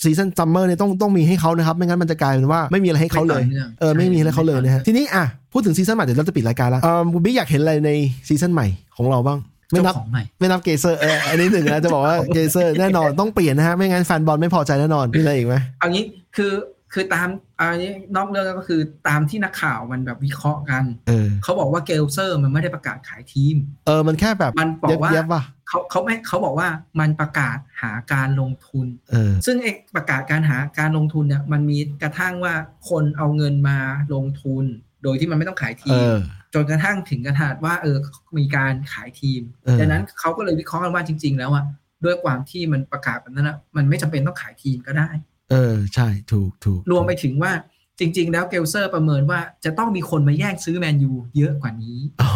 [0.03, 7.91] season summer เนี่ยต้องต้องมีให้เขานะครับ ไม่งั้นมันจะกลายเป็นว่าไม่มีอะไรให้เขาเลยไม่ต่อเนื่องเออไม่มีอะไรเขาเลยนะฮะใช่ทีนี้อะพูดถึง season ใหม่เดี๋ยวเราจะปิดรายการแล้วเออคุณบิ๊กอยากเห็นอะไรใน
[8.28, 8.67] season ใหม่
[8.97, 9.39] ของเราบ้าง
[9.76, 16.03] ไม่นับเจ้าของใหม่ไม่นับเกลเซอร์เอออันนี้หนึ่งนะจะบอกว่าเกลเซอร์แน่นอนต้องเปลี่ยนนะฮะไม่งั้นแฟนบอลไม่พอใจแน่นอนมีอะไรอีกไหมเอางี้
[16.36, 16.53] คือ
[16.93, 17.28] คคือตาม
[17.59, 23.55] อันนี้นอกเรื่องก็คือตามที่นักข่าวมันแบบวิเคราะห์กันเออเขาบอกว่าเกลเซอร์มันไม่ได้ประกาศขายทีม
[23.88, 26.67] เออมันแค่แบบมันบอกว่าเย็บๆว่ะเขาเขาไม่เขาบอกว่า
[26.99, 32.53] มันประกาศหาการลงทุนเออซึ่งไอ้ประกาศการหาการลงทุนเนี่ยมันมีกระทั่งว่า
[32.89, 33.78] คนเอาเงินมา
[34.13, 34.65] ลงทุน
[35.03, 36.17] โดยที่มันไม่ต้องขายทีเอมอ
[36.56, 37.97] จนกระทั่งถึงกระถาดว่าเออ
[38.38, 41.66] มีการขายทีมเออดังนั้นเขาก็เลยวิเคราะห์กันว่าจริง ๆ แล้วอะ
[42.06, 45.10] ด้วยความที่มันประกาศแบบนั้นอะมันไม่จำเป็นต้องขายทีมก็ได้
[45.51, 47.53] เออใช่ถูกถูกรวมไปถึงว่า
[47.99, 52.30] จริง ๆ แล้วเกลเซอร์ประเมินว่าจะต้องมีคนมาแย่งซื้อแมนยูเยอะกว่านี้ อ๋อ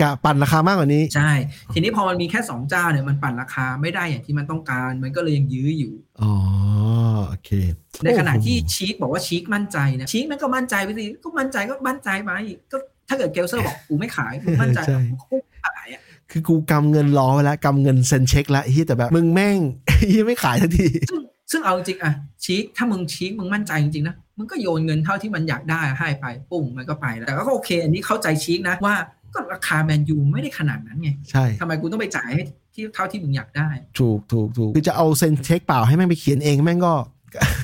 [0.00, 1.32] กะปั่นราคามากกว่านี้ ใช่
[1.72, 6.32] ทีนี้พอมันมีแค่ 2 เจ้าเนี่ยมันปั่นราคาไม่ได้อย่างที่มันต้องการ มันก็เลยยังยื้ออยู่ อ๋อ
[7.28, 7.50] โอเค
[8.04, 12.30] ในขณะที่โอ้โหชีคบอกว่าชีคมั่นใจนะชีคมันก็มั่นใจไปสิก็มั่นใจก็มั่นใจไป
[12.72, 12.76] ก็
[13.12, 19.58] ถ้าเกิดเกลเซอร์บอกกูไม่ขายมึงมั่นใจใช่กูขายอะคือกูกำเงินรอไว้แล้วกำเงินเซ็นเช็คแล้วเฮียแต่แบบ มึงแม่ง
[20.08, 22.12] เฮียไม่ขายทันทีซึ่งซึ่งเอาจริงๆอะ
[22.44, 28.94] ชีคถ้ามึงชีคมึงมั่นใจจริงๆนะมึงก็โยนเงินเท่าที่มันอยากได้ให้ไปปุ้งมันก็ไปแล้วแต่ก็โอเค อันนี้เข้าใจชีคนะว่า
[29.34, 32.42] ก็ราคาแมนยูไม่ได้ขนาดนั้นไงใช่ทำไมกูต้องไปจ่ายให้
[32.74, 36.94] ที่เท่าที่มึงอยากได้ ถูกถูกถูกคือจะเอาเซ็นเช็คเปล่าให้แม่งไปเขียนเองแม่งก็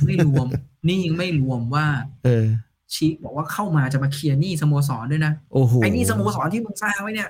[0.07, 0.47] ไม่รวม
[0.89, 1.87] นี่ยังไม่รวมว่า
[2.25, 2.47] เออ
[2.95, 7.29] ชีคบอกว่าเข้ามาจะมาเคลียร์หนี้สโมสรด้วยนะโอ้โหไอ้หนี่สโมสรที่มึงสร้างไว้เนี่ย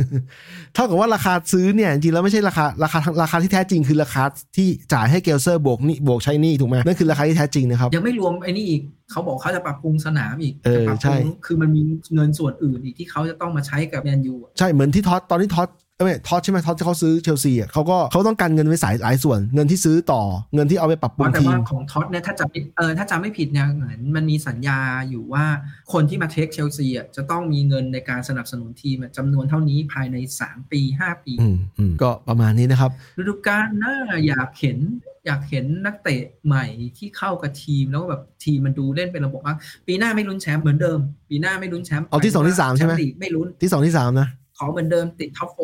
[0.75, 4.23] เท่ากับว่าราคาซื้อเนี่ยจริงๆแล้วไม่ใช่ราคาราคาราคาที่แท้จริงคือราคา
[4.57, 11.81] ที่จ่ายให้เกลเซอร์บวกนี่บวกใช้หนี่ถูกไหมนั่นคือราคาที่แท้จริงนะครับยังไม่รวมไอ้นี่อีกเขาบอกเขาจะปรับปรุงสนามอีกเออจะปรับปใช่รุงคือมันมี
[12.15, 20.23] เงินส่วนอื่นอีกที่เขาจะต้องมาใช้กับแมนยูอะใช่เหมือนที่ทอดด์ตอนที่ทอดด์เอ้ย ไม่ทอดด์ใช่ไหมทอดด์ที่เขาซื้อเชลซีอะเขาก็เขาต้องการเงินไว้สายหลายส่วน เงินที่ซื้อต่อ
[20.55, 24.79] เงินที่เอาไปปรับปรุงแต่ทีว่ามของทอดด์เนี่ยถ้าจำไม่เออถ้าจำไม่ผิดเนี่ยเหมือนมันมีสัญญา
[25.09, 25.45] อยู่ว่า
[25.93, 33.95] คนที่มา take เชลซีอะจะต้องมีเงินในการสนับสนุนทีมอะจำนวนเท่านี้ภายใน 3 ปี 5 ปีอืมอืมก็ประมาณนี้นะครับฤดูกาลหน้า
[34.27, 34.79] อยากเห็น
[35.27, 36.67] อยากเห็นนักเตะใหม่
[36.99, 40.99] ที่เข้ากับทีมแล้วก็แบบทีมมันดูเล่นเป็นระบบมากปีหน้าไม่ลุ้นแชมป์เหมือนเดิม
[41.31, 44.29] ปีหน้าไม่ลุ้นแชมป์เอาที่สองที่สามใช่ไหมแชมป์ลีกไม่ลุ้นที่สองที่สามนะ
[44.59, 45.59] ขอเหมือนเดิมติด top four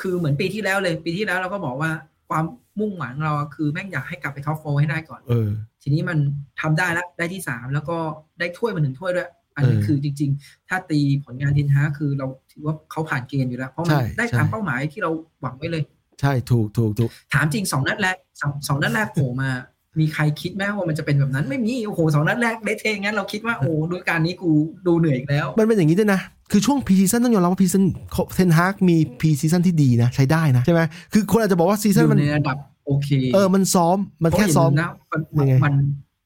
[0.00, 1.90] คือเหมือนปีที่แล้วเลย ปีที่แล้วเราก็บอกว่า
[2.28, 2.44] ความ
[2.80, 5.50] มุ่งหวังเราอะคือแม่งอยากให้กลับไป top four ให้ได้ก่อนเออ
[5.82, 6.18] ทีนี้มัน
[6.60, 7.96] ทำได้แล้วได้ที่สามแล้วก็
[8.38, 15.10] ได้ถ้วยมาหนึ่งถ้วยด้วย อันนี้เออคือจริง ๆ ถ้าตีผลงานเทนฮากคือเราถือว่าเขาผ่านเกณฑ์อยู่แล้ว เพราะมันใช่ได้ใช่ตามเป้าหมายที่เรา
[15.42, 15.82] หวังไว้เลย
[16.20, 19.50] ใช่ถูกถูกถูกถามจริงสองนัดแรกสองสองนัดแรกโผล่มา
[19.98, 24.50] มีใครคิดไหมว่ามันจะเป็นแบบนั้นไม่มีโอ้โหสองนัดแรกเละเทะงั้นเราคิดว่าโอ้โหฤดูกาลนี้กู
[24.86, 26.20] ดูเหนื่อยอีกแล้ว มันเป็นอย่างนี้ด้วยนะ
[26.50, 27.84] คือช่วง pre-season ต้องยอมรับว่า pre-season
[28.34, 30.80] เทนฮากมี pre-season ที่ดีนะ ใช้ได้นะ ใช่ไหม
[31.12, 35.74] คือคนอาจจะบอกว่า season อยู่มันในระดับโอเคเออมันซ้อมมันแค่ซ้อมเพราะอย่าลืนะมันยังไงมัน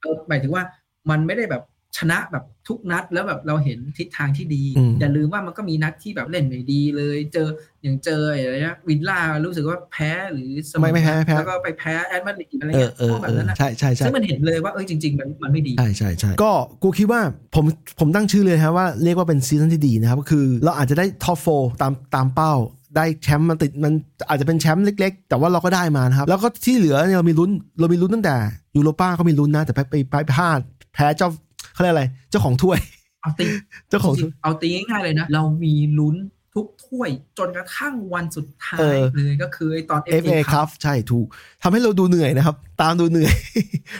[0.03, 0.63] เออหมายถึงว่า
[1.11, 1.63] มันไม่ได้แบบ
[1.99, 7.49] ชนะแบบทุกนัดแล้วแบบเราเห็นทิศทางที่ดีอืมอย่าลืมว่ามันก็มีนัดที่แบบเล่นไม่ดีเลย เจอ
[7.83, 17.21] อย่างเจออะไรนะวิลล่ารู้สึกว่าแพ้หรือเสมอไม่ไม่แพ้ไม่แพ้แล้วก็ไปแพ้แอตมาดริดอะไรเออเงี้ยเออพวกแบเอบอนั้นนะใช่ใช่ใช่ซึ่งมันเห็นเลยว่าเอ้ยจริงๆมันมันไม่ดีใช่ใช่ใช่ก็กูคิดว่า
[17.55, 17.65] ผม
[17.99, 21.47] ผมตั้งชื่อเลยครับว่าเรียกว่าเป็น season ที่ดีนะครับก็คือเราอาจจะได้ top four
[21.83, 22.53] ตามตามเป้า
[22.97, 23.93] ได้แชมป์มันติดมัน
[24.29, 28.37] อาจจะเป็นแชมป์เล็ก ๆ แต่ว่าเราก็ได้มานะครับ แล้วก็ที่เหลือเนี่ยเรามีลุ้นเรามีลุ้นตั้งแต่
[28.77, 30.61] ยูโรป้าก็มีลุ้นนะแต่ไปไปไปพลาด
[30.95, 31.29] แพ้เจ้า
[31.75, 32.79] เขาเรียกอะไร เจ้าของถ้วย
[33.23, 33.47] เอาตี
[33.89, 36.17] เจ้าของจริงๆเอาตีง่ายๆเลยนะ เรามีลุ้น
[36.55, 41.27] ทุกถ้วยจนกระทั่งวันสุดท้ายเออเลยก็คือไอ้ตอน FA FA ครับใช่ถูก
[41.63, 43.35] ทำให้เราดูเหนื่อยนะครับ ตามดูเหนื่อย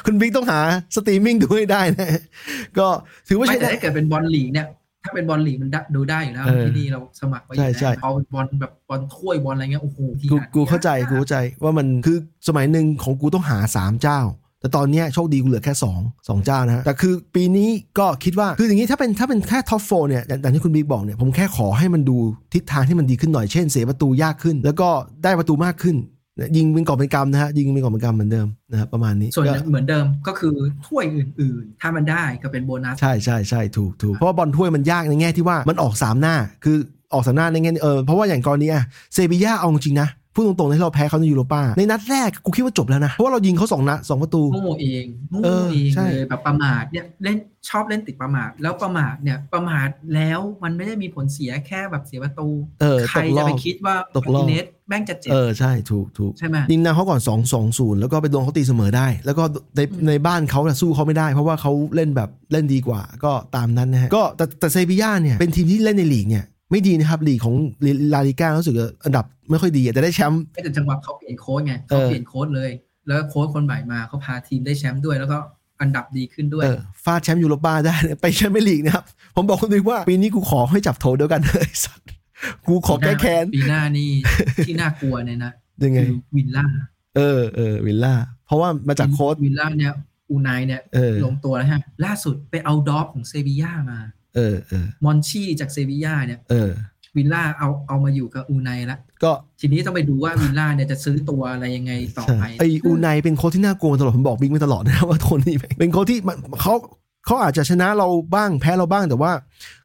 [0.07, 0.61] คุณบิ๊กต้องหา
[0.95, 2.09] สตรีมมิ่งดูให้ได้นะ
[2.79, 2.87] ก็
[3.29, 4.67] ถือว่าไม่ใช่แต่ได้ถ้าเกิดเป็นบอลลีกเนี่ย
[5.03, 12.19] ถ้าเป็นบอลลีกมันได้ดูได้อยู่แล้วเออที่นี่เราสมัครไว้อยู่ใช่แล้วใช่พอเป็นบอลแบบบอลถ้วยบอลอะไรเงี้ยโอ้โหที่กูหากูเข้าใจกูเข้าใจว่ามันคือ
[12.49, 14.21] สมัยหนึ่งของกูต้องหาสามเจ้า
[14.65, 22.17] แต่ตอนเนี้ยโชคดีกูเหลือแค่สองสองเจ้านะฮะ แต่คือปีนี้ก็คิดว่า คืออย่างนี้ถ้าเป็นถ้าเป็นแค่ top four เนี่ยอย่างอย่างที่คุณบิ๊กบอกเนี่ย ผมแค่ขอให้มันดู
[22.55, 24.89] ทิศทางที่มันดีขึ้นหน่อย เช่นเสียประตูยากขึ้น แล้วก็
[25.25, 25.97] ได้ประตูมากขึ้น
[26.57, 30.55] ยิงเป็นกอบเป็นกำนะฮะ ยิงเป็นกอบเป็นกำเหมือนเดิมนะครับประมาณนี้ ส่วนก็เหมือนเดิมก็คือ
[30.87, 36.77] ถ้วยอื่น ๆ ถ้ามันได้ก็เป็นโบนัส ใช่ใช่ใช่ถูกถูกเพราะว่าบอลถ้วยมันยากในแง่ที่ว่ามันออกสามหน้า คือ
[37.13, 38.85] ออกสามหน้าในแง่เออเพราะว่าอย่างกรณีอะ
[39.15, 47.37] เซบีย่าเอาจริงนะ พูดตรงๆที่เราแพ้เขาในยูโรป้าในนัดแรกกูคิดว่าจบแล้วนะ เพราะว่าเรายิงเขาสองนัดสองประตูโง่เองโง่เออเองใช่เลยแบบประมาทเนี่ยเล่น
[47.69, 52.49] ชอบเล่นติดประมาทแล้วประมาทเนี่ยประมาทแล้วมันไม่ได้มีผลเสียแค่แบบเสียประตู
[52.81, 59.45] เออใครตกรจะอบไปคิดว่าตกรอบมาร์ติเนสแม่งจะเจ็บเออใช่ถูกถูกใช่ไหมยิงนำเขาก่อน2 2 0 แล้วก็ไปโดนเขาตีเสมอได้ แล้วก็
[59.77, 66.45] ในอืมในบ้านเขาน่ะสู้เขาไม่ได้ เพราะว่าเขาเล่นแบบเล่นดีกว่า ก็ตามนั้นนะฮะก็แต่แต่เซบีย่าเนี่ยเป็นทีมที่เล่นในลีกเนี่ย
[66.75, 67.55] ไม่ดีนะครับลีกของ
[68.15, 72.71] ลาลิก้ารู้สึกว่าอันดับไม่ค่อยดีอะแต่ได้แชมป์ไม่แต่จังหวะเขาเปลี่ยนโค้ชไงเอเขาอเปลี่ยนโค้ชเลย
[73.07, 75.39] แล้วโค้ชคนใหม่มาเขาพาทีมได้แชมป์ด้วยแล้วก็
[75.81, 79.05] อันดับดีขึ้นด้วยเออฟาดแชมป์ยูโรป้าได้ไปแชมเปียนส์ลีกนะครับ
[79.37, 82.07] ผมบอกคุณดูว่า ปีนี้กูขอให้จับโถเดียวกันเลยสัตว์
[82.67, 84.11] กูขอแก้แค้นปีหน้านี่
[84.67, 85.53] ที่น่ากลัวเนี่ยนะ
[85.85, 86.67] ยังไงคือวินล่า
[87.17, 88.15] เออเออวิลล่า
[88.47, 89.93] เพราะว่ามาจากโค้ชวิลล่าเนี่ย
[90.31, 93.99] อูไนเนี่ยเออลงตัวแล้วฮะล่าสุดไปเอา DOF ของเซบีย่ามา
[94.37, 96.71] เออเออมอนชี่จากเซบีย่าเนี่ยเออ
[97.17, 106.75] วิลล่าเอาเอามาอยู่กับอูไนละก็ทีนี้ต้องไปดูว่าวิลล่าเนี่ยจะซื้อตัวอะไรยังไงต่อใช่ไปไออูไนเป็นโค้ชที่น่ากลัวมาตลอดผมบอกบิ๊กมาตลอดนะครับว่าโทนี่เป็นโค้ชที่มันเขา
[107.27, 109.33] เขาอาจจะชนะเราบ้างแพ้เราบ้างแต่ว่า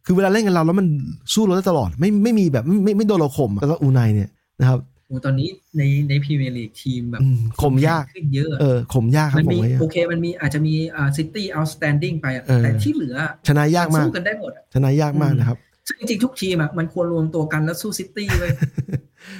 [0.05, 0.87] คือเวลาเล่นกันเราแล้วมัน
[1.33, 4.29] สู้เราได้ตลอด ไม่ไม่มีแบบไม่ไม่ไม่โดนเราข่มแล้วก็อูไนเนี่ย
[4.59, 4.79] นะครับ
[5.09, 13.15] โอ้ตอนนี้ในในพรีเมียร์ลีกทีมแบบอืมข่มยากขึ้นเยอะ เออข่มยากครัมับนผมมีว่าโอเคมันมีอาจจะมีอ่าซิตี้ outstanding ไปอะเออแต่ที่เหลือ
[13.47, 15.57] ชนะยากมากสู้กันได้หมดอะชนะยากมากนะครับ
[15.89, 18.51] ซึ่งจริงๆทุกทีมอะมันควรรวมตัวกันแล้วสู้ซิตี้เลย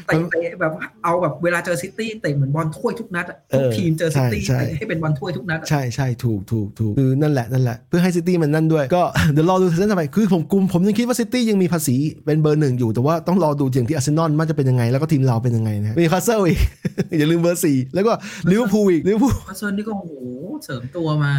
[0.05, 0.73] เตะเตะแบบ
[1.03, 11.95] เอาแบบเวลาเจอซิตี้เตะเหมือนบอลถ้วยทุกนัดอะทุกเออทีมเจอซิตี้ใช่ใช่เตะให้เป็นบอลถ้วยทุกนัดอะใช่ใช่ถูกถูกถูกคือนั่นแหละนั่นแหละเพื่อให้ซิตี้มันนั่นด้วยก็เดี๋ยวรอดูซีซั่นต่อไปคือผมกุมผมยังคิดว่าซิตี้ยังมีภาษี
[12.25, 16.59] เป็นเบอร์หนึ่งอยู่แต่ว่าต้องรอดูอย่างที่อาร์เซนอลมันจะเป็นยังไงแล้วก็ทีมเราเป็นยังไงนะนิวคาสเซิลอีก
[17.17, 18.13] อย่าลืมเบอร์สี่แล้วก็
[18.51, 20.13] ลิเวอร์พูลอีกลิเวอร์พูลเพราะส่วนนี้ก็โอ้โห
[20.63, 21.33] เสริมตัวมา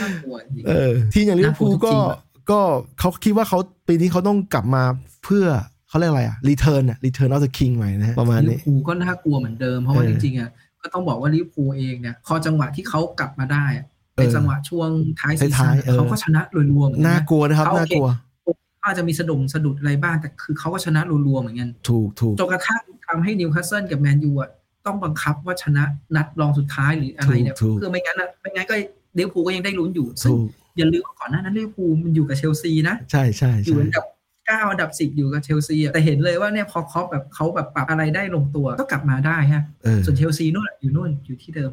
[0.00, 4.82] น่ากลัวจริงเออทีมอย่างลิเวอร์พูลน่ากลัวทุ กก็ทีมอะก็เขาคิดว่าเขาปีนี้เขาต้องกลับมา
[5.24, 5.46] เพื่อ
[5.88, 10.50] เขาเรียกอะไรอะ return อะ return of the king ใหม่นะฮะประมาณลิเวอนี้ร์พูลก็น่ากลัวเหมือนเดิมเพราะว่าเอจอริงๆอะ
[10.82, 13.86] ก็ต้องบอกว่าลิเวอร์พูลเองเนี่ยพอจังหวะที่เขากลับมาได้อะ
[14.16, 14.88] เป็นเออจังหวะช่วง
[15.20, 18.08] ท้ายซีซั่ท้ายนๆเออเขาก็ชนะรวมๆเหมือนกันน่านะกลัวนะครับเขาโอเคน่ากลัว
[18.84, 24.50] อาจจะมีสะดุงสะดุดอะไรบ้าง แต่คือเขาก็ชนะรวดๆเหมือนกันถูกถูกจนกระทั่งทำให้นิวคาสเซิลกับแมนยูอะ
[24.86, 25.84] ต้องบังคับว่าชนะ
[26.16, 28.74] นัดรองสุดท้ายหรืออะไรเนี่ยถูกถูกเพื่อไม่งั้นอะไม่งั้นก็
[29.18, 30.48] ลิเวอร์พูลก็ยังได้ลุ้นอยู่ซึ่งถูก
[30.80, 34.04] อย่าลืมว่าก่อนหน้านั้นลิเวอร์พูลมันอยู่กับเชลซีนะ ใช่ใช่อยู่ใช่อันดับ
[34.46, 41.72] เก้าอันดับสิบอยู่กับเชลซีอะแต่เห็นเลยว่าเนี่ยพอคล็อปป์แบบเขาแบบปรับอะไรได้ลงตัวก็กลับมาได้ฮะเออส่วนเชลซีนู่นอะอยู่นู่นอยู่ที่เดิม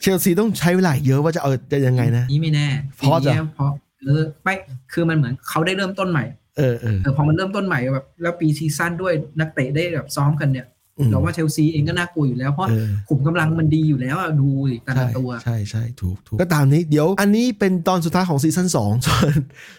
[0.00, 3.70] เชลซีต้องใช้เวลาอีกเยอะว่าจะเอาจะยังไงนะนี่ไม่แน่เพราะปีจะนี้เพราะ
[4.00, 4.54] เออไม่
[4.92, 6.24] คือมันเหมือนเขาได้เริ่มต้นใหม่
[6.58, 10.73] เออเออเออพอมันเริ่มต้นใหม่แบบแล้ว pre-season ด้วยนักเตะได้แบบซ้อมกันเนี่ยอืม
[11.10, 19.32] เราว่าเชลซีเองก็น่ากลัวอยู่แล้วเพราะเออขุมกำลังมันดีอยู่แล้วอะดูดิแต่ใช่ละตัว ใช่ใช่ถูกถูกก็ตามนี้เดี๋ยว อันนี้เป็นตอนสุดท้ายของซีซั่นสองส่วน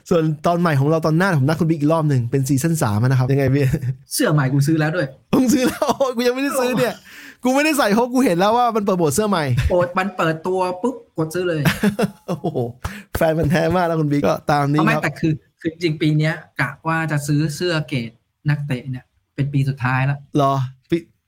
[0.10, 3.66] ส่วนตอนใหม่ของเราตอนหน้าผมนัดคุณบิ๊กอีกรอบหนึ่งเป็นซีซั่นสามนะครับ ยังไงพี่
[4.14, 5.86] เสื้อใหม่กูซื้อแล้วด้วยมึงซื้อแล้ว
[6.16, 6.94] กูยังไม่ได้ซื้อเนี่ย
[7.44, 11.62] กูไม่ได้ใส่เพราะกูเห็นแล้วว่ามันเปิดโบทเสื้อใหม่โปรดมันเปิดตัวปุ๊บกดซื้อเลย
[12.28, 12.48] โอ้โห
[13.18, 18.12] แฟนมันแท้มากแล้วคุณบิ๊กก็ตามนี้เอาไม่ครับแต่คือคือจริงๆปีเนี้ยกะว่าจะซื้อเสื้อเกรด
[18.50, 19.06] นักเตะเนี่ย
[19.36, 20.54] เป็นปีสุดท้ายแล้ว รอ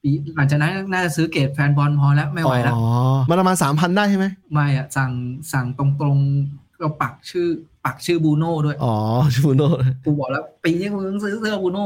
[0.08, 2.86] ปีปีหลังจากนั้นน่าจะซื้อเกรดแฟนบอลพอแล้วไม่ไหวแล้วอ๋อ
[3.30, 5.12] มันประมาณสามพันได้ใช่ไหมไม่อะสั่ง
[5.54, 7.48] สั่งตรงๆก็ปักชื่อ
[7.86, 8.96] ปักชื่อบูโน่ด้วย อ๋อ
[9.36, 9.70] ชูโน่
[10.06, 11.86] กูบอกแล้ว ปีนี้กูต้องซื้อเสื้อบูโน่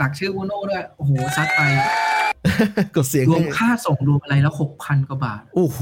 [0.00, 1.60] ปักชื่อบูโน่ด้วย โอ้โหซัดไป
[2.96, 5.78] กดเสียงรวมให้ค่าส่งรวมอะไรแล้วหกพันกว่าบาท โอ้โห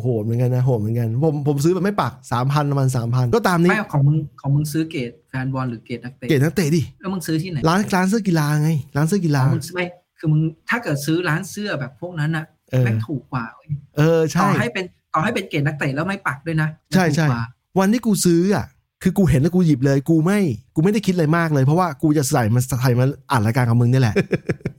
[0.00, 9.86] โหดเหมือนกันนะโหดเหมือนกัน ผมผมซื้อแบบไม่ปักสามพันประมาณสามพันก็ตามนี้ไม่ของมึงของมึงซื้อเกรดแฟนบอลหรือเกรดนักเตะเกตนักเตะดิแล้วมึงซื้อที่ไหนร้านร้านเสื้อกีฬาไงร้านเสื้อกีฬาของมึงซื้อไม่
[10.18, 17.44] คือมึงถ้าเกิดซื้อร้านเสื้อแบบพวกนั้นอะเออแม่งถูกกว่าเว้ยเออต่ใช่อให้เป็นต่อให้เป็นเกรดนักเตะแล้วไม่ปักด้วยนะใช่ใช่ถูกกว่า
[17.78, 18.66] วันที่กูซื้ออะ
[19.02, 20.38] คือกูเห็นแล้วกูหยิบเลย กูไม่
[20.74, 24.14] กูไม่ได้คิดอะไรมากเลย เพราะว่ากูจะใส่มันใส่มาอ่านรายการกับมึงนี่แหละ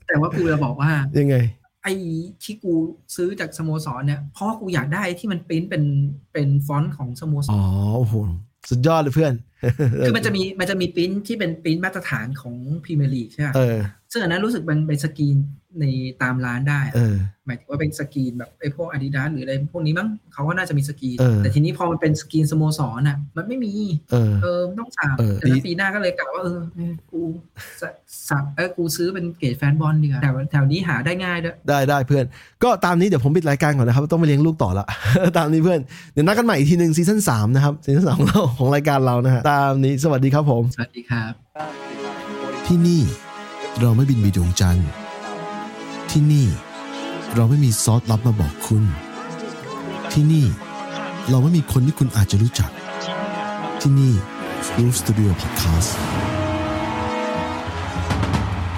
[0.07, 1.35] แต่ว่ากูจะบอกว่ายังไง
[1.83, 1.93] ไอ้
[2.43, 2.73] ที่กู
[3.15, 5.83] ซื้อจากสโมสรเนี่ยเพราะว่ากูอยากได้ที่มันปริ้นเป็น
[6.33, 7.61] เป็นฟอนต์ของสโมสรอ๋อ
[7.97, 8.13] โอ้โห
[8.69, 9.33] สุดยอดเลยเพื่อน
[10.05, 13.77] คือมันจะมีมันจะมีปริ้นที่เป็นปริ้นมาตรฐานของพรีเมียร์ลีกใช่ไหมเออ
[14.17, 15.37] ซึ่งอันนั้นรู้สึกมันเป็นสกรีน
[15.79, 15.85] ใน
[16.21, 17.15] ตามร้านได้อะเออ
[17.45, 23.73] หมายถึงว่าเป็นสกรีนแบบไอ้พวกอาดิดาสหรืออะไรพวกนี้มั้งเขาก็น่าจะมีสกรีนเออแต่ทีนี้พอมันเป็นสกรีนสโมสรน่ะ มันไม่มี
[24.11, 27.21] เออเออมันต้องสั่งเออแต่ถ้าดีปีหน้าก็เลยกะว่าเออเออกู
[27.81, 27.83] ส
[28.29, 32.25] สั่งเออกูซื้อเป็นเกรดแฟนบอลดีกว่าแถวแถวนี้หาได้ง่ายด้วยได้ได้เพื่อน
[32.63, 34.85] ก็ตามนี้เดี๋ยวผมปิดรายการก่อนนะครับ ต้องไปเลี้ยงลูกต่อละ
[35.37, 35.79] ตามนี้เพื่อน
[36.13, 41.31] เดี๋ยวนัดกันใหม่อีกทีหนึ่งซีซั่นสามนะครับซีซั่นสามของเราของรายการเรานะฮะตามนี้สวัสดีครับผม สวัสดีครับ
[42.67, 43.01] ที่นี่
[43.81, 44.87] เราไม่บินไปดวงจันทร์
[46.11, 46.47] ที่นี่
[47.35, 48.83] เราไม่มีซอสลับมาบอกคุณ
[50.11, 50.45] ที่นี่
[51.29, 52.69] เราไม่มีคนที่คุณอาจจะรู้จัก
[53.81, 54.13] ที่นี่
[54.77, 55.91] Roof Studio Podcast